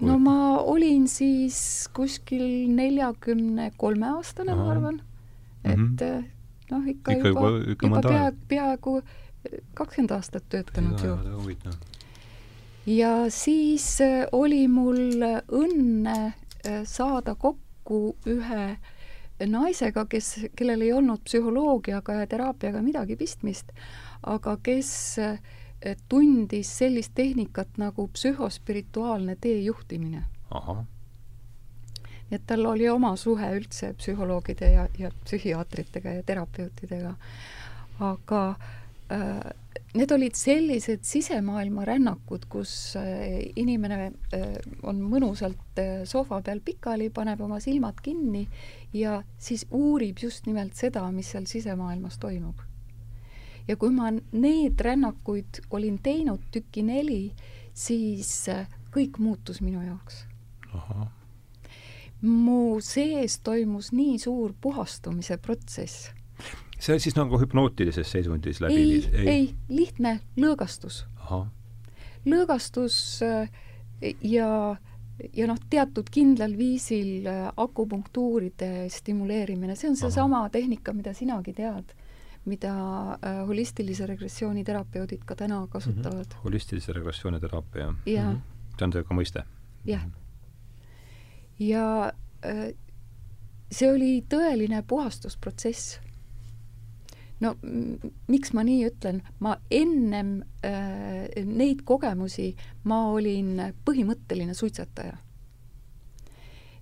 [0.00, 5.02] No ma olin siis kuskil neljakümne kolme aastane, ma arvan.
[5.64, 6.24] et mm -hmm.
[6.70, 9.02] noh, ikka, ikka juba, juba, juba, juba peaaegu,
[9.74, 11.18] kakskümmend aastat töötanud ju.
[12.86, 16.32] ja siis äh, oli mul õnne
[16.84, 18.76] saada kokku ühe
[19.46, 23.72] naisega, kes, kellel ei olnud psühholoogiaga ja teraapiaga midagi pistmist,
[24.26, 30.24] aga kes eh, tundis sellist tehnikat nagu psühhospirituaalne teejuhtimine.
[32.30, 37.14] et tal oli oma suhe üldse psühholoogide ja, ja psühhiaatritega ja terapeutidega.
[38.00, 38.40] aga
[39.12, 39.50] äh,
[39.94, 44.12] need olid sellised sisemaailma rännakud, kus äh, inimene
[44.82, 48.48] on mõnusalt sohva peal pikali, paneb oma silmad kinni
[48.92, 52.62] ja siis uurib just nimelt seda, mis seal sisemaailmas toimub
[53.68, 57.32] ja kui ma need rännakuid olin teinud tüki neli,
[57.74, 60.24] siis äh, kõik muutus minu jaoks.
[62.24, 66.10] mu sees toimus nii suur puhastumise protsess.
[66.78, 71.04] see siis nagu hüpnootilises seisundis läbi ei, ei, ei, lihtne lõõgastus.
[72.26, 73.48] lõõgastus äh,
[74.22, 74.76] ja
[75.32, 81.94] ja noh, teatud kindlal viisil äh, akupunktuuride stimuleerimine, see on seesama tehnika, mida sinagi tead
[82.44, 82.74] mida
[83.12, 86.32] äh, holistilise regressiooni terapeudid ka täna kasutavad mm.
[86.32, 86.44] -hmm.
[86.44, 88.36] holistilise regressiooni teraapia, jah mm.
[88.36, 88.78] -hmm.
[88.78, 89.44] see on see ka mõiste?
[89.84, 90.02] jah.
[91.58, 92.12] ja
[92.44, 92.74] äh,
[93.72, 96.00] see oli tõeline puhastusprotsess.
[97.40, 97.56] no
[98.28, 105.16] miks ma nii ütlen, ma ennem äh, neid kogemusi, ma olin põhimõtteline suitsetaja.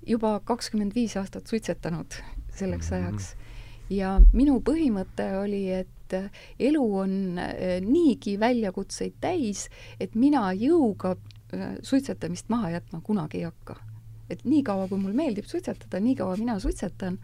[0.07, 2.15] juba kakskümmend viis aastat suitsetanud
[2.51, 3.07] selleks mm -hmm.
[3.07, 3.37] ajaks
[3.91, 6.17] ja minu põhimõte oli, et
[6.61, 9.69] elu on äh, niigi väljakutseid täis,
[10.01, 13.77] et mina jõuga äh, suitsetamist maha jätma kunagi ei hakka.
[14.31, 17.19] et niikaua, kui mul meeldib suitsetada, niikaua mina suitsetan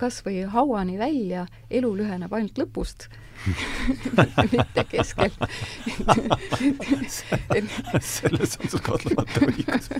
[0.00, 3.08] kas või hauani välja, elu lüheneb ainult lõpust.
[4.54, 5.32] Mitte keskel.
[8.00, 9.90] Selles on sul kahtlemata õigus.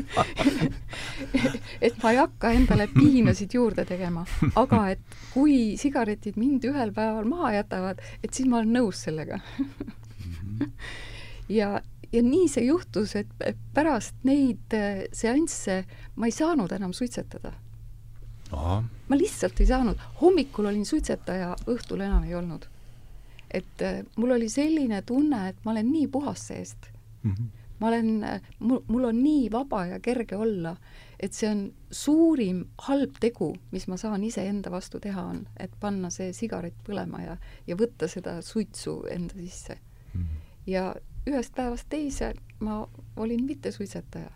[1.84, 4.24] Et ma ei hakka endale piinasid juurde tegema,
[4.56, 9.42] aga et kui sigaretid mind ühel päeval maha jätavad, et siis ma olen nõus sellega.
[11.50, 11.82] Ja,
[12.14, 14.72] ja nii see juhtus, et pärast neid
[15.12, 15.82] seansse
[16.16, 17.52] ma ei saanud enam suitsetada
[19.08, 22.68] ma lihtsalt ei saanud, hommikul olin suitsetaja, õhtul enam ei olnud.
[23.54, 26.88] et äh, mul oli selline tunne, et ma olen nii puhas seest
[27.22, 27.30] mm.
[27.30, 27.48] -hmm.
[27.80, 30.76] ma olen, äh, mul, mul on nii vaba ja kerge olla,
[31.20, 36.10] et see on suurim halb tegu, mis ma saan iseenda vastu teha, on, et panna
[36.10, 37.36] see sigaret põlema ja,
[37.66, 39.78] ja võtta seda suitsu enda sisse
[40.14, 40.20] mm.
[40.20, 40.40] -hmm.
[40.66, 40.94] ja
[41.26, 44.30] ühest päevast teise ma olin mittesuitsetaja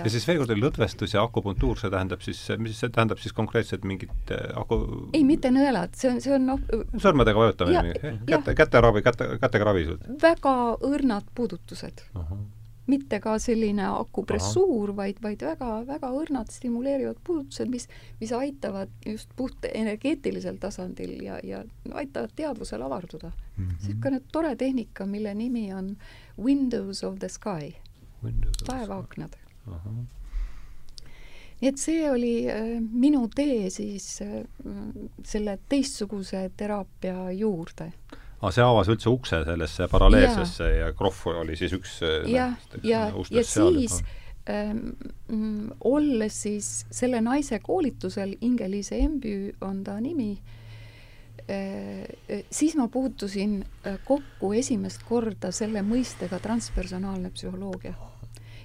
[0.00, 3.84] ja siis veel kord, lõdvestus ja akupunktuur, see tähendab siis, mis see tähendab siis konkreetselt
[3.88, 4.80] mingit äh, aku?
[5.12, 6.62] Ei, mitte nõelad, see on, see on noh
[7.02, 10.00] sõrmedega vajutamine, käte, käteravi, käte, kätega ravi sul?
[10.22, 10.56] väga
[10.88, 12.04] õrnad puudutused.
[12.92, 17.86] mitte ka selline akupressuur, vaid, vaid väga-väga õrnad stimuleerivad puudutused, mis,
[18.20, 21.62] mis aitavad just puht energeetilisel tasandil ja, ja
[21.94, 23.30] aitavad teadvusel avarduda.
[23.30, 23.68] Mm.
[23.68, 23.86] -hmm.
[23.86, 25.96] niisugune tore tehnika, mille nimi on
[26.38, 27.74] Windows of the Sky,
[28.66, 29.41] taevaaknad
[31.62, 34.40] nii et see oli äh, minu tee siis äh,
[35.24, 37.92] selle teistsuguse teraapia juurde.
[38.40, 42.56] aga see avas üldse ukse sellesse paralleelsesse ja, ja krohv oli siis üks äh, jah,
[42.82, 44.00] ja, ja, ja siis
[44.50, 44.88] ähm,
[45.86, 50.32] olles siis selle naise koolitusel, Inge-Liise Embü on ta nimi
[51.46, 53.60] äh,, siis ma puutusin
[54.08, 57.94] kokku esimest korda selle mõistega transpersonaalne psühholoogia.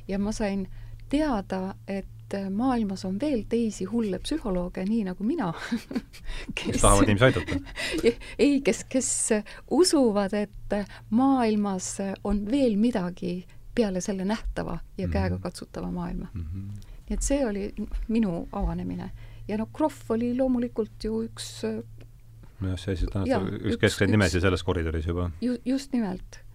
[0.08, 5.54] ja ma sain äh, teada, et maailmas on veel teisi hulle psühholooge, nii nagu mina
[6.60, 7.60] kes tahavad inimesi aidata?
[8.46, 9.12] ei, kes, kes
[9.72, 10.76] usuvad, et
[11.10, 11.94] maailmas
[12.24, 13.46] on veel midagi
[13.78, 15.14] peale selle nähtava ja mm -hmm.
[15.14, 16.42] käegakatsutava maailma mm.
[16.42, 16.88] -hmm.
[17.10, 17.74] nii et see oli
[18.08, 19.12] minu avanemine.
[19.48, 21.68] ja noh, Krohv oli loomulikult ju üks
[22.60, 23.28] nojah, sa esitad
[23.62, 25.32] üks keskseid nimesid selles koridoris juba.
[25.42, 26.47] ju-, just nimelt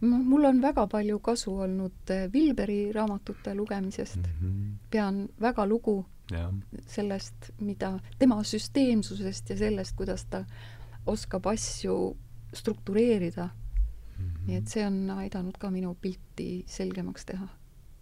[0.00, 4.32] noh, mul on väga palju kasu olnud eh, Vilberi raamatute lugemisest mm.
[4.40, 4.74] -hmm.
[4.90, 6.52] pean väga lugu ja.
[6.86, 10.44] sellest, mida, tema süsteemsusest ja sellest, kuidas ta
[11.06, 12.16] oskab asju
[12.54, 14.26] struktureerida mm.
[14.26, 14.46] -hmm.
[14.46, 17.48] nii et see on aidanud ka minu pilti selgemaks teha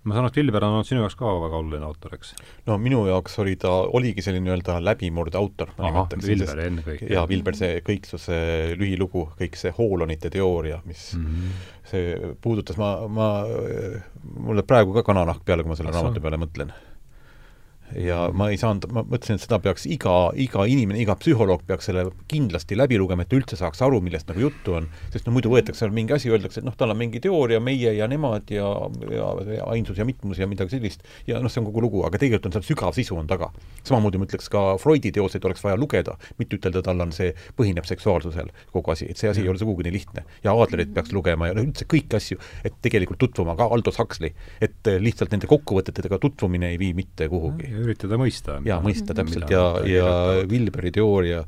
[0.09, 2.35] ma saan aru, et Vilber on olnud sinu jaoks ka väga oluline autor, eks?
[2.69, 6.29] no minu jaoks oli ta, oligi selline nii-öelda läbimurdeautor, ma nimetaks.
[6.29, 7.11] Vilber ennekõike.
[7.13, 8.39] jaa, Vilber, see kõiksuse
[8.81, 11.65] lühilugu, kõik see hoolonite teooria, mis mm -hmm.
[11.93, 13.31] see puudutas, ma, ma,
[14.49, 16.73] mulle praegu ka kananahk peale, kui ma selle raamatu peale mõtlen
[17.97, 21.89] ja ma ei saanud, ma mõtlesin, et seda peaks iga, iga inimene, iga psühholoog peaks
[21.89, 24.89] selle kindlasti läbi lugema, et üldse saaks aru, millest nagu juttu on.
[25.13, 27.95] sest no muidu võetakse seal mingi asi, öeldakse, et noh, tal on mingi teooria, meie
[27.97, 28.69] ja nemad ja,
[29.13, 32.21] ja, ja ainsus ja mitmus ja midagi sellist, ja noh, see on kogu lugu, aga
[32.21, 33.51] tegelikult on seal sügav sisu on taga.
[33.89, 37.89] samamoodi ma ütleks ka Freudi teoseid oleks vaja lugeda, mitte ütelda, tal on see, põhineb
[37.89, 40.25] seksuaalsusel kogu asi, et see asi ei ole sugugi nii lihtne.
[40.45, 44.35] ja Adlerit peaks lugema ja no üldse kõiki asju, et tegelikult tutvuma, ka Aldous Huxley,
[44.61, 48.59] et lihtsalt nende kokkuvõtetega tutvumine ei vii mitte kuhugi üritada mõista.
[48.65, 50.09] jaa, mõista täpselt ja, ja
[50.51, 51.43] Wilberi teooria,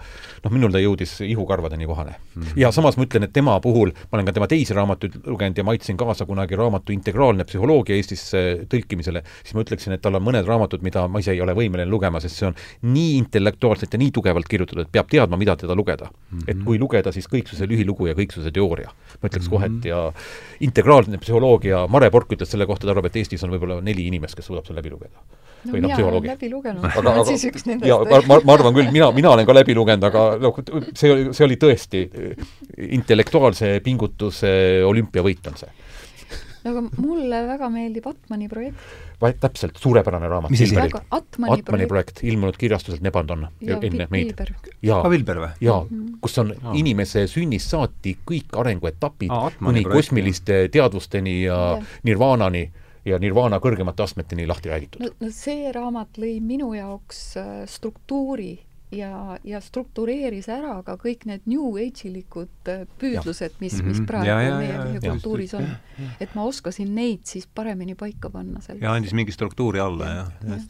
[0.45, 2.43] noh, minul ta jõudis ihukarvadeni kohale mm.
[2.43, 2.61] -hmm.
[2.61, 5.65] ja samas ma ütlen, et tema puhul, ma olen ka tema teisi raamatuid lugenud ja
[5.65, 10.25] ma aitasin kaasa kunagi raamatu Integraalne psühholoogia Eestisse tõlkimisele, siis ma ütleksin, et tal on
[10.25, 14.01] mõned raamatud, mida ma ise ei ole võimeline lugema, sest see on nii intellektuaalselt ja
[14.03, 16.39] nii tugevalt kirjutatud, et peab teadma, mida teda lugeda mm.
[16.39, 16.49] -hmm.
[16.49, 18.91] et kui lugeda, siis kõiksuse lühilugu ja kõiksuse teooria.
[19.23, 19.57] ma ütleks mm -hmm.
[19.57, 20.13] kohe, et ja
[20.61, 24.35] integraalne psühholoogia, Mare Pork ütles selle kohta, ta arvab, et Eestis on võib-olla neli inimest,
[24.35, 25.19] kes suudab selle läbi lugeda
[25.65, 26.31] no, või noh, psühholoogi.
[26.31, 27.89] läbi lugenud, ma olen siis üks nendest.
[27.91, 30.63] jaa, ma, ma, arvan küll, mina, mina olen ka läbi lugenud, aga noh,
[30.95, 32.07] see oli, see oli tõesti
[32.97, 34.51] intellektuaalse pingutuse
[34.87, 35.71] olümpiavõit on see.
[36.65, 38.91] no aga mulle väga meeldib Atmani projekt.
[39.21, 40.53] vaid täpselt, suurepärane raamat.
[40.55, 40.77] mis asi?
[41.11, 44.45] Atmani, Atmani projekt, ilmunud kirjastuselt Nebandon enne meid.
[44.83, 45.03] jaa,
[45.61, 46.21] jaa, mhm.
[46.21, 46.77] kus on ja.
[46.81, 51.99] inimese sünnist saati kõik arenguetapid kuni kosmiliste teadvusteni ja, ja.
[52.09, 52.71] nirvaanani
[53.05, 55.05] ja nirvana kõrgemate astmeteni lahti räägitud.
[55.05, 58.59] no, no see raamat lõi minu jaoks äh, struktuuri
[58.93, 64.09] ja, ja struktureeris ära ka kõik need New Age'ilikud äh, püüdlused, mis mis mhm.
[64.09, 65.69] praegu ja, ja, meie kultuuris on.
[66.21, 68.81] et ma oskasin neid siis paremini paika panna seal.
[68.83, 70.61] ja andis mingi struktuuri alla, jah ja..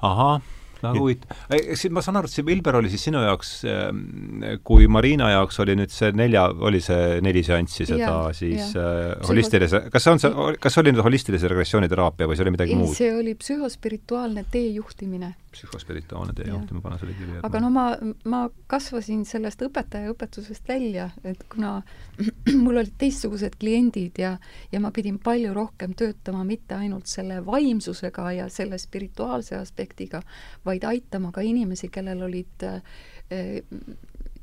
[0.00, 0.40] ahah
[0.84, 1.44] väga huvitav.
[1.56, 5.60] eks ma saan aru, et see Vilber oli siis sinu jaoks, ähm, kui Marina jaoks
[5.64, 8.86] oli nüüd see nelja, oli see neli seanssi seda ja, siis ja.
[9.16, 12.76] äh, holistilise, kas see on see, kas oli nüüd holistilise regressiooniteraapia või see oli midagi
[12.76, 12.96] ei, muud?
[12.96, 15.34] see oli psühhospirituaalne teejuhtimine.
[15.52, 17.40] Psühhospirituaalne teejuhtimine, pane selle kirja.
[17.46, 17.84] aga no ma,
[18.30, 18.40] ma
[18.70, 21.80] kasvasin sellest õpetaja õpetusest välja, et kuna
[22.64, 24.36] mul olid teistsugused kliendid ja,
[24.72, 30.22] ja ma pidin palju rohkem töötama mitte ainult selle vaimsusega ja selle spirituaalse aspektiga,
[30.66, 32.80] vaid aitama ka inimesi, kellel olid äh,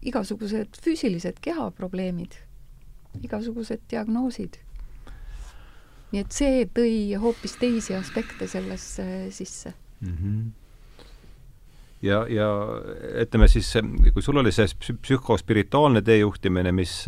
[0.08, 2.36] igasugused füüsilised kehaprobleemid,
[3.24, 4.60] igasugused diagnoosid.
[6.12, 10.14] nii et see tõi hoopis teisi aspekte sellesse sisse mm.
[10.14, 10.67] -hmm
[12.06, 12.48] ja, ja
[13.24, 13.72] ütleme siis,
[14.14, 14.68] kui sul oli see
[15.02, 17.00] psühhospirituaalne teejuhtimine, mis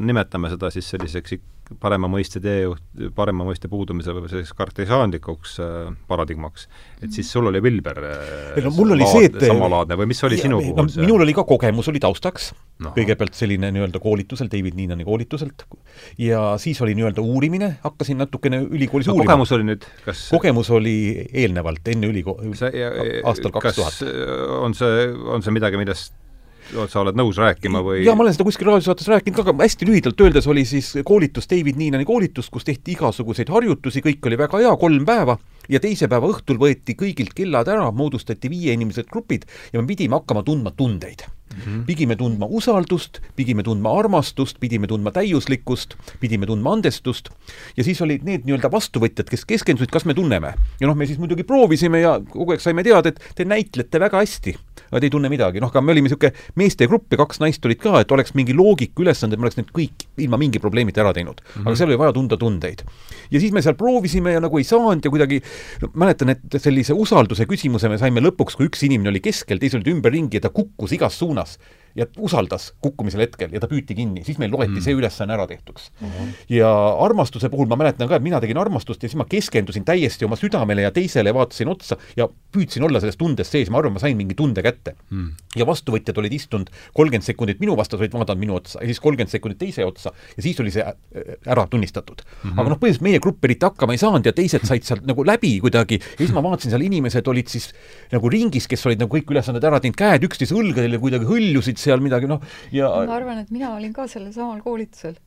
[0.00, 1.38] nimetame seda siis selliseks
[1.80, 2.82] parema mõiste teejuht,
[3.16, 6.66] parema mõiste puudumise või selliseks kartesaanlikuks äh, paradigmaks,
[7.02, 10.22] et siis sul oli Vilber äh, no, mul oli laad, see, et samalaadne või mis
[10.26, 11.04] oli ja, sinu puhul no, see?
[11.04, 12.50] minul oli ka kogemus, oli taustaks
[12.84, 15.66] no., kõigepealt selline nii-öelda koolitusel, David Niinani koolituselt,
[16.22, 19.34] ja siis oli nii-öelda uurimine, hakkasin natukene ülikoolis no, uurima.
[19.34, 20.96] kogemus oli nüüd, kas kogemus oli
[21.28, 22.54] eelnevalt, enne ülikooli,
[23.28, 24.00] aastal kaks tuhat.
[24.62, 26.16] on see, on see midagi, millest
[26.88, 28.02] sa oled nõus rääkima või?
[28.04, 31.48] jaa, ma olen seda kuskil raadiosaates rääkinud ka, aga hästi lühidalt öeldes oli siis koolitus,
[31.50, 35.38] David Niinani koolitus, kus tehti igasuguseid harjutusi, kõik oli väga hea, kolm päeva,
[35.68, 40.44] ja teise päeva õhtul võeti kõigilt kellad ära, moodustati viieinimelised grupid ja me pidime hakkama
[40.46, 41.62] tundma tundeid mm.
[41.62, 41.84] -hmm.
[41.86, 47.30] pidime tundma usaldust, pidime tundma armastust, pidime tundma täiuslikkust, pidime tundma andestust
[47.76, 50.54] ja siis olid need nii-öelda vastuvõtjad, kes keskendusid, kas me tunneme.
[50.80, 54.22] ja noh, me siis muidugi proovisime ja kogu aeg saime teada, et te näitlete väga
[54.22, 54.56] hästi,
[54.88, 57.80] aga te ei tunne midagi, noh, aga me olime niisugune meestegrupp ja kaks naist olid
[57.82, 61.40] ka, et oleks mingi loogika ülesanded, me oleks need kõik ilma mingi probleemita ära teinud
[61.40, 61.50] mm.
[61.54, 61.66] -hmm.
[61.68, 62.82] aga seal oli vaja tunda tundeid.
[63.30, 65.42] ja siis me seal proovisime ja nagu ei saanud ja kuidagi
[65.82, 69.80] no, mäletan, et sellise usalduse küsimuse me saime lõpuks, kui üks inimene oli keskel, teised
[69.80, 71.58] olid ümberringi ja ta kukkus igas suunas suunas
[71.96, 74.84] ja usaldas kukkumisel hetkel ja ta püüti kinni, siis meil loeti mm.
[74.84, 76.08] see ülesanne ära tehtuks mm.
[76.08, 76.32] -hmm.
[76.58, 76.70] ja
[77.04, 80.36] armastuse puhul ma mäletan ka, et mina tegin armastust ja siis ma keskendusin täiesti oma
[80.36, 84.16] südamele ja teisele vaatasin otsa ja püüdsin olla selles tundes sees, ma arvan, ma sain
[84.16, 85.32] mingi tunde kätte mm.
[85.56, 89.32] ja vastuvõtjad olid istunud kolmkümmend sekundit minu vastas, olid vaadanud minu otsa ja siis kolmkümmend
[89.32, 90.94] sekundit teise otsa ja siis oli see äh,
[91.46, 92.50] ära tunnistatud mm.
[92.50, 92.60] -hmm.
[92.60, 95.58] aga noh, põhimõtteliselt meie grupp eriti hakkama ei saanud ja teised said sealt nagu läbi
[95.60, 97.70] kuidagi ja siis ma vaatasin, seal inimesed olid siis
[98.12, 101.77] nagu ringis, kes olid nagu kõik ülesanded ära teinud, käed üksteise õlgadel ja kuidagi hõljusid
[101.78, 102.42] seal midagi, noh,
[102.74, 105.18] ja ma arvan, et mina olin ka sellel samal koolitusel.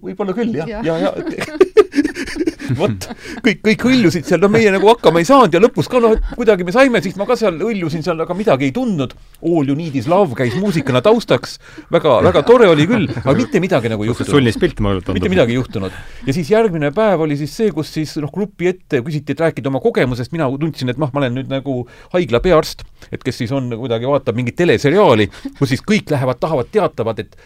[0.00, 1.12] võib-olla küll, jah, ja, ja, ja
[2.80, 3.06] vot,
[3.44, 6.66] kõik, kõik hõljusid seal, no meie nagu hakkama ei saanud ja lõpus ka noh, kuidagi
[6.66, 9.14] me saime, siis ma ka seal hõljusin seal, aga midagi ei tundnud.
[9.40, 11.58] All you need is love käis muusikana taustaks,
[11.92, 14.32] väga, väga tore oli küll, aga mitte midagi nagu ei juhtunud.
[14.34, 15.18] sulnis pilt mulle tundub.
[15.18, 15.96] mitte midagi ei juhtunud.
[16.26, 19.72] ja siis järgmine päev oli siis see, kus siis noh, grupi ette küsiti, et rääkida
[19.72, 21.80] oma kogemusest, mina tundsin, et noh, ma olen nüüd nagu
[22.14, 26.70] haigla peaarst, et kes siis on, kuidagi vaatab mingit teleseriaali, kus siis kõik lähevad, tahavad,
[26.72, 27.36] teatavad, et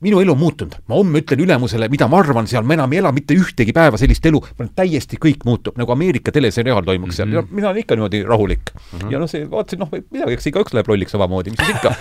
[0.00, 3.00] minu elu on muutunud, ma homme ütlen ülemusele, mida ma arvan seal, ma enam ei
[3.02, 7.20] ela mitte ühtegi päeva sellist elu, ma olen täiesti, kõik muutub, nagu Ameerika teleseriaal toimuks
[7.20, 7.50] seal mm -hmm.
[7.50, 8.98] ja mina olen ikka niimoodi rahulik mm.
[8.98, 9.12] -hmm.
[9.12, 11.94] ja noh, see, vaatasin, noh, midagi, eks igaüks läheb lolliks samamoodi, mis siis ikka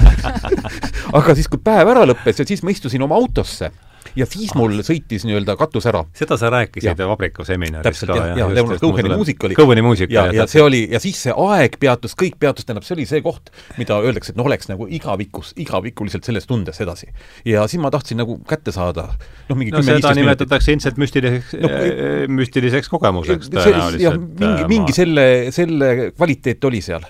[1.19, 3.71] aga siis, kui päev ära lõppes ja siis ma istusin oma autosse
[4.17, 6.03] ja siis mul sõitis nii-öelda katus ära.
[6.17, 9.57] seda sa rääkisid vabriku seminaris täpselt, jah, jah, Leonard Coheni muusika oli.
[9.57, 10.31] Coheni muusika, jah.
[10.35, 13.51] ja see oli, ja siis see aeg peatus, kõik peatus, tähendab, see oli see koht,
[13.79, 17.09] mida öeldakse, et noh, oleks nagu igavikus, igavikuliselt selles tundes edasi.
[17.47, 19.09] ja siis ma tahtsin nagu kätte saada
[19.49, 24.03] noh, mingi no seda nimetatakse ilmselt müstiliseks no,, äh, müstiliseks kogemuseks tõenäoliselt.
[24.03, 25.25] jah, mingi, äh, mingi selle,
[25.55, 27.05] selle kvaliteet oli seal.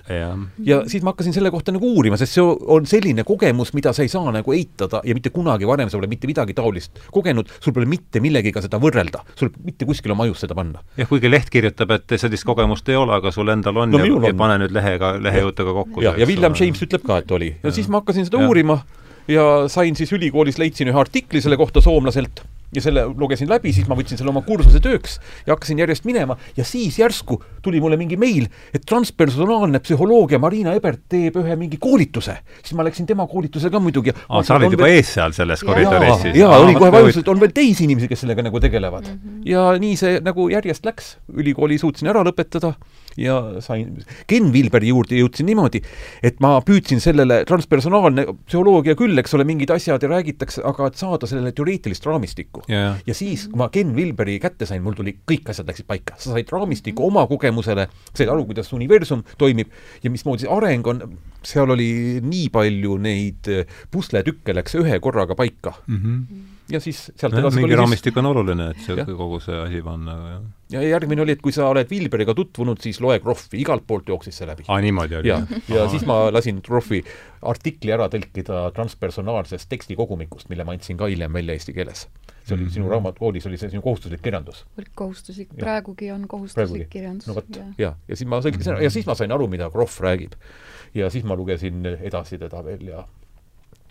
[0.66, 4.04] ja siis ma hakkasin selle kohta nagu uurima, sest see on selline kogemus, mida sa
[4.06, 7.48] ei saa nagu eitada ja mitte kunagi varem sa pole mitte midagi taolist tegevust kogenud,
[7.60, 10.82] sul pole mitte millegiga seda võrrelda, sul mitte kuskil oma ajus seda panna.
[10.96, 14.28] jah, kuigi leht kirjutab, et sellist kogemust ei ole, aga sul endal on no, ja,
[14.28, 16.02] ja pane nüüd lehega, lehejuttuga kokku.
[16.02, 17.54] ja, ja William James ütleb ka, et oli.
[17.62, 18.48] ja siis ma hakkasin seda ja.
[18.48, 18.80] uurima
[19.28, 22.42] ja sain siis ülikoolis, leidsin ühe artikli selle kohta soomlaselt
[22.74, 26.36] ja selle lugesin läbi, siis ma võtsin selle oma kursuse tööks ja hakkasin järjest minema
[26.56, 31.80] ja siis järsku tuli mulle mingi meil, et transpersonaalne psühholoogia Marina Ebert teeb ühe mingi
[31.82, 32.36] koolituse.
[32.62, 34.14] siis ma läksin tema koolitusele ka muidugi.
[34.28, 35.00] aa, sa olid juba veel...
[35.00, 36.38] ees seal selles koridoris siis?
[36.38, 39.20] jaa, olin kohe valmis, et on veel teisi inimesi, kes sellega nagu tegelevad mm.
[39.20, 39.42] -hmm.
[39.50, 42.74] ja nii see nagu järjest läks, ülikooli suutsin ära lõpetada
[43.18, 43.96] ja sain,
[44.30, 45.82] Ken Vilberi juurde jõudsin niimoodi,
[46.22, 51.00] et ma püüdsin sellele transpersonaalne psühholoogia küll, eks ole, mingid asjad ja räägitakse, aga et
[51.00, 53.00] saada sellele teoreetilist raamistikku yeah..
[53.06, 56.18] ja siis, kui ma Ken Wilberi kätte sain, mul tuli, kõik asjad läksid paika.
[56.18, 59.72] sa said raamistiku oma kogemusele, said aru, kuidas universum toimib
[60.04, 61.04] ja mismoodi see areng on,
[61.46, 63.50] seal oli nii palju neid
[63.90, 66.00] pusletükke läks ühe korraga paika mm.
[66.00, 66.56] -hmm.
[66.72, 69.06] Ja siis sealt edasi mingi raamistik on oluline, et see ja.
[69.08, 73.00] kogu see asi panna, jah ja järgmine oli, et kui sa oled Wilberiga tutvunud, siis
[73.02, 74.64] loe Kroffi, igalt poolt jooksis see läbi.
[74.68, 75.30] aa, niimoodi oli?
[75.30, 77.02] ja, ja siis ma lasin Kroffi
[77.50, 82.06] artikli ära tõlkida transpersonaalsest tekstikogumikust, mille ma andsin ka hiljem välja eesti keeles.
[82.44, 82.72] see oli mm -hmm.
[82.74, 84.64] sinu raamatukoolis, oli see sinu kohustuslik kirjandus?
[84.94, 86.90] kohustuslik, praegugi on kohustuslik praegugi.
[86.90, 87.26] kirjandus.
[87.26, 90.00] no vot, ja, ja siis ma tõlkisin ära ja siis ma sain aru, mida Krohv
[90.00, 90.32] räägib.
[90.94, 93.06] ja siis ma lugesin edasi teda veel ja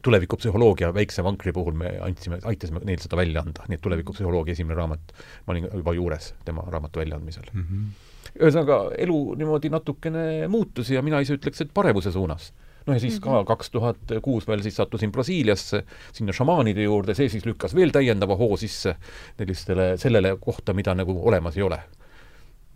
[0.06, 4.78] tulevikupsühholoogia väikse vankri puhul me andsime, aitasime neil seda välja anda, nii et tulevikupsühholoogia esimene
[4.80, 5.14] raamat,
[5.46, 7.66] ma olin juba juures tema raamatu väljaandmisel mm.
[7.68, 8.32] -hmm.
[8.40, 12.54] ühesõnaga, elu niimoodi natukene muutus ja mina ise ütleks, et paremuse suunas.
[12.86, 13.46] noh, ja siis mm -hmm.
[13.46, 17.92] ka kaks tuhat kuus veel siis sattusin Brasiiliasse, sinna šamaanide juurde, see siis lükkas veel
[17.92, 18.96] täiendava hoo sisse
[19.38, 21.80] sellistele, sellele kohta, mida nagu olemas ei ole.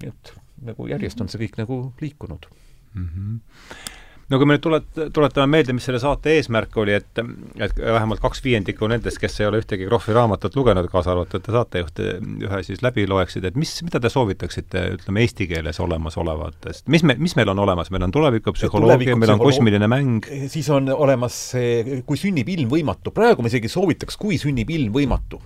[0.04, 2.46] nii et nagu järjest on see kõik nagu liikunud
[2.94, 3.08] mm.
[3.08, 3.93] -hmm
[4.34, 7.22] no kui me nüüd tulet-, tuletame meelde, mis selle saate eesmärk oli, et
[7.62, 12.02] et vähemalt kaks viiendikku nendest, kes ei ole ühtegi Krohvi raamatut lugenud, kaasa arvatud saatejuht,
[12.48, 17.16] ühe siis läbi loeksid, et mis, mida te soovitaksite, ütleme, eesti keeles olemasolevatest, mis me,
[17.22, 20.30] mis meil on olemas, meil on tulevikupsühholoogia, meil on kosmiline mäng?
[20.52, 24.96] siis on olemas see, kui sünnib ilm võimatu, praegu ma isegi soovitaks, kui sünnib ilm
[24.96, 25.42] võimatu.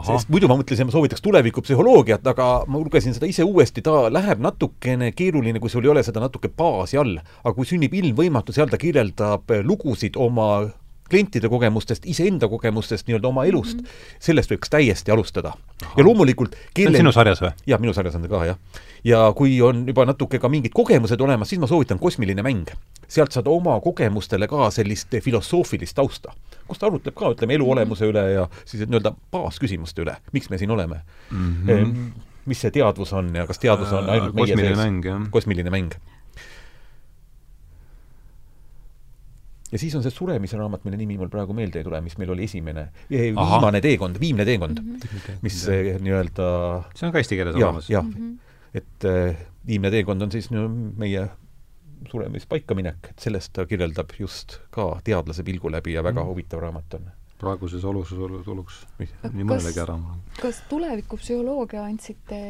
[0.00, 4.40] sest muidu ma mõtlesin, ma soovitaks tulevikupsühholoogiat, aga ma lugesin seda ise uuesti, ta läheb
[4.44, 8.54] natukene keeruline, kui sul ei ole seda natuke baasi all, aga kui sünnib ilm ilmvõimatu,
[8.54, 10.64] seal ta kirjeldab lugusid oma
[11.10, 14.16] klientide kogemustest, iseenda kogemustest, nii-öelda oma elust mm, -hmm.
[14.20, 15.52] sellest võiks täiesti alustada.
[15.96, 16.96] ja loomulikult kelle...
[16.96, 17.50] sinu sarjas või?
[17.66, 18.56] jah, minu sarjas on ta ka, jah.
[19.04, 22.72] ja kui on juba natuke ka mingid kogemused olemas, siis ma soovitan kosmiline mäng.
[23.08, 26.32] sealt saad oma kogemustele ka sellist filosoofilist tausta,
[26.68, 30.58] kus ta arutleb ka, ütleme, elu olemuse üle ja siis nii-öelda baasküsimuste üle, miks me
[30.58, 31.54] siin oleme mm.
[31.66, 32.10] -hmm.
[32.46, 35.30] mis see teadvus on ja kas teadvus on ainult äh, meie sees?
[35.30, 35.92] kosmiline mäng
[39.74, 42.30] ja siis on see suremise raamat, mille nimi mul praegu meelde ei tule, mis meil
[42.34, 45.40] oli esimene, viimane teekond, viimne teekond mm, -hmm.
[45.42, 45.64] mis
[46.04, 46.50] nii-öelda
[46.94, 47.90] see on ka eesti keeles olemas?
[47.90, 48.78] jah mm, -hmm.
[48.80, 51.26] et äh, viimne teekond on siis no, meie
[52.10, 56.30] suremispaika minek, et sellest ta kirjeldab just ka teadlase pilgu läbi ja väga mm -hmm.
[56.30, 57.10] huvitav raamat on
[57.44, 59.96] praeguses oluses tuluks nii mõnelegi ära.
[60.40, 62.40] kas tulevikupsühholoogia andsite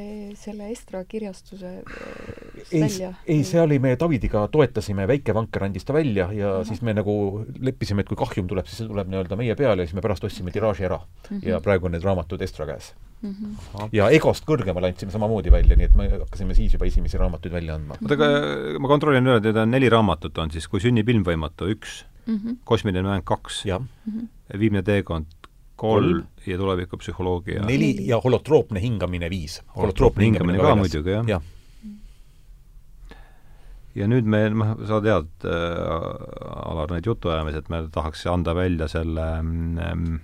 [0.40, 3.12] selle Estra kirjastuse äh, välja?
[3.26, 6.68] ei, see oli, me Davidiga toetasime, Väike Vanker andis ta välja ja Aha.
[6.68, 7.16] siis me nagu
[7.60, 10.24] leppisime, et kui kahjum tuleb, siis see tuleb nii-öelda meie peale ja siis me pärast
[10.24, 11.36] ostsime tiraaži ära mm.
[11.36, 11.48] -hmm.
[11.48, 12.94] ja praegu on need raamatud Estra käes
[13.24, 13.34] mm.
[13.34, 13.88] -hmm.
[13.92, 17.78] ja Egost kõrgemale andsime samamoodi välja, nii et me hakkasime siis juba esimesi raamatuid välja
[17.78, 17.98] andma.
[18.00, 22.04] oota, aga ma kontrollin üle, teil on neli raamatut on siis, kui sünnib ilmvõimatu, üks
[22.26, 22.60] mm, -hmm.
[22.64, 24.28] kosmiline mäng kaks, mm -hmm.
[24.58, 25.26] viimne teekond
[25.76, 29.62] kolm, ja tulevikupsühholoogia neli ja holotroopne hingamine viis.
[29.76, 31.40] holotroopne hingamine ka muidugi, jah ja.
[33.94, 39.26] ja nüüd me, noh, sa tead äh,, Alar, need jutuajamised, me tahaks anda välja selle
[39.38, 40.20] ähm,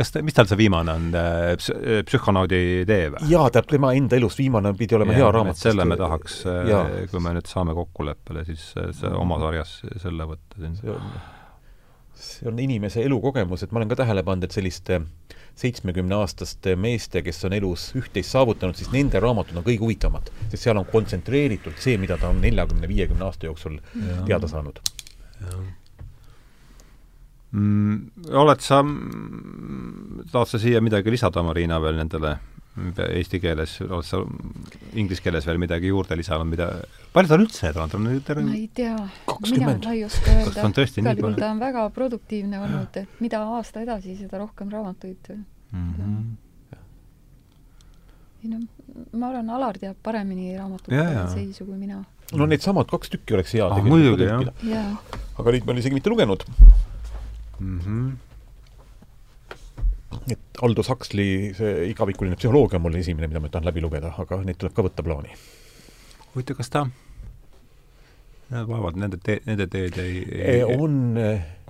[0.00, 1.10] kas ta, mis tal see viimane on
[1.56, 1.72] Ps,
[2.08, 3.26] Psühhonaudi tee või?
[3.30, 5.60] jaa, tähendab, tema enda elus viimane pidi olema ja, hea raamat.
[5.60, 10.28] selle me tahaks, äh, kui me nüüd saame kokkuleppele, siis äh, see oma sarjas selle
[10.30, 10.80] võtta siin.
[10.80, 11.12] see on
[12.46, 15.00] on inimese elukogemus, et ma olen ka tähele pannud, et selliste
[15.60, 20.80] seitsmekümneaastaste meeste, kes on elus üht-teist saavutanud, siis nende raamatud on kõige huvitavamad, sest seal
[20.80, 24.22] on kontsentreeritult see, mida ta on neljakümne, viiekümne aasta jooksul ja.
[24.28, 24.82] teada saanud.
[27.50, 28.78] Mm, oled sa,
[30.30, 32.36] tahad sa siia midagi lisada, Marina, veel nendele
[33.10, 34.20] eesti keeles, oled sa
[34.98, 36.68] inglise keeles veel midagi juurde lisanud, mida,
[37.14, 38.94] palju tal üldse on, ta on ma ei tea,
[39.50, 40.68] mina ma ei oska öelda,
[41.02, 45.32] igal juhul ta on väga produktiivne olnud, et mida aasta edasi, seda rohkem raamatuid.
[45.72, 45.90] Mm.
[45.98, 46.78] -hmm.
[48.44, 48.62] ei noh,
[49.12, 52.04] ma arvan, Alar teab paremini raamatute seisu kui mina.
[52.32, 54.20] no needsamad kaks tükki oleks hea ah, tegelikult
[55.38, 56.46] aga neid ma olen isegi mitte lugenud
[57.60, 57.78] mm.
[57.78, 58.10] -hmm
[60.30, 64.40] et Aldous Huxley, see igavikuline psühholoogia on mul esimene, mida ma tahan läbi lugeda, aga
[64.44, 65.36] neid tuleb ka võtta plaani.
[66.34, 66.82] huvitav, kas ta
[68.50, 71.14] vaevalt nende tee, nende teed ei, ei on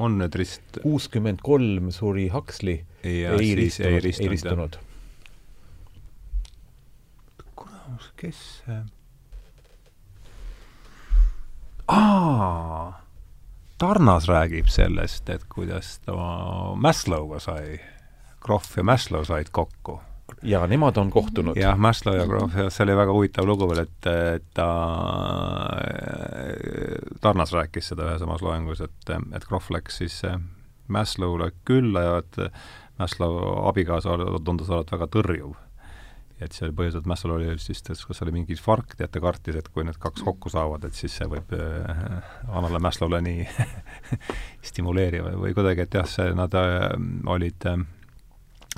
[0.00, 4.80] on nüüd rist kuuskümmend kolm suri Huxley, ei ristunud, ei ristunud, ristunud.
[7.54, 8.80] kurat, kes see
[11.90, 12.92] aa,
[13.80, 16.12] Tarnas räägib sellest, et kuidas ta
[16.76, 17.78] Maslow'ga sai
[18.44, 20.00] Krohv ja Maslow said kokku.
[20.42, 21.56] ja nemad on kohtunud.
[21.56, 24.68] jah, Maslow ja Krohv, jah, see oli väga huvitav lugu veel, et, et ta
[27.24, 30.20] Tarnas rääkis seda ühes omas loengus, et, et Krohv läks siis
[30.88, 32.40] Maslow'le külla ja et
[33.00, 33.40] Maslow
[33.72, 35.56] abikaasa tundus olevat väga tõrjuv
[36.40, 39.58] et see oli põhjus, et Maslow oli siis, kas oli mingi infarkt ja ta kartis,
[39.60, 43.46] et kui need kaks kokku saavad, et siis see võib äh, Annale Maslow'le nii
[44.70, 46.88] stimuleeriv või kuidagi, et jah, see, nad äh,
[47.30, 47.84] olid äh,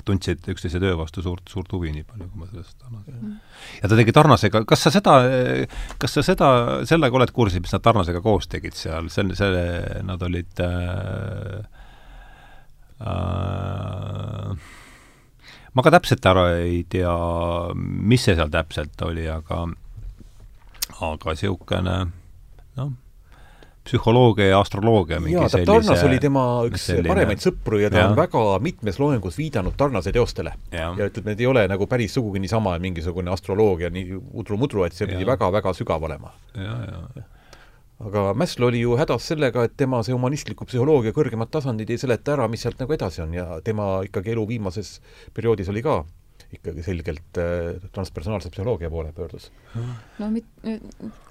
[0.03, 3.39] tundsid üksteise töö vastu suurt, suurt huvi, nii palju, kui ma sellest annan.
[3.79, 5.15] ja ta tegi Tarnasega, kas sa seda,
[6.01, 6.49] kas sa seda,
[6.89, 9.65] sellega oled kursis, mis nad Tarnasega koos tegid seal, see, see,
[10.03, 11.59] nad olid äh,
[13.07, 14.71] äh,
[15.73, 17.13] ma ka täpselt ära ei tea,
[17.75, 19.63] mis see seal täpselt oli, aga
[21.03, 21.95] aga niisugune
[22.77, 22.91] noh,
[23.83, 28.03] psühholoogia ja astroloogia mingi jaa, sellise Tarnas oli tema üks selline- paremaid sõpru ja ta
[28.03, 28.11] ja.
[28.11, 30.53] On väga mitmes loengus viidanud Tarnase teostele.
[30.71, 35.09] Ja ütleb, need ei ole nagu päris sugugi niisama mingisugune astroloogia nii udru-mudru, et see
[35.09, 35.33] pidi Jah.
[35.33, 36.31] väga-väga sügav olema.
[36.55, 37.27] ja, ja
[38.07, 42.35] aga Maslow oli ju hädas sellega, et tema see humanistliku psühholoogia kõrgemad tasandid ei seleta
[42.35, 44.97] ära, mis sealt nagu edasi on ja tema ikkagi elu viimases
[45.33, 46.01] perioodis oli ka
[46.57, 49.49] ikkagi selgelt äh, transpersonaalse psühholoogia poole pöördus.
[50.19, 50.49] no mit-,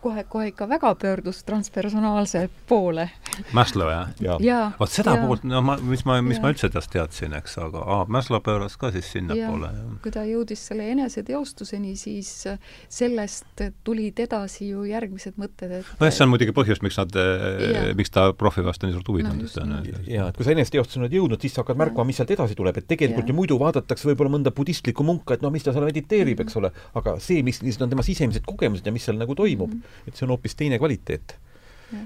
[0.02, 3.08] kohe, kohe ikka väga pöördus transpersonaalse poole.
[3.56, 4.74] Maslow, jah?
[4.80, 5.26] vot seda jaa.
[5.26, 6.46] poolt, no ma, mis ma, mis Jaa.
[6.46, 9.70] ma üldse tast teadsin, eks, aga aa, Maslow pööras ka siis sinnapoole,
[10.04, 12.58] kui ta jõudis selle eneseteostuseni, siis äh,
[12.92, 17.92] sellest tulid edasi ju järgmised mõtted, et nojah, see on muidugi põhjus, miks nad Jaa.,
[17.98, 19.80] miks ta profi vastu nii suurt huvi tundis no.
[20.08, 22.78] jaa, et kui sa eneseteostuseni oled jõudnud, siis sa hakkad märkama, mis sealt edasi tuleb,
[22.78, 23.32] et tegelikult Jah.
[23.32, 26.72] ju muidu vaadatakse võib-olla mõnda budistlikku munka, et noh, mis ta seal mediteerib, eks ole,
[26.98, 29.72] aga see, mis, mis on tema sisemised kogemused ja mis seal nagu toimub,
[30.06, 31.38] et see on hoopis teine kvaliteet.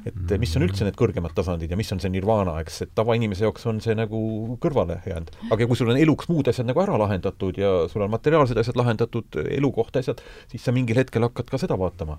[0.03, 3.45] et mis on üldse need kõrgemad tasandid ja mis on see nirvana, eks, et tavainimese
[3.45, 4.19] jaoks on see nagu
[4.63, 5.31] kõrvale jäänud.
[5.55, 8.81] aga kui sul on eluks muud asjad nagu ära lahendatud ja sul on materiaalsed asjad
[8.81, 12.19] lahendatud, elukoht asjad, siis sa mingil hetkel hakkad ka seda vaatama.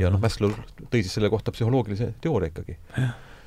[0.00, 0.56] ja noh, Maslow
[0.90, 2.80] tõi siis selle kohta psühholoogilise teooria ikkagi.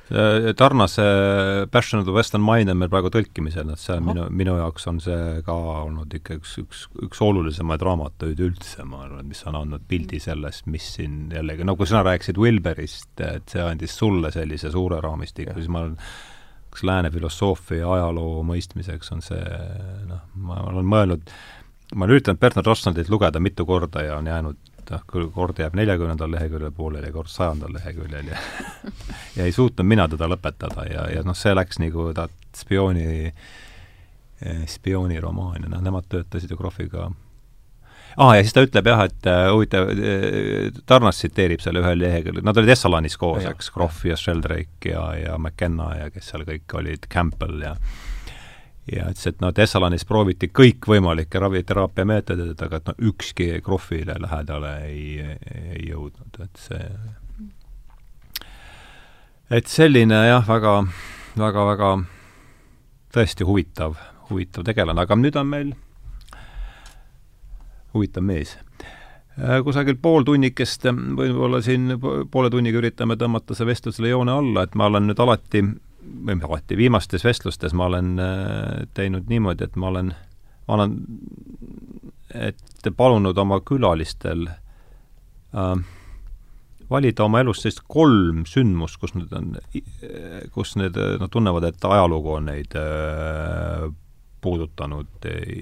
[0.08, 4.54] Tarnase Passion of the Western Mind on meil praegu tõlkimisel, et see on minu, minu
[4.56, 9.44] jaoks on see ka olnud ikka üks, üks, üks olulisemaid raamatuid üldse, ma arvan, mis
[9.50, 13.98] on andnud pildi sellest, mis siin jällegi, no kui sina rääkisid Wilberist, et see andis
[14.00, 15.96] sulle sellise suure raamistiku, siis ma olen
[16.72, 19.44] kas lääne filosoofia ja ajaloo mõistmiseks on see
[20.08, 21.36] noh, ma olen mõelnud,
[21.94, 25.76] ma olen üritanud Bernard Russellit lugeda mitu korda ja on jäänud noh, küll kord jääb
[25.78, 28.42] neljakümnendal leheküljel pooleli ja kord sajandal leheküljel ja
[29.36, 33.32] ja ei suutnud mina teda lõpetada ja, ja noh, see läks nagu ta spiooni,
[34.70, 37.08] spiooniromaan ja noh, nemad töötasid ju Krohviga
[38.18, 42.00] aa ah,, ja siis ta ütleb jah, et äh, huvitav äh,, Tarnas tsiteerib seal ühel
[42.02, 46.46] leheküljel, nad olid Essalanis koos, eks, Krohv ja Sheldrake ja, ja McKenna ja kes seal
[46.48, 47.76] kõik olid, Campbell ja
[48.92, 54.74] ja ütles, et et Essalanis prooviti kõikvõimalikke raviteraapia meetodeid, aga et no ükski Krohvile lähedale
[54.88, 55.18] ei,
[55.74, 56.84] ei jõudnud, et see
[59.50, 60.78] et selline jah, väga,
[61.40, 61.90] väga, väga
[63.14, 63.96] tõesti huvitav,
[64.30, 65.74] huvitav tegelane, aga nüüd on meil
[67.94, 68.56] huvitav mees.
[69.64, 70.84] Kusagil pool tunnikest,
[71.16, 75.22] võib-olla siin po- poole tunniga üritame tõmmata see vestlusele joone alla, et ma olen nüüd
[75.22, 75.62] alati,
[76.02, 80.12] või mitte alati, viimastes vestlustes ma olen äh, teinud niimoodi, et ma olen,
[80.68, 80.96] ma olen,
[82.34, 85.74] et palunud oma külalistel äh,
[86.90, 89.56] valida oma elus sellist kolm sündmust, kus nad on,
[90.54, 93.88] kus need, nad tunnevad, et ajalugu on neid äh,
[94.44, 95.60] puudutanud äh,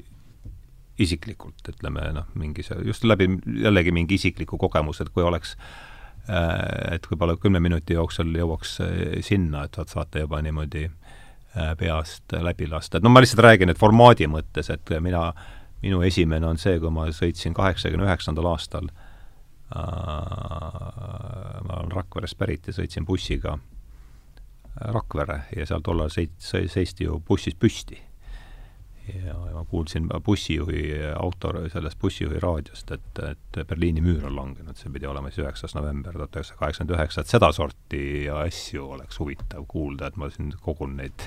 [1.03, 3.29] isiklikult, ütleme noh, mingi see, just läbi
[3.65, 5.96] jällegi mingi isikliku kogemuse, et kui oleks äh,
[6.29, 8.97] et võib-olla kümne minuti jooksul jõuaks äh,
[9.27, 13.71] sinna, et vaat saate juba niimoodi äh, peast läbi lasta, et no ma lihtsalt räägin,
[13.71, 15.29] et formaadi mõttes, et mina,
[15.85, 18.97] minu esimene on see, kui ma sõitsin kaheksakümne üheksandal aastal äh,
[21.63, 23.59] ma olen Rakverest pärit ja sõitsin bussiga
[24.77, 27.97] Rakvere ja seal tollal seit-, seisti ju bussis püsti.
[29.15, 30.83] Ja, ja ma kuulsin bussijuhi
[31.17, 35.77] auto, sellest bussijuhi raadiost, et, et Berliini müür on langenud, see pidi olema siis üheksas
[35.79, 38.05] november tuhat üheksasada kaheksakümmend üheksa, et sedasorti
[38.35, 41.27] asju oleks huvitav kuulda, et ma siin kogun neid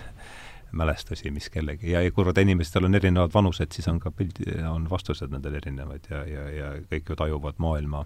[0.71, 4.85] mälestusi, mis kellegi, ja, ja kuivõrd inimestel on erinevad vanused, siis on ka pildi, on
[4.89, 8.03] vastused nendel erinevad ja, ja, ja kõik ju tajuvad maailma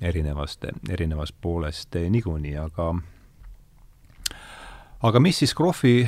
[0.00, 2.94] erinevast, erinevast poolest niikuinii, aga
[5.04, 6.06] aga mis siis Krohvi,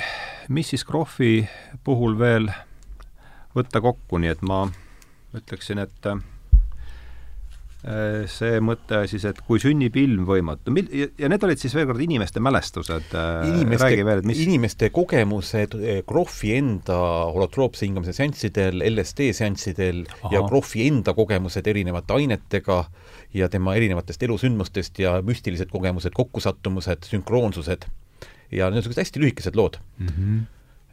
[0.57, 1.43] mis siis Krohvi
[1.85, 2.49] puhul veel
[3.57, 4.63] võtta kokku, nii et ma
[5.37, 6.23] ütleksin, et äh,
[8.33, 12.01] see mõte siis, et kui sünnib ilm võimatu, mil-, ja, need olid siis veel kord
[12.07, 16.97] inimeste mälestused äh,, räägi veel, et mis inimeste kogemused eh, Krohvi enda
[17.37, 20.39] holotroopse hingamise seanssidel, LSD seanssidel Ahah.
[20.39, 22.81] ja Krohvi enda kogemused erinevate ainetega
[23.37, 27.91] ja tema erinevatest elusündmustest ja müstilised kogemused, kokkusattumused, sünkroonsused
[28.53, 29.79] ja niisugused hästi lühikesed lood.
[29.99, 30.07] mm?
[30.07, 30.43] -hmm.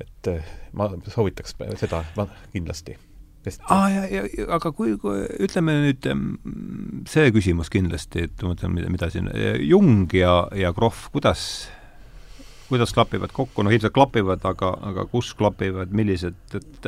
[0.01, 2.97] et eh, ma soovitaks seda ma kindlasti.
[3.69, 6.07] aa ah,, ja, ja aga kui, kui ütleme nüüd
[7.11, 11.67] see küsimus kindlasti, et ma mõtlen, mida, mida siin, Jung ja, ja Krohv, kuidas
[12.73, 16.87] kuidas klapivad kokku, noh ilmselt klapivad, aga, aga kus klapivad, millised, et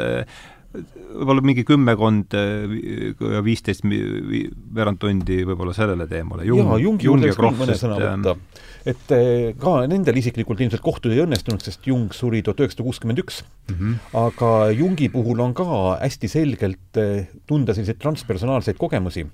[0.76, 6.47] võib-olla mingi kümmekond ja viisteist veerand tundi võib-olla sellele teemale.
[6.47, 8.38] jaa, Jungi juurde võiks küll mõne sõna võtta
[8.85, 13.22] et eh, ka nendel isiklikult ilmselt kohtuda ei õnnestunud, sest Jung suri tuhat üheksasada kuuskümmend
[13.23, 13.41] üks.
[13.72, 13.95] Mhm.
[14.22, 15.65] aga Jungi puhul on ka
[15.97, 17.02] hästi selgelt
[17.49, 19.26] tunda selliseid transpersonaalseid kogemusi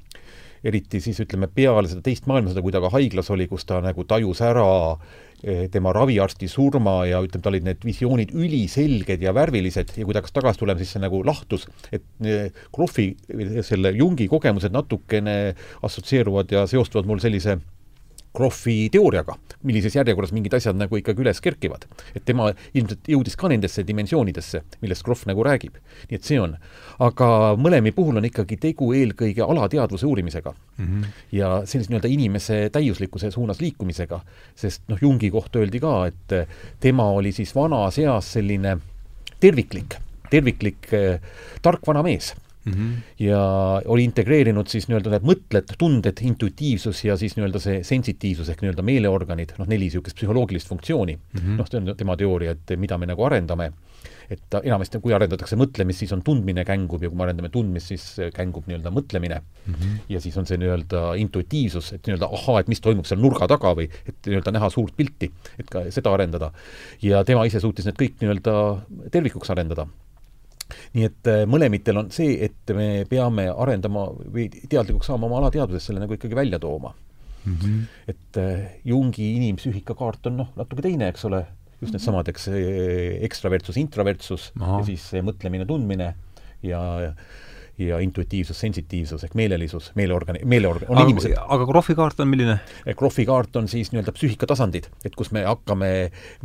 [0.63, 4.05] eriti siis ütleme, peale seda teist maailmasõda, kui ta ka haiglas oli, kus ta nagu
[4.05, 5.30] tajus ära eh,
[5.73, 10.21] tema raviarsti surma ja ütleme, tal olid need visioonid üliselged ja värvilised ja kui ta
[10.21, 12.05] hakkas tagasi tulema, siis see nagu lahtus, et
[12.73, 13.07] Krohvi,
[13.65, 15.55] selle Jungi kogemused natukene
[15.85, 17.57] assotsieeruvad ja seostuvad mul sellise
[18.31, 19.35] Kroffi teooriaga,
[19.67, 21.85] millises järjekorras mingid asjad nagu ikkagi üles kerkivad.
[22.15, 25.75] et tema ilmselt jõudis ka nendesse dimensioonidesse, millest Kroff nagu räägib.
[26.09, 26.55] nii et see on.
[26.99, 30.85] aga mõlemi puhul on ikkagi tegu eelkõige alateadvuse uurimisega mm.
[30.85, 31.07] -hmm.
[31.31, 34.21] ja sellise nii-öelda inimese täiuslikkuse suunas liikumisega,
[34.55, 36.47] sest noh, Jungi kohta öeldi ka, et
[36.79, 38.77] tema oli siis vanas eas selline
[39.39, 39.97] terviklik,
[40.29, 41.19] terviklik eh,
[41.61, 42.33] tark vana mees
[42.65, 43.23] Mm -hmm.
[43.25, 43.39] ja
[43.85, 48.85] oli integreerinud siis nii-öelda need mõtted, tunded, intuitiivsus ja siis nii-öelda see sensitiivsus ehk nii-öelda
[48.85, 51.39] meeleorganid, noh, neli niisugust psühholoogilist funktsiooni mm.
[51.39, 51.57] -hmm.
[51.57, 53.71] noh, see on tema teooria, et mida me nagu arendame.
[54.31, 58.05] et enamasti, kui arendatakse mõtlemist, siis on tundmine kängub ja kui me arendame tundmist, siis
[58.33, 59.73] kängub nii-öelda mõtlemine mm.
[59.73, 59.97] -hmm.
[60.09, 63.73] ja siis on see nii-öelda intuitiivsus, et nii-öelda ahaa, et mis toimub seal nurga taga
[63.75, 66.51] või et nii-öelda näha suurt pilti, et ka seda arendada.
[67.01, 68.53] ja tema ise suutis need kõik nii-öelda
[69.11, 69.87] tervikuks arendada
[70.95, 75.91] nii et äh, mõlemitel on see, et me peame arendama või teadlikuks saama oma alateadvusest,
[75.91, 77.55] selle nagu ikkagi välja tooma mm.
[77.55, 77.81] -hmm.
[78.13, 81.45] et äh, Jungi inimpsüühikakaart on noh, natuke teine, eks ole,
[81.81, 82.49] just needsamad, eks
[83.27, 84.81] ekstravertsus, introvertsus Aha.
[84.81, 86.13] ja siis mõtlemine, tundmine
[86.61, 86.81] ja,
[87.87, 92.57] ja intuitiivsus, sensitiivsus ehk meelelisus, meeleorgani, meeleorgan, on aga, inimesed aga Krohvi kaart on milline?
[92.97, 95.91] Krohvi kaart on siis nii-öelda psüühikatasandid, et kus me hakkame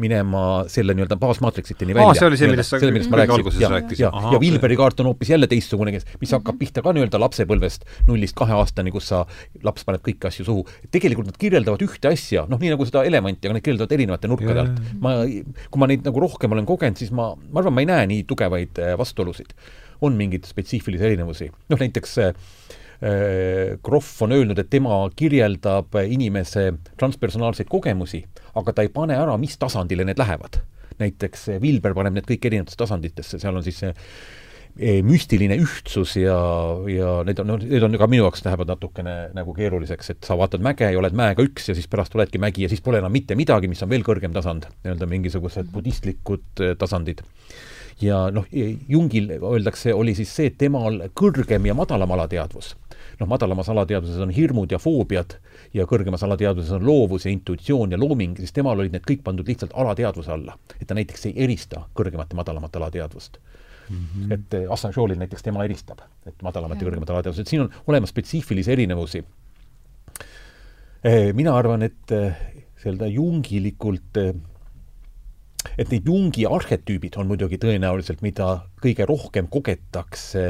[0.03, 0.43] minema
[0.73, 2.17] selle nii-öelda baasmaatriksiteni välja.
[2.21, 3.63] see oli see, millest sa selle, millest ma rääkisin.
[3.63, 7.21] ja, ja, ja Wilberi kaart on hoopis jälle teistsugune, kes, mis hakkab pihta ka nii-öelda
[7.23, 9.25] lapsepõlvest nullist kahe aastani, kus sa,
[9.67, 10.67] laps paneb kõiki asju suhu.
[10.95, 14.63] tegelikult nad kirjeldavad ühte asja, noh, nii nagu seda elevanti, aga nad kirjeldavad erinevate nurkade
[14.65, 14.85] alt.
[15.03, 15.17] ma,
[15.71, 18.29] kui ma neid nagu rohkem olen kogenud, siis ma, ma arvan, ma ei näe nii
[18.31, 19.57] tugevaid äh, vastuolusid
[20.01, 21.51] on mingeid spetsiifilisi erinevusi.
[21.69, 22.35] noh, näiteks äh,
[23.85, 28.23] Krohv on öelnud, et tema kirjeldab inimese transpersonaalseid kogemusi,
[28.57, 30.63] aga ta ei pane ära, mis tasandile need lähevad.
[30.97, 36.39] näiteks Vilber paneb need kõik erinevatesse tasanditesse, seal on siis see e, müstiline ühtsus ja,
[36.89, 40.65] ja need on, need on ka minu jaoks lähevad natukene nagu keeruliseks, et sa vaatad
[40.65, 43.37] mäge ja oled mäega üks ja siis pärast oledki mägi ja siis pole enam mitte
[43.37, 47.21] midagi, mis on veel kõrgem tasand, nii-öelda mingisugused budistlikud tasandid
[48.01, 48.47] ja noh,
[48.89, 52.75] Jungil öeldakse, oli siis see, et temal kõrgem ja madalam alateadvus.
[53.21, 55.39] noh, madalamas alateadvuses on hirmud ja foobiad
[55.75, 59.49] ja kõrgemas alateadvuses on loovus ja intuitsioon ja looming, siis temal olid need kõik pandud
[59.49, 60.59] lihtsalt alateadvuse alla.
[60.81, 63.39] et ta näiteks ei erista kõrgemat ja madalamat alateadvust
[63.89, 64.33] Mm -hmm.
[64.33, 68.09] et eh, Assange'il näiteks tema eristab, et madalamat ja kõrgemat alateadvust, et siin on olemas
[68.09, 69.25] spetsiifilisi erinevusi.
[71.05, 72.35] Eh, mina arvan, et eh,
[72.85, 74.19] nii-öelda jungilikult
[75.79, 80.47] et need Jungi arhetüübid on muidugi tõenäoliselt, mida kõige rohkem kogetakse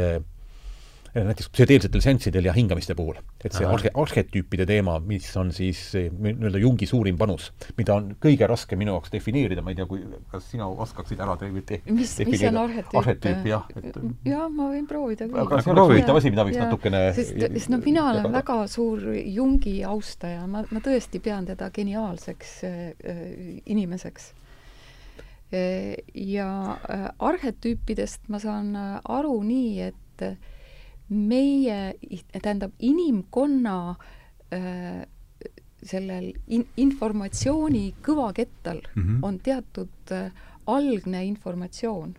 [1.25, 3.17] näiteks psühhedeelsetel seanssidel ja hingamiste puhul.
[3.45, 8.49] et see arhe-, arhetüüpide teema, mis on siis nii-öelda Jungi suurim panus, mida on kõige
[8.51, 10.03] raskem minu jaoks defineerida, ma ei tea, kui,
[10.33, 12.97] kas sina oskaksid ära te-, te-, mis, mis on arhetüüp?
[13.01, 13.69] arhetüüp, jah.
[14.27, 17.73] jaa, ma võin proovida aga see oleks huvitav asi, mida võiks ja, natukene sest, sest
[17.73, 18.41] no mina olen jagada.
[18.41, 22.83] väga suur Jungi austaja, ma, ma tõesti pean teda geniaalseks äh,
[23.65, 24.33] inimeseks
[25.53, 30.25] ja äh, arhetüüpidest ma saan äh, aru nii, et
[31.09, 31.95] meie,
[32.33, 33.97] tähendab, inimkonna
[34.51, 35.05] äh,
[35.87, 39.19] sellel in-, informatsiooni kõvakettal mm -hmm.
[39.23, 40.15] on teatud
[40.67, 42.17] algne informatsioon.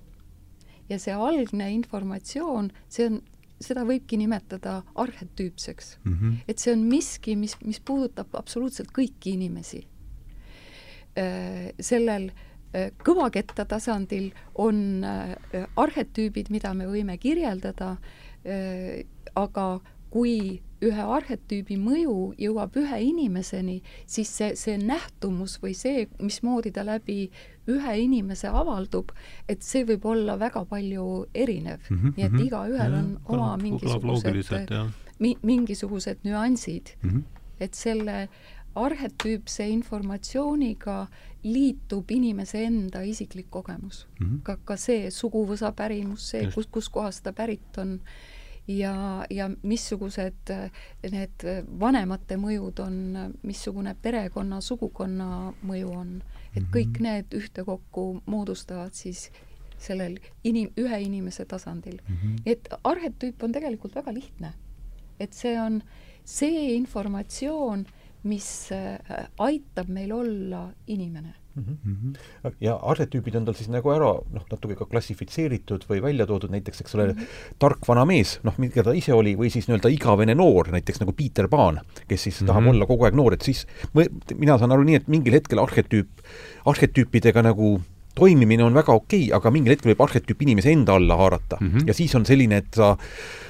[0.89, 3.21] ja see algne informatsioon, see on,
[3.59, 6.13] seda võibki nimetada arhetüüpseks mm.
[6.13, 6.33] -hmm.
[6.47, 9.87] et see on miski, mis, mis puudutab absoluutselt kõiki inimesi.
[11.79, 12.46] sellel äh, Äh,
[13.03, 15.35] kõvaketta tasandil on äh,
[15.75, 17.95] arhetüübid, mida me võime kirjeldada,
[18.45, 19.03] äh,
[19.35, 19.67] aga
[20.13, 26.83] kui ühe arhetüübi mõju jõuab ühe inimeseni, siis see, see nähtumus või see, mismoodi ta
[26.85, 27.31] läbi
[27.67, 29.11] ühe inimese avaldub,
[29.49, 31.97] et see võib olla väga palju erinev mm.
[31.97, 34.75] -hmm, nii et igaühel on ja, oma mingisugused,
[35.19, 37.09] mi, mingisugused nüansid mm.
[37.09, 37.23] -hmm.
[37.59, 38.27] et selle
[38.77, 41.07] arhetüüpse informatsiooniga
[41.47, 44.25] liitub inimese enda isiklik kogemus mm.
[44.25, 44.41] -hmm.
[44.43, 47.99] ka, ka see suguvõsa pärimus, see, kus, kuskohast ta pärit on
[48.67, 50.71] ja, ja missugused äh,
[51.11, 51.45] need
[51.79, 52.97] vanemate mõjud on,
[53.43, 56.23] missugune perekonna, sugukonna mõju on.
[56.55, 56.71] et Mhm.
[56.73, 59.31] kõik need ühtekokku moodustavad siis
[59.77, 61.99] sellel inim-, ühe inimese tasandil.
[62.07, 62.35] Mhm.
[62.45, 64.53] nii et arhetüüp on tegelikult väga lihtne.
[65.19, 65.81] et see on
[66.23, 67.85] see informatsioon,
[68.23, 72.13] mis äh, aitab meil olla inimene Mhm.
[72.61, 76.83] ja arhetüübid on tal siis nagu ära noh, natuke ka klassifitseeritud või välja toodud, näiteks
[76.83, 77.55] eks ole mm, -hmm.
[77.57, 81.15] tark vana mees, noh, mida ta ise oli, või siis nii-öelda igavene noor, näiteks nagu
[81.17, 82.51] Peter Pan, kes siis mm -hmm.
[82.51, 83.65] tahab olla kogu aeg noor, et siis
[83.95, 86.21] mõ- mina saan aru nii, et mingil hetkel arhetüüp,
[86.65, 87.81] arhetüüpidega nagu
[88.15, 91.67] toimimine on väga okei okay,, aga mingil hetkel võib arhetüüp inimese enda alla haarata mm.
[91.67, 91.87] -hmm.
[91.87, 92.97] ja siis on selline, et sa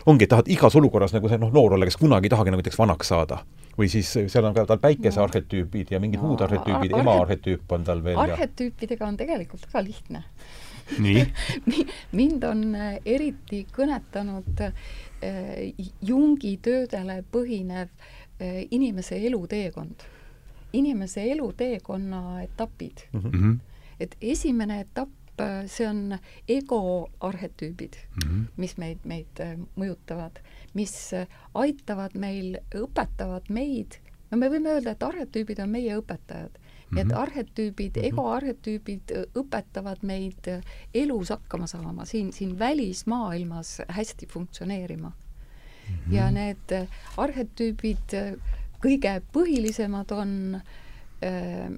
[0.05, 2.63] ongi, et tahad igas olukorras nagu see noh, noor olla, kes kunagi ei tahagi nagu
[2.63, 3.43] näiteks vanaks saada.
[3.77, 5.23] Või siis seal on ka tal päikese No.
[5.27, 9.05] arhetüübid ja mingid No, muud arhetüübid ar- ema arhet- arhetüüp on tal veel ja arhetüüpidega
[9.07, 10.23] on tegelikult väga lihtne
[10.99, 11.25] nii
[11.69, 17.89] Mi- mind on äh, eriti kõnetanud äh, Jungi töödele põhinev
[18.39, 20.03] äh, inimese eluteekond,
[20.73, 23.05] inimese eluteekonna etapid.
[23.13, 23.27] Mhm.
[23.35, 23.59] Mhm.
[23.99, 25.09] et esimene etapp,
[25.41, 26.17] äh, see on
[26.47, 28.43] ego arhetüübid, Mhm.
[28.57, 30.37] mis meid, meid äh, mõjutavad,
[30.77, 31.27] mis äh,
[31.57, 33.99] aitavad meil, õpetavad meid,
[34.31, 36.57] no me võime öelda, et arhetüübid on meie õpetajad.
[36.87, 37.17] Nii et Mhm.
[37.19, 40.61] arhetüübid, egoarhetüübid äh, õpetavad meid äh,
[40.95, 45.11] elus hakkama saama, siin, siin välismaailmas hästi funktsioneerima.
[46.11, 46.71] ja need
[47.17, 48.11] arhetüübid,
[48.83, 50.31] kõige põhilisemad on
[51.23, 51.69] äh,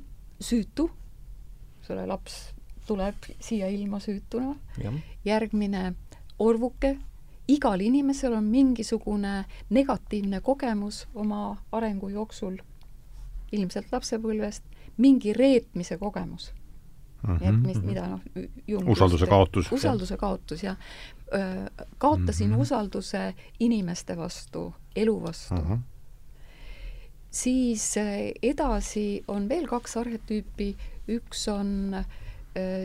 [0.42, 0.90] süütu,
[1.86, 2.40] selle laps
[2.88, 4.56] tuleb siia ilma süütuna,
[5.26, 5.94] järgmine
[6.40, 6.96] orvuke,
[7.50, 12.58] igal inimesel on mingisugune negatiivne kogemus oma arengu jooksul,
[13.52, 14.64] ilmselt lapsepõlvest,
[14.98, 16.52] mingi reetmise kogemus.
[17.28, 18.90] nii et mis, mida noh, Mhm.
[18.94, 19.72] Usalduse kaotus.
[19.76, 20.76] usalduse kaotus ja
[21.34, 21.66] öö,
[21.98, 22.60] kaotasin Mhm.
[22.62, 25.80] usalduse inimeste vastu, elu vastu ahah,
[27.30, 30.76] siis äh, edasi on veel kaks arhetüüpi,
[31.10, 32.06] üks on äh,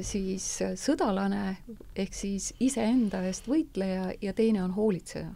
[0.03, 1.57] siis äh, sõdalane
[1.97, 5.31] ehk siis iseenda eest võitleja ja teine on hoolitseja.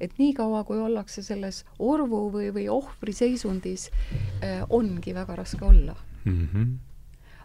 [0.00, 3.88] et niikaua, kui ollakse selles orvu või, või ohvri seisundis,
[4.70, 5.96] ongi väga raske olla.
[6.24, 6.76] Mhm.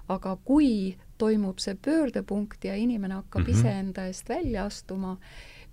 [0.08, 3.48] aga kui toimub see pöördepunkt ja inimene hakkab mm.
[3.48, 3.60] -hmm.
[3.60, 5.18] iseenda eest välja astuma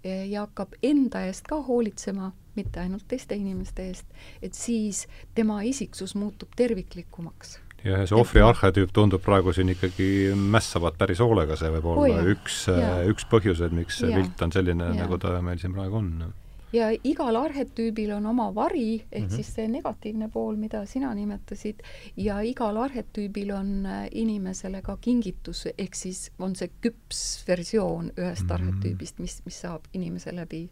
[0.04, 4.06] ja hakkab enda eest ka hoolitsema, mitte ainult teiste inimeste eest,
[4.42, 7.58] et siis tema isiksus muutub terviklikumaks.
[7.85, 12.28] Ja see ohvri arhetüüp tundub praegu siin ikkagi mässavat päris hoolega, see võib olla Oh
[12.35, 16.32] üks jaa., üks põhjuseid, miks see pilt on selline, nagu ta meil siin praegu on.
[16.73, 19.27] ja igal arhetüübil on oma vari, ehk mm Mhm.
[19.27, 19.36] -hmm.
[19.36, 21.81] siis see negatiivne pool, mida sina nimetasid,
[22.16, 28.43] ja igal arhetüübil on äh, inimesele ka kingitus, ehk siis on see küps versioon ühest
[28.43, 28.51] mm Mhm.
[28.51, 28.55] -hmm.
[28.55, 30.69] arhetüübist, mis, mis saab inimese läbi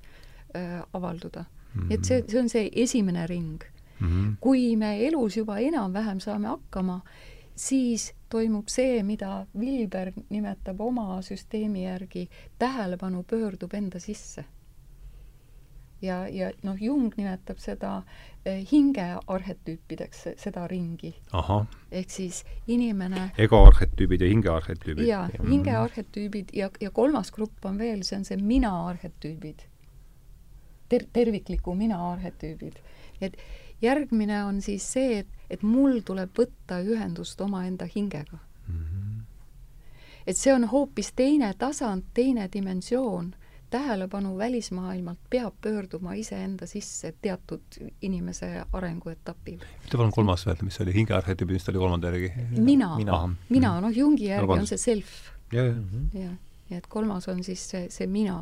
[0.55, 1.81] äh, avalduda mm.
[1.81, 1.89] Mhm.
[1.89, 1.95] -hmm.
[1.95, 3.63] et see, see on see esimene ring.
[4.01, 4.37] Mhm.
[4.41, 7.01] kui me elus juba enam-vähem saame hakkama,
[7.55, 14.45] siis toimub see, mida Vilber nimetab oma süsteemi järgi, tähelepanu pöördub enda sisse
[16.03, 17.93] ja, ja noh, Jung nimetab seda
[18.47, 21.15] eh, hingearhetüüpideks, seda ringi.
[21.91, 25.07] ehk siis inimene egoarhetüübid ja hingearhetüübid.
[25.07, 29.67] ja hingearhetüübid ja, ja kolmas grupp on veel, see on see mina-arhetüübid.
[30.89, 32.79] Ter-, tervikliku mina-arhetüübid.
[33.21, 33.37] et
[33.83, 38.39] järgmine on siis see, et, et mul tuleb võtta ühendust omaenda hingega.
[38.69, 39.21] Mhm.
[40.27, 43.35] et see on hoopis teine tasand, teine dimensioon
[43.71, 47.61] tähelepanu välismaailmalt peab pöörduma iseenda sisse teatud
[48.03, 49.59] inimese arenguetapil.
[49.59, 52.33] ütle palun kolmas veel, mis oli hingearhetüübid, mis ta oli kolmanda järgi?
[52.57, 53.23] mina, mina.
[53.49, 54.77] mina, noh, Jungi järgi on vabandust.
[54.77, 55.13] see self
[55.53, 56.23] jah, jah.
[56.23, 56.35] jah,
[56.71, 58.39] ja et kolmas on siis see, see mina.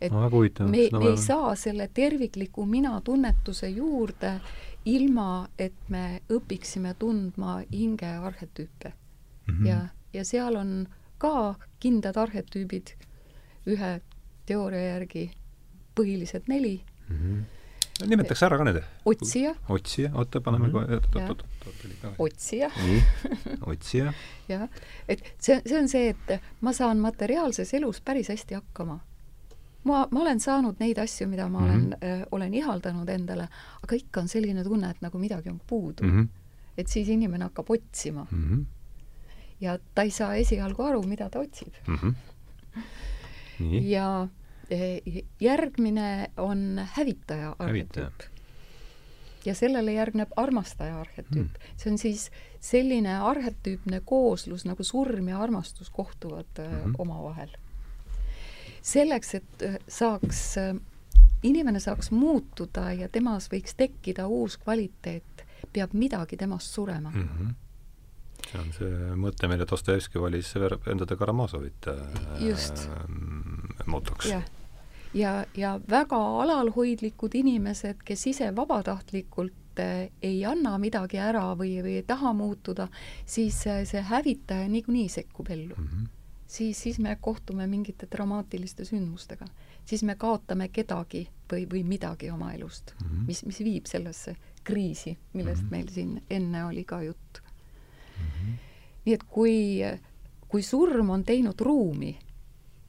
[0.00, 4.38] et no me, me ei saa selle tervikliku mina tunnetuse juurde
[4.84, 9.52] ilma, et me õpiksime tundma hinge arhetüüpe mm.
[9.54, 9.66] Mhm.
[9.66, 9.80] ja,
[10.12, 10.86] ja seal on
[11.18, 12.94] ka kindlad arhetüübid
[13.68, 14.00] ühe
[14.46, 15.30] teooria järgi
[15.96, 16.80] põhilised neli.
[17.08, 17.40] Mhm.
[18.08, 18.78] nimetaks ära ka need.
[19.04, 20.72] otsija, otsija, oota, paneme Mhm.
[20.72, 21.42] kohe, oot, oot,
[22.04, 22.70] oot, otsija,
[23.72, 24.12] otsija.
[24.48, 24.68] jah,
[25.08, 29.00] et see, see on see, et ma saan materiaalses elus päris hästi hakkama.
[29.84, 31.70] Ma, ma olen saanud neid asju, mida ma mm -hmm.
[31.70, 33.48] olen äh,, olen ihaldanud endale,
[33.82, 36.10] aga ikka on selline tunne, et nagu midagi on puudu mm.
[36.10, 36.28] Mhm.
[36.78, 38.60] et siis inimene hakkab otsima Mhm.
[39.60, 41.74] ja ta ei saa esialgu aru, mida ta otsib.
[41.86, 42.08] Mhm.
[43.58, 44.28] nii, ja
[44.70, 45.00] eh,
[45.40, 48.22] järgmine on hävitaja arhetüüp.
[49.44, 51.40] ja sellele järgneb armastaja arhetüüp Mm.
[51.40, 51.76] mm..
[51.76, 52.30] see on siis
[52.60, 56.64] selline arhetüüpne kooslus, nagu surm ja armastus kohtuvad mm.
[56.84, 56.94] -hmm.
[56.98, 57.48] omavahel.
[58.82, 60.74] Selleks, et eh, saaks eh,
[61.42, 67.28] inimene saaks muutuda ja temas võiks tekkida uus kvaliteet, peab midagi temast surema mm.
[67.28, 67.58] -hmm
[68.50, 70.54] see on see mõte, mille Dostojevski valis
[70.90, 71.86] endade Karamazovit
[72.40, 72.86] Just.
[72.88, 74.26] äh, motoks.
[74.26, 74.44] jah,
[75.14, 81.98] ja, ja väga alalhoidlikud inimesed, kes ise vabatahtlikult äh, ei anna midagi ära või, või
[82.00, 82.88] ei taha muutuda,
[83.26, 85.86] siis see hävitaja niikuinii sekkub ellu mm.
[85.86, 86.08] -hmm.
[86.50, 89.46] Siis, siis me kohtume mingite dramaatiliste sündmustega.
[89.84, 93.26] siis me kaotame kedagi või, või midagi oma elust mm, -hmm.
[93.26, 95.70] mis, mis viib sellesse kriisi, millest mm -hmm.
[95.70, 98.26] meil siin enne oli ka jutt mm.
[98.26, 98.56] -hmm.
[99.06, 99.56] nii et kui,
[100.48, 102.18] kui surm on teinud ruumi,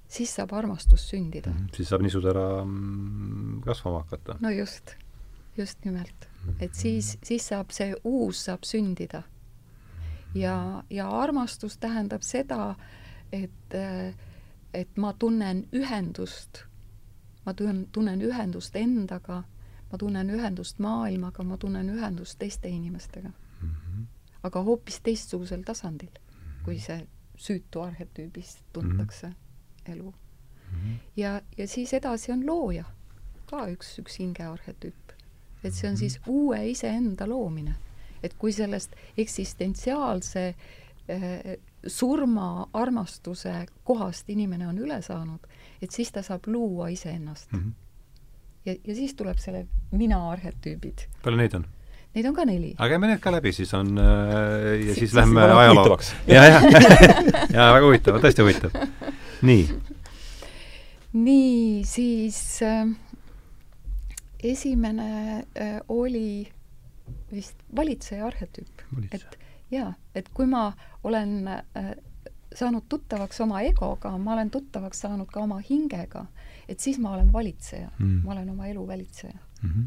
[0.07, 1.57] siis saab armastus sündida mm.
[1.57, 1.75] -hmm.
[1.75, 4.35] siis saab nisud ära mm, kasvama hakata.
[4.39, 4.95] no just,
[5.57, 6.29] just nimelt.
[6.59, 9.23] et siis, siis saab see uus saab sündida.
[10.35, 12.75] ja, ja armastus tähendab seda,
[13.31, 13.75] et,
[14.73, 16.63] et ma tunnen ühendust,
[17.45, 19.43] ma tunnen, tunnen ühendust endaga,
[19.91, 23.69] ma tunnen ühendust maailmaga, ma tunnen ühendust teiste inimestega mm.
[23.69, 24.05] -hmm.
[24.43, 26.11] aga hoopis teistsugusel tasandil,
[26.65, 29.33] kui see süütu arhetüübis tuntakse mm.
[29.33, 29.51] -hmm
[29.85, 30.77] elu mm.
[30.77, 30.97] -hmm.
[31.17, 32.85] ja, ja siis edasi on looja,
[33.45, 35.11] ka üks, üks hingearhetüüp.
[35.63, 36.29] et see on siis mhm.
[36.29, 37.75] uue iseenda loomine.
[38.23, 40.55] et kui sellest eksistentsiaalse
[41.83, 45.45] äh, surma armastuse kohast inimene on üle saanud,
[45.81, 47.59] et siis ta saab luua iseennast mm.
[47.59, 47.71] -hmm.
[48.65, 51.07] ja, ja siis tuleb selle mina arhetüübid.
[51.23, 51.65] palju neid on?
[52.15, 52.75] Neid on ka neli.
[52.77, 55.99] aga käime need ka läbi, siis on äh, ja siis lähme ajaloo.
[56.27, 56.61] ja, ja,
[57.55, 58.71] ja väga huvitav, tõesti huvitav
[59.41, 59.67] nii.
[61.13, 62.87] nii, siis äh,
[64.43, 66.51] esimene äh, oli
[67.31, 68.83] vist valitseja arhetüüp.
[69.11, 69.37] et
[69.71, 70.71] jaa, et kui ma
[71.03, 71.93] olen äh,
[72.55, 76.25] saanud tuttavaks oma egoga, ma olen tuttavaks saanud ka oma hingega,
[76.69, 79.69] et siis ma olen valitseja mm., ma olen oma elu valitseja mm.
[79.69, 79.85] -hmm.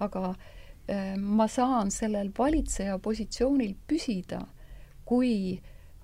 [0.00, 4.40] aga äh, ma saan sellel valitseja positsioonil püsida,
[5.04, 5.60] kui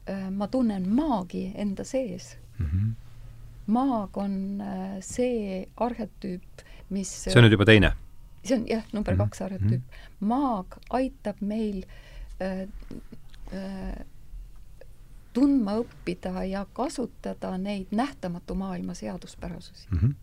[0.09, 2.66] äh, ma tunnen maagi enda sees mm.
[2.66, 2.94] -hmm.
[3.66, 7.93] maag on äh, see arhetüüp, mis see on nüüd juba teine?
[8.44, 9.24] see on jah, number mm -hmm.
[9.24, 9.82] kaks arhetüüp.
[10.20, 12.03] maag aitab meil äh, äh,
[15.35, 19.98] tundma õppida ja kasutada neid nähtamatu maailma seaduspärasusi mm.
[19.98, 20.15] -hmm.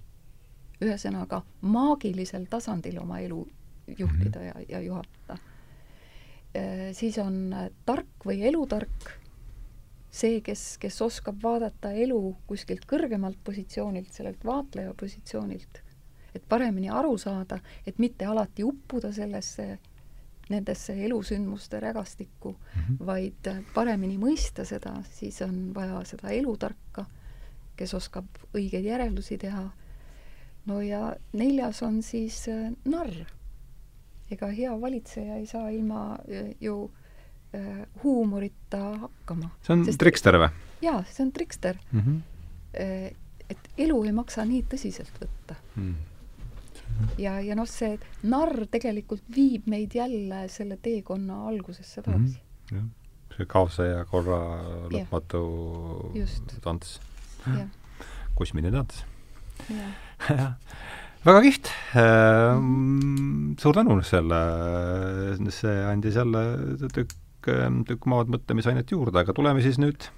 [0.87, 3.47] ühesõnaga, maagilisel tasandil oma elu
[3.97, 4.59] juhtida mm -hmm.
[4.59, 5.37] ja, ja juhatada.
[6.57, 7.55] Äh, siis on
[7.85, 9.21] tark või elutark
[10.11, 15.81] see, kes, kes oskab vaadata elu kuskilt kõrgemalt positsioonilt, sellelt vaatleja positsioonilt,
[16.35, 19.77] et paremini aru saada, et mitte alati uppuda sellesse,
[20.51, 23.05] nendesse elusündmuste rägastikku mm, -hmm.
[23.05, 27.05] vaid paremini mõista seda, siis on vaja seda elutarka,
[27.75, 29.69] kes oskab õigeid järeldusi teha.
[30.65, 33.25] no ja neljas on siis äh, narr.
[34.31, 36.91] ega hea valitseja ei saa ilma äh, ju
[37.55, 39.49] äh, huumorita hakkama.
[39.61, 40.49] see on Sest, trikster või?
[40.81, 41.99] jaa, see on trikster mm.
[41.99, 42.21] -hmm.
[43.49, 45.95] et elu ei maksa nii tõsiselt võtta mm.
[47.21, 52.39] Ja, ja noh, see narr tegelikult viib meid jälle selle teekonna algusesse tagasi
[52.71, 52.77] mm.
[52.77, 52.89] -hmm.
[53.37, 54.41] see kaose ja korra
[54.93, 55.43] lõpmatu
[56.61, 56.99] tants.
[58.35, 59.05] kosmiline tants.
[61.25, 64.39] väga kihvt ehm, suur tänu selle,
[65.49, 66.45] see andis jälle
[66.93, 70.09] tükk tükk, maad mõtlemisainet juurde, aga tuleme siis nüüd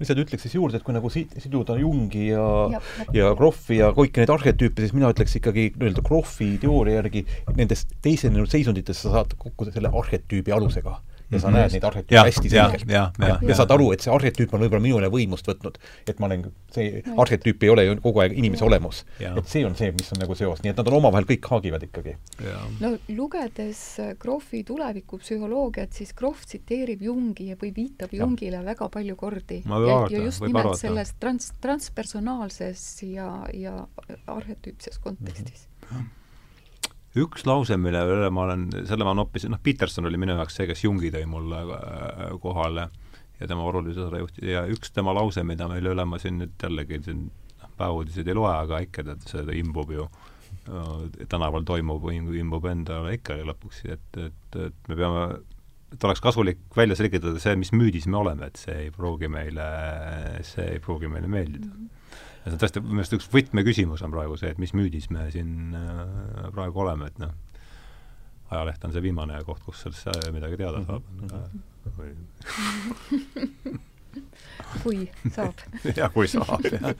[0.00, 2.80] lihtsalt ütleks siis juurde, et kui nagu siit, siduda Jungi ja, ja,
[3.16, 7.94] ja Kroffi ja kõiki neid arhetüüpe, siis mina ütleks ikkagi nii-öelda Kroffi teooria järgi, nendest
[8.04, 10.98] teisenenud seisunditest sa saad kokku selle arhetüübi alusega
[11.30, 11.58] ja sa mm -hmm.
[11.58, 12.90] näed neid arhetüüpe hästi selgelt.
[12.90, 15.78] ja, ja, ja, ja saad aru, et see arhetüüp on võib-olla minule võimust võtnud.
[16.08, 19.04] et ma olen, see arhetüüp ei ole ju kogu aeg inimese olemus.
[19.20, 21.82] et see on see, mis on nagu seos, nii et nad on omavahel kõik haagivad
[21.82, 22.16] ikkagi.
[22.80, 28.64] no lugedes äh, Krohvi tulevikupsühholoogiat, siis Krohv tsiteerib Jungi või viitab Jungile ja.
[28.64, 29.62] väga palju kordi.
[29.66, 30.78] ja, ja just nimelt arvata.
[30.78, 33.86] selles trans, transpersonaalses ja, ja
[34.26, 35.96] arhetüüpses kontekstis mm.
[35.96, 36.19] -hmm
[37.18, 40.68] üks lause, mille üle ma olen, selle ma noppisin, noh, Peterson oli minu jaoks see,
[40.70, 42.88] kes Jungi tõi mulle äh, kohale
[43.40, 46.54] ja tema olulise osa juhti- ja üks tema lause, mida mille üle ma siin nüüd
[46.62, 52.10] jällegi siin noh, päevauudiseid ei loe, aga ikka tead, see imbub ju äh, tänaval toimub,
[52.14, 55.24] imbub endale ikka lõpuks, et, et, et me peame,
[55.90, 59.66] et oleks kasulik välja selgitada see, mis müüdis me oleme, et see ei pruugi meile,
[60.46, 61.80] see ei pruugi meile meeldida mm.
[61.80, 61.96] -hmm
[62.44, 65.76] see on tõesti, minu arust üks võtmeküsimus on praegu see, et mis müüdis me siin
[65.76, 67.34] äh, praegu oleme, et noh,
[68.50, 71.28] ajaleht on see viimane koht, kus sellest midagi teada saab mm.
[71.28, 71.60] -hmm.
[71.98, 72.10] või
[74.82, 74.98] kui
[75.30, 75.54] saab
[76.00, 76.94] jah, kui saab, jah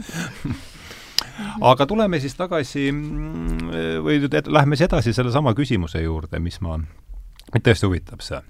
[1.61, 3.71] aga tuleme siis tagasi mm,
[4.05, 8.41] või lähme siis edasi sellesama küsimuse juurde, mis ma, mind tõesti huvitab see.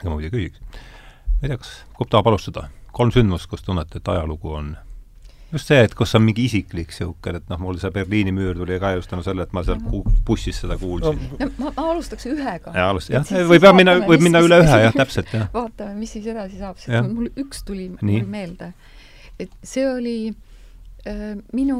[0.00, 0.60] ega ma muidugi küsiks.
[0.62, 2.68] ma ei tea, kas Kupp tahab alustada?
[2.92, 4.76] kolm sündmust, kus tunnete, et ajalugu on
[5.52, 8.78] just see, et kus on mingi isiklik niisugune, et noh, mul see Berliini müür tuli
[8.82, 11.38] ka just tänu sellele, et ma seal ku-, bussis seda kuulsin no,.
[11.40, 12.72] no ma, ma alustaks ühega.
[12.74, 15.46] jaa, alust-, jah, võib jah minna, võib minna üle ühe, jah, täpselt, jah.
[15.54, 18.24] vaatame, mis siis edasi saab, sest mul üks tuli Nii.
[18.30, 18.72] meelde.
[19.38, 21.78] et see oli äh, minu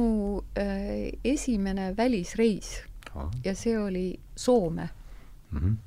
[0.58, 2.76] äh, esimene välisreis
[3.14, 3.30] Aha.
[3.44, 4.88] ja see oli Soome
[5.50, 5.58] mm.
[5.58, 5.85] -hmm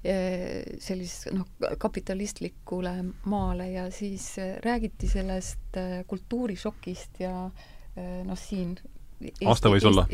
[0.00, 1.44] sellist noh,
[1.78, 2.92] kapitalistlikule
[3.28, 7.50] maale ja siis äh, räägiti sellest äh, kultuurishokist ja
[8.24, 8.78] noh, siin
[9.20, 10.06] Eesti, aasta võis olla?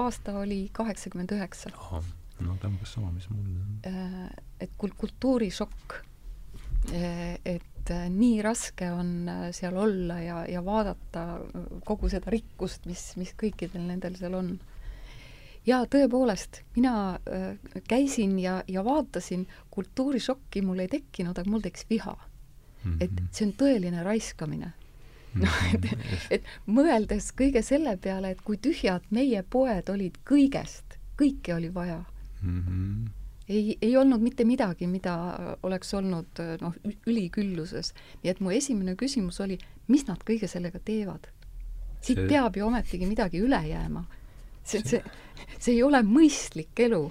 [0.00, 1.68] aasta oli kaheksakümmend üheksa.
[1.74, 3.50] no ta on umbes sama, mis mul.
[4.60, 5.98] et kul-, kultuurishokk,
[6.88, 11.26] et nii raske on seal olla ja, ja vaadata
[11.84, 14.54] kogu seda rikkust, mis, mis kõikidel nendel seal on
[15.66, 17.58] jaa, tõepoolest, mina äh,
[17.88, 22.92] käisin ja, ja vaatasin, kultuurishokki mul ei tekkinud, aga mul tekkis viha mm.
[22.92, 22.96] -hmm.
[23.00, 24.72] et see on tõeline raiskamine
[25.34, 25.86] noh, et,
[26.38, 32.04] et mõeldes kõige selle peale, et kui tühjad meie poed olid kõigest, kõike oli vaja
[32.42, 32.60] mm.
[32.60, 33.08] -hmm.
[33.48, 35.16] ei, ei olnud mitte midagi, mida
[35.62, 36.74] oleks olnud noh,
[37.06, 37.94] ülikülluses.
[38.22, 39.58] nii et mu esimene küsimus oli,
[39.88, 41.28] mis nad kõige sellega teevad?
[42.00, 42.28] siit see...
[42.28, 44.04] peab ju ometigi midagi üle jääma
[44.68, 45.02] see, see,
[45.58, 47.02] see ei ole mõistlik elu.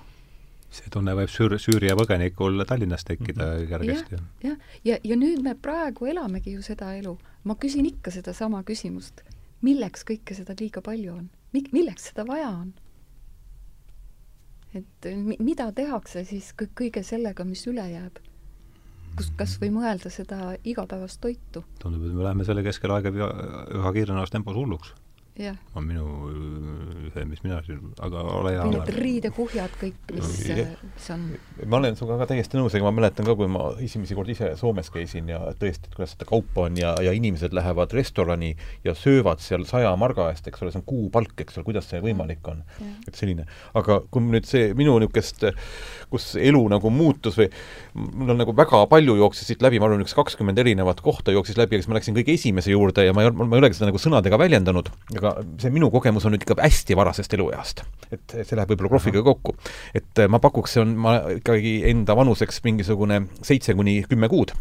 [0.78, 3.70] see tunne võib Süür-, Süüria põgenikul Tallinnas tekkida mm -hmm.
[3.70, 4.16] kergesti.
[4.16, 7.18] jah, ja, ja, ja nüüd me praegu elamegi ju seda elu.
[7.44, 9.24] ma küsin ikka sedasama küsimust.
[9.62, 11.30] milleks kõike seda liiga palju on?
[11.54, 12.74] Mik-, milleks seda vaja on?
[14.76, 15.08] et
[15.40, 18.20] mida tehakse siis kõige sellega, mis üle jääb?
[19.18, 21.64] kus, kas või mõelda seda igapäevast toitu?
[21.80, 24.94] tundub, et me läheme selle keskel aega üha kiirenevas tempos hulluks
[25.78, 26.06] on minu
[27.14, 28.66] see, mis mina siin, aga ole hea.
[28.72, 31.26] Need riidekuhjad kõik, mis, mis on.
[31.66, 34.52] ma olen sinuga ka täiesti nõus, ega ma mäletan ka, kui ma esimesi kordi ise
[34.60, 38.54] Soomes käisin ja tõesti, et kuidas seda kaupa on ja, ja inimesed lähevad restorani
[38.86, 42.02] ja söövad seal saja marga eest, eks ole, see on kuupalk, eks ole, kuidas see
[42.04, 42.64] võimalik on.
[43.08, 43.48] et selline,
[43.78, 45.46] aga kui nüüd see minu niisugust,
[46.12, 47.50] kus elu nagu muutus või
[47.94, 51.60] mul on nagu väga palju jooksis siit läbi, ma arvan, üks kakskümmend erinevat kohta jooksis
[51.60, 54.02] läbi, eks ma läksin kõige esimese juurde ja ma ei, ma ei olegi seda nagu
[54.02, 55.27] sõnadega väljendanud, aga
[55.62, 57.84] see minu kogemus on nüüd ikka hästi varasest elueast.
[58.12, 59.56] et see läheb võib-olla krohviga kokku.
[59.95, 64.54] et äh, ma pakuks, see on, ma ikkagi enda vanuseks mingisugune seitse kuni kümme kuud.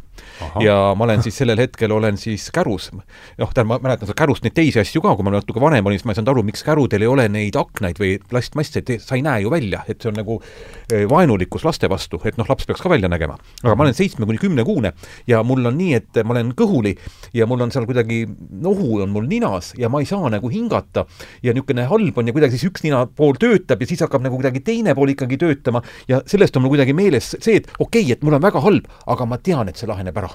[0.62, 2.90] ja ma olen siis sellel hetkel, olen siis kärus.
[2.92, 6.00] noh, tähendab, ma mäletan seda kärust neid teisi asju ka, kui ma natuke vanem olin,
[6.00, 9.18] siis ma ei saanud aru, miks kärudel ei ole neid aknaid või plastmasse, et sa
[9.18, 12.66] ei näe ju välja, et see on nagu äh, vaenulikkus laste vastu, et noh, laps
[12.68, 13.38] peaks ka välja nägema.
[13.62, 14.92] aga ma olen seitsme kuni kümnekuune
[15.30, 16.96] ja mul on nii, et ma olen kõhuli
[17.36, 21.06] ja mul on seal kuidagi nohu on mul ninas ja ma ei saa nagu hingata.
[21.44, 24.64] Ja niisugune halb on ja kuidagi siis üks ninapool töötab ja siis hakkab nagu kuidagi
[24.66, 25.84] teine pool ikkagi töötama.
[26.10, 28.90] Ja sellest on mul kuidagi meeles see, et okei okay,, et mul on väga halb,
[29.06, 30.34] aga ma tean, et see laheneb ära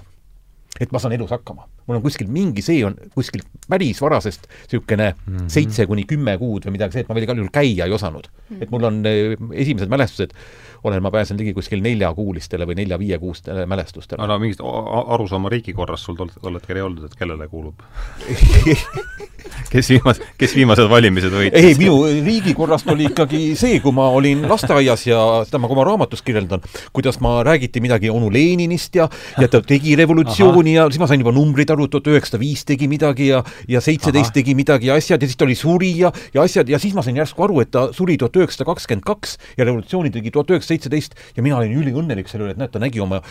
[0.80, 1.68] et ma saan elus hakkama.
[1.88, 5.49] mul on kuskil mingi, see on kuskil päris varasest niisugune mm -hmm.
[5.52, 8.27] seitse kuni kümme kuud või midagi, see, et ma veel igal juhul käia ei osanud
[8.27, 8.56] mm.
[8.56, 8.64] -hmm.
[8.64, 10.31] et mul on eh, esimesed mälestused,
[10.84, 14.27] olen ma pääsenud ligi kuskil neljakuulistele või nelja-viiekuustele mälestustele.
[14.27, 17.81] no mingist arusaama riigikorrast sul tol, tol hetkel ei olnud, et kellele kuulub
[19.72, 21.57] kes viimas-, kes viimased valimised võitis?
[21.57, 25.85] ei, minu riigikorrast oli ikkagi see, kui ma olin lasteaias ja seda ma ka oma
[25.88, 29.07] raamatus kirjeldan, kuidas ma räägiti midagi onu Leninist ja,
[29.39, 30.76] ja ta tegi revolutsiooni Aha.
[30.76, 34.36] ja siis ma sain juba numbrid aru, tuhat üheksasada viis tegi midagi ja, ja seitseteist
[34.36, 37.06] tegi midagi ja asjad ja siis ta oli suri ja, ja asjad ja siis ma
[37.06, 40.78] sain järsku aru, et ta suri tuhat üheksasada kakskümmend kaks ja revolutsiooni tegi tuhat üheksasada
[40.78, 43.24] seitseteist ja mina olin üliõnnelik selle üle, et näed, ta nägi oma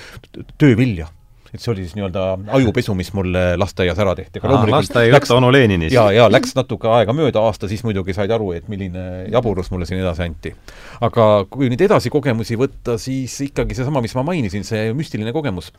[0.58, 1.08] töö vilja
[1.54, 2.24] et see oli siis nii-öelda
[2.58, 4.42] ajupesu, mis mul lasteaias ära tehti.
[4.42, 5.94] lasteaiajutt onu Leninist.
[5.94, 9.88] jaa, jaa, läks natuke aega mööda, aasta siis muidugi said aru, et milline jaburus mulle
[9.88, 10.54] siin edasi anti.
[11.00, 15.72] aga kui nüüd edasi kogemusi võtta, siis ikkagi seesama, mis ma mainisin, see müstiline kogemus,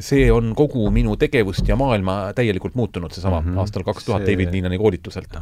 [0.00, 3.64] see on kogu minu tegevust ja maailma täielikult muutunud, seesama mm -hmm.
[3.64, 4.34] aastal kaks tuhat see...
[4.34, 5.36] David Liinani koolituselt.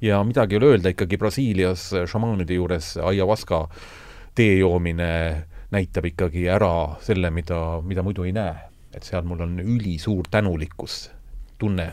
[0.00, 3.68] ja midagi ei ole öelda, ikkagi Brasiilias šamaanide juures ayahuasca
[4.34, 8.54] tee joomine näitab ikkagi ära selle, mida, mida muidu ei näe.
[8.96, 11.10] Et seal mul on ülisuur tänulikkus,
[11.60, 11.90] tunne,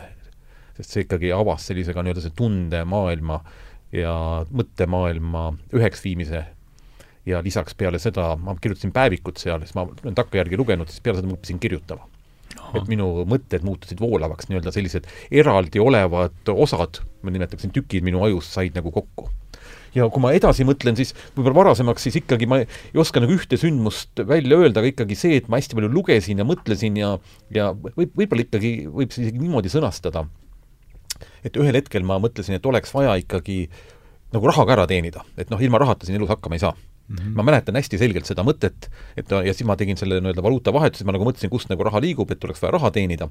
[0.78, 3.38] sest see ikkagi avas sellise ka nii-öelda see tundemaailma
[3.94, 4.14] ja
[4.50, 6.42] mõttemaailma üheks viimise.
[7.24, 11.20] Ja lisaks peale seda ma kirjutasin päevikut seal, siis ma olen takkajärgi lugenud, siis peale
[11.20, 12.10] seda ma õppisin kirjutama.
[12.74, 18.50] et minu mõtted muutusid voolavaks, nii-öelda sellised eraldi olevad osad, ma nimetaksin tükid minu ajus
[18.54, 19.28] said nagu kokku
[19.94, 23.58] ja kui ma edasi mõtlen, siis võib-olla varasemaks, siis ikkagi ma ei oska nagu ühte
[23.60, 27.12] sündmust välja öelda, aga ikkagi see, et ma hästi palju lugesin ja mõtlesin ja,
[27.54, 30.26] ja võib, võib-olla ikkagi võib isegi niimoodi sõnastada,
[31.46, 33.68] et ühel hetkel ma mõtlesin, et oleks vaja ikkagi
[34.34, 37.16] nagu raha ka ära teenida, et noh, ilma rahata siin elus hakkama ei saa Mm
[37.16, 37.34] -hmm.
[37.36, 41.12] ma mäletan hästi selgelt seda mõtet, et ja siis ma tegin selle nii-öelda valuutavahetuse, ma
[41.12, 43.28] nagu mõtlesin, kust nagu raha liigub, et oleks vaja raha teenida.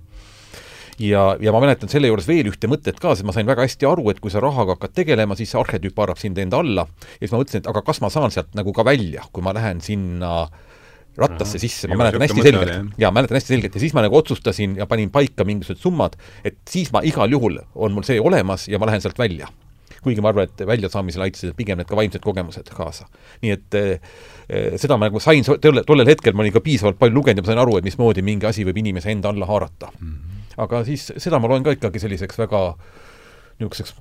[0.99, 3.87] Ja, ja ma mäletan selle juures veel ühte mõtet ka, sest ma sain väga hästi
[3.89, 6.85] aru, et kui sa rahaga hakkad tegelema, siis see arhetüüp haarab sind enda alla.
[7.17, 9.55] Ja siis ma mõtlesin, et aga kas ma saan sealt nagu ka välja, kui ma
[9.55, 10.33] lähen sinna
[11.17, 13.75] rattasse sisse, ma mäletan hästi selgelt, jaa, mäletan hästi selgelt.
[13.77, 17.59] Ja siis ma nagu otsustasin ja panin paika mingisugused summad, et siis ma igal juhul,
[17.75, 19.49] on mul see olemas ja ma lähen sealt välja.
[20.03, 23.05] Kuigi ma arvan, et väljasaamisel aitasid pigem need ka vaimsed kogemused kaasa.
[23.43, 27.15] nii et eh, seda ma nagu sain tolle, tollel hetkel, ma olin ka piisavalt palju
[27.15, 29.93] lugenud ja ma sain aru, et mismoodi mingi asi võib inimese enda alla haarata.
[29.99, 30.09] Mm.
[30.09, 30.33] -hmm.
[30.57, 32.63] Aga siis seda ma loen ka ikkagi selliseks väga
[33.59, 33.95] niisuguseks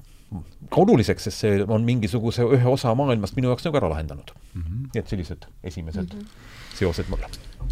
[0.72, 4.62] ka oluliseks, sest see on mingisuguse ühe osa maailmast minu jaoks nagu ära lahendanud mm.
[4.62, 4.88] -hmm.
[4.94, 6.78] nii et sellised esimesed mm -hmm.
[6.78, 7.18] seosed mul.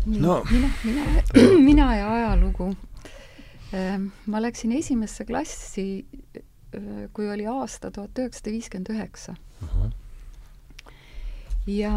[0.06, 1.06] no mina, mina,
[1.70, 2.74] mina ja ajalugu.
[3.72, 6.04] Ehm, ma läksin esimesse klassi
[7.12, 9.34] kui oli aasta tuhat üheksasada viiskümmend üheksa.
[11.66, 11.94] ja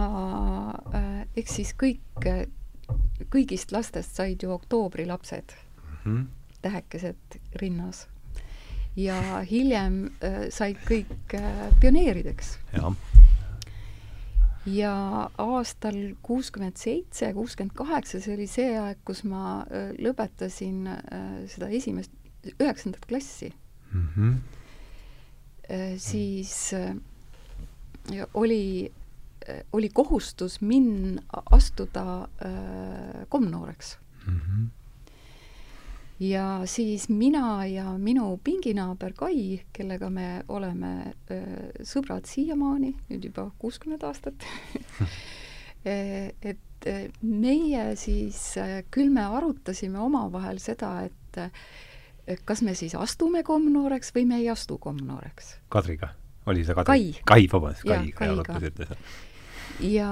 [0.94, 2.28] äh, eks siis kõik,
[3.34, 6.26] kõigist lastest said ju oktoobrilapsed mm, -hmm.
[6.64, 8.08] Tähekesed rinnas.
[8.96, 12.58] ja hiljem äh, said kõik äh, pioneerideks.
[14.66, 14.96] ja
[15.38, 21.70] aastal kuuskümmend seitse, kuuskümmend kaheksa, see oli see aeg, kus ma äh, lõpetasin äh, seda
[21.70, 22.12] esimest,
[22.60, 23.54] üheksandat klassi
[23.92, 24.08] mm.
[24.16, 24.62] -hmm
[25.70, 26.96] Äh, siis äh,
[28.34, 28.92] oli,
[29.50, 31.22] äh, oli kohustus min-,
[31.52, 32.28] astuda
[33.30, 34.40] komnooreks mm.
[34.40, 34.68] -hmm.
[36.24, 41.14] Ja siis mina ja minu pinginaaber Kai, kellega me oleme
[41.84, 44.46] sõbrad siiamaani, nüüd juba kuuskümmend aastat
[45.84, 46.90] et
[47.22, 48.40] meie siis,
[48.92, 54.78] küll me arutasime omavahel seda, et kas me siis astume komnooreks või me ei astu
[54.82, 55.58] komnooreks.
[55.72, 56.14] Kadriga?
[56.46, 56.90] oli see Kadri?
[56.92, 57.22] Kai.
[57.26, 58.98] Kai, vabandust, Kai, Kai arutasite seda.
[59.88, 60.10] ja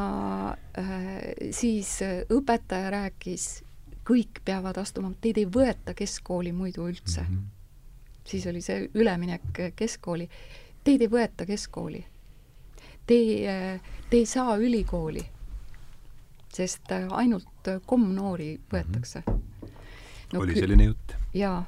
[0.79, 1.09] äh,
[1.55, 1.97] siis
[2.31, 3.47] õpetaja rääkis,
[4.11, 7.35] kõik peavad astuma, teid ei võeta keskkooli muidu üldse mm.
[7.35, 8.23] -hmm.
[8.27, 10.29] siis oli see üleminek keskkooli.
[10.83, 12.05] Teid ei võeta keskkooli.
[13.07, 13.17] Te,
[14.09, 15.21] te ei saa ülikooli,
[16.53, 19.33] sest ainult komnoori võetakse mm.
[19.33, 19.69] -hmm.
[20.33, 21.15] no, oli selline jutt?
[21.33, 21.63] jaa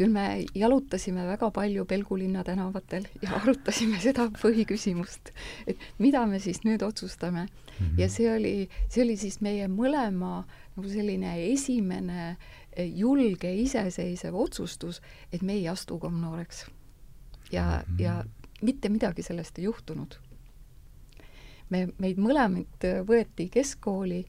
[0.00, 5.32] küll me jalutasime väga palju Pelgulinna tänavatel ja arutasime seda põhiküsimust,
[5.66, 7.50] et mida me siis nüüd otsustame mm.
[7.50, 8.00] -hmm.
[8.00, 8.54] ja see oli,
[8.88, 10.44] see oli siis meie mõlema
[10.80, 12.36] nagu selline esimene
[12.96, 15.00] julge iseseisev otsustus,
[15.32, 16.66] et me ei astu komnooreks.
[17.52, 18.02] ja mm, -hmm.
[18.02, 18.24] ja
[18.62, 20.14] mitte midagi sellest ei juhtunud.
[21.70, 24.24] me, meid mõlemad võeti keskkooli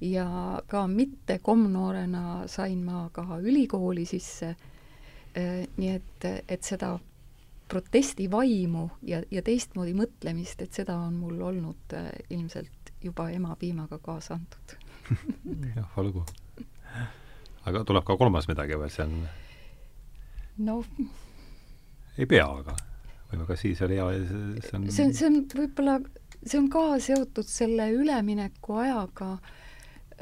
[0.00, 4.56] ja ka mitte komnoorena sain ma ka ülikooli sisse
[5.38, 6.94] Äh, nii et, et seda
[7.68, 14.38] protestivaimu ja, ja teistmoodi mõtlemist, et seda on mul olnud äh, ilmselt juba emapiimaga kaasa
[14.38, 14.77] antud
[15.76, 16.24] jah, olgu.
[17.68, 19.16] aga tuleb ka kolmas midagi või see on?
[20.66, 20.82] no
[22.18, 22.76] ei pea, aga
[23.28, 24.06] või ka siis oli hea,
[24.64, 25.98] see on see, see on võib-olla,
[26.42, 29.34] see on ka seotud selle ülemineku ajaga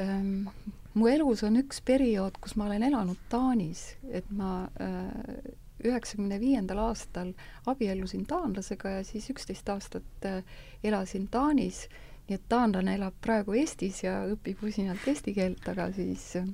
[0.03, 0.49] ähm,
[0.97, 5.55] mu elus on üks periood, kus ma olen elanud Taanis, et ma äh,
[5.87, 7.35] üheksakümne viiendal aastal
[7.69, 10.43] abiellusin taanlasega ja siis üksteist aastat äh,
[10.85, 11.87] elasin Taanis,
[12.27, 16.49] nii et taanlane elab praegu Eestis ja õpib usinalt eesti keelt, aga siis äh,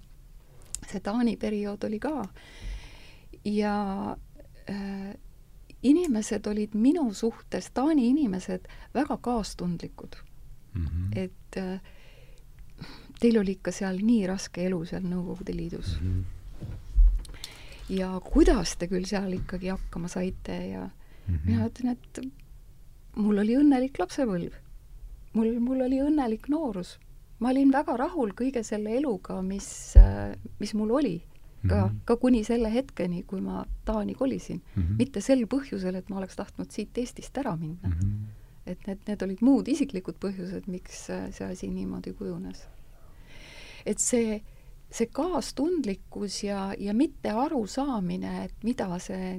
[0.88, 2.26] see Taani periood oli ka.
[3.44, 3.76] ja
[4.70, 5.14] äh,
[5.82, 10.16] inimesed olid minu suhtes, Taani inimesed, väga kaastundlikud
[10.74, 10.86] mm.
[10.86, 11.18] -hmm.
[11.18, 11.80] et äh,
[13.20, 16.24] teil oli ikka seal nii raske elu seal Nõukogude Liidus mm.
[16.24, 17.46] -hmm.
[17.88, 20.90] ja kuidas te küll seal ikkagi hakkama saite ja
[21.26, 21.46] mm -hmm.
[21.46, 22.20] mina ütlen, et
[23.16, 24.52] mul oli õnnelik lapsepõlv.
[25.32, 26.98] Mul, mul oli õnnelik noorus.
[27.38, 29.94] ma olin väga rahul kõige selle eluga, mis,
[30.60, 31.22] mis mul oli.
[31.62, 31.98] ka mm, -hmm.
[32.04, 34.82] ka kuni selle hetkeni, kui ma Taani kolisin mm.
[34.82, 34.96] -hmm.
[34.98, 37.92] mitte sel põhjusel, et ma oleks tahtnud siit Eestist ära minna mm.
[37.92, 38.26] -hmm.
[38.66, 42.66] et need, need olid muud isiklikud põhjused, miks see asi niimoodi kujunes
[43.86, 44.40] et see,
[44.90, 49.36] see kaastundlikkus ja, ja mitte arusaamine, et mida see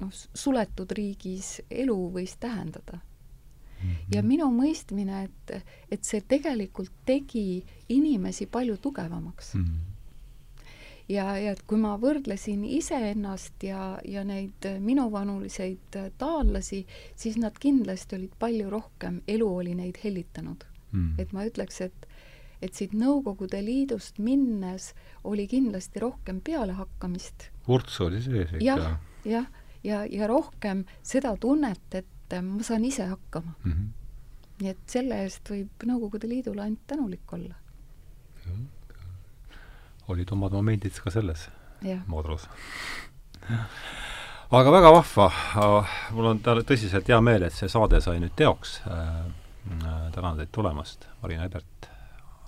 [0.00, 3.00] noh, suletud riigis elu võis tähendada
[3.82, 3.90] mm.
[3.90, 4.14] -hmm.
[4.14, 9.64] ja minu mõistmine, et, et see tegelikult tegi inimesi palju tugevamaks mm.
[9.64, 9.94] -hmm
[11.08, 16.86] ja, ja et kui ma võrdlesin iseennast ja, ja neid minuvanuliseid taanlasi,
[17.16, 21.14] siis nad kindlasti olid palju rohkem, elu oli neid hellitanud mm..
[21.18, 22.08] et ma ütleks, et
[22.64, 24.94] et siit Nõukogude Liidust minnes
[25.28, 27.50] oli kindlasti rohkem pealehakkamist.
[27.68, 28.76] vurts oli sees ikka ja,.
[28.78, 28.96] jah,
[29.28, 29.50] jah,
[29.84, 33.72] ja, ja rohkem seda tunnet, et äh, ma saan ise hakkama mm.
[33.72, 33.90] -hmm.
[34.62, 37.54] nii et selle eest võib Nõukogude Liidule ainult tänulik olla.
[40.08, 41.48] olid omad momendid ka selles
[42.06, 42.48] moodrus
[44.50, 45.30] aga väga vahva,
[46.10, 49.24] mul on tõsiselt hea meel, et see saade sai nüüd teoks äh,
[49.70, 51.88] Äh, tänan teid tulemast, Marina Ebert,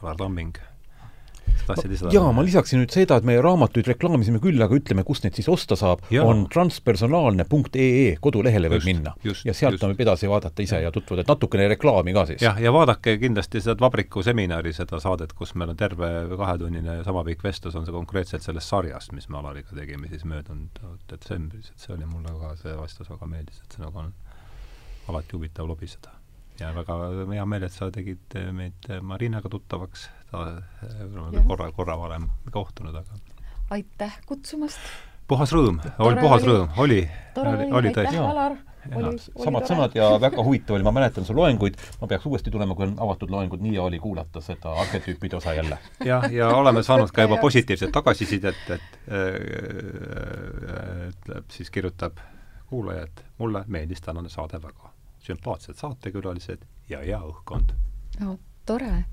[0.02, 0.56] Alar Tamming.
[2.12, 5.48] Jaa, ma lisaksin nüüd seda, et meie raamatuid reklaamisime küll, aga ütleme, kust neid siis
[5.52, 9.14] osta saab, on transpersonaalne.ee kodulehele võib minna.
[9.24, 12.44] ja sealt võib edasi vaadata ise ja tutvuda, et natukene reklaami ka siis.
[12.47, 17.24] jah, ja vaadake kindlasti seda Vabriku seminari, seda saadet, kus meil on terve kahetunnine sama
[17.27, 21.86] pikk vestlus, on see konkreetselt sellest sarjast, mis me Alariga tegime siis möödunud detsembris, et
[21.86, 24.14] see oli mulle ka, see vestlus väga meeldis, et see nagu on
[25.10, 26.14] alati huvitav lobiseda
[26.60, 26.98] ja väga
[27.32, 30.46] hea meel, et sa tegid meid Marinaga tuttavaks, ta,
[30.82, 33.20] me oleme küll korra, korra varem kohtunud, aga
[33.76, 34.80] aitäh kutsumast!
[35.26, 37.02] puhas rõõm, oli puhas oli, rõõm, oli,
[37.42, 37.92] oli, oli.
[37.96, 38.22] tõesti.
[38.86, 42.76] Samad oli sõnad ja väga huvitav oli, ma mäletan su loenguid, ma peaks uuesti tulema,
[42.78, 45.78] kui on avatud loengud, nii oli kuulata seda arhetüüpide osa jälle.
[46.04, 48.98] jah, ja oleme saanud ka juba positiivset tagasisidet, et
[51.10, 52.22] ütleb, siis kirjutab
[52.70, 54.95] kuulaja, et mulle meeldis tänane saade väga
[55.26, 57.74] sümpaatsed saatekülalised ja hea õhkkond.
[58.20, 59.04] no tore.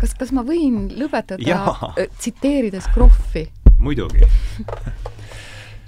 [0.00, 3.48] kas, kas ma võin lõpetada tsiteerides Krohvi?
[3.78, 4.26] muidugi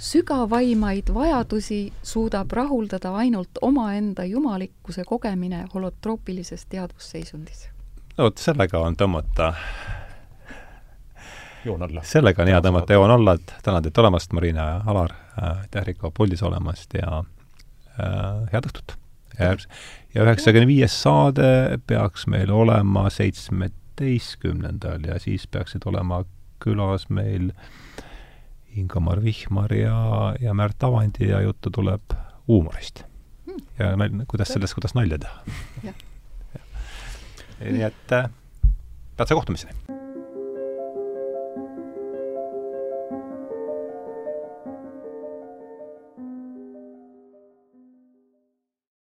[0.03, 7.69] sügavaimaid vajadusi suudab rahuldada ainult omaenda jumalikkuse kogemine holotroopilises teadvusseisundis.
[8.19, 9.53] no vot, sellega on tõmmata
[11.65, 12.03] joon alla.
[12.03, 16.11] sellega on hea tõmmata joon alla, et tänan teid tulemast, Marina ja Alar, aitäh, Riko,
[16.11, 19.02] puldis olemast ja äh, head õhtut!
[19.39, 19.57] Ja,
[20.25, 26.25] üheksakümne viies saade peaks meil olema seitsmeteistkümnendal ja siis peaksid olema
[26.63, 27.51] külas meil
[28.77, 32.15] Ingamar Vihmar ja, ja Märt Avandi ja juttu tuleb
[32.49, 33.05] huumorist
[33.47, 33.65] hmm..
[33.79, 35.97] ja nal-, kuidas sellest, kuidas nalja teha.
[37.63, 38.31] nii et äh,
[39.17, 40.02] peatse kohtumiseni!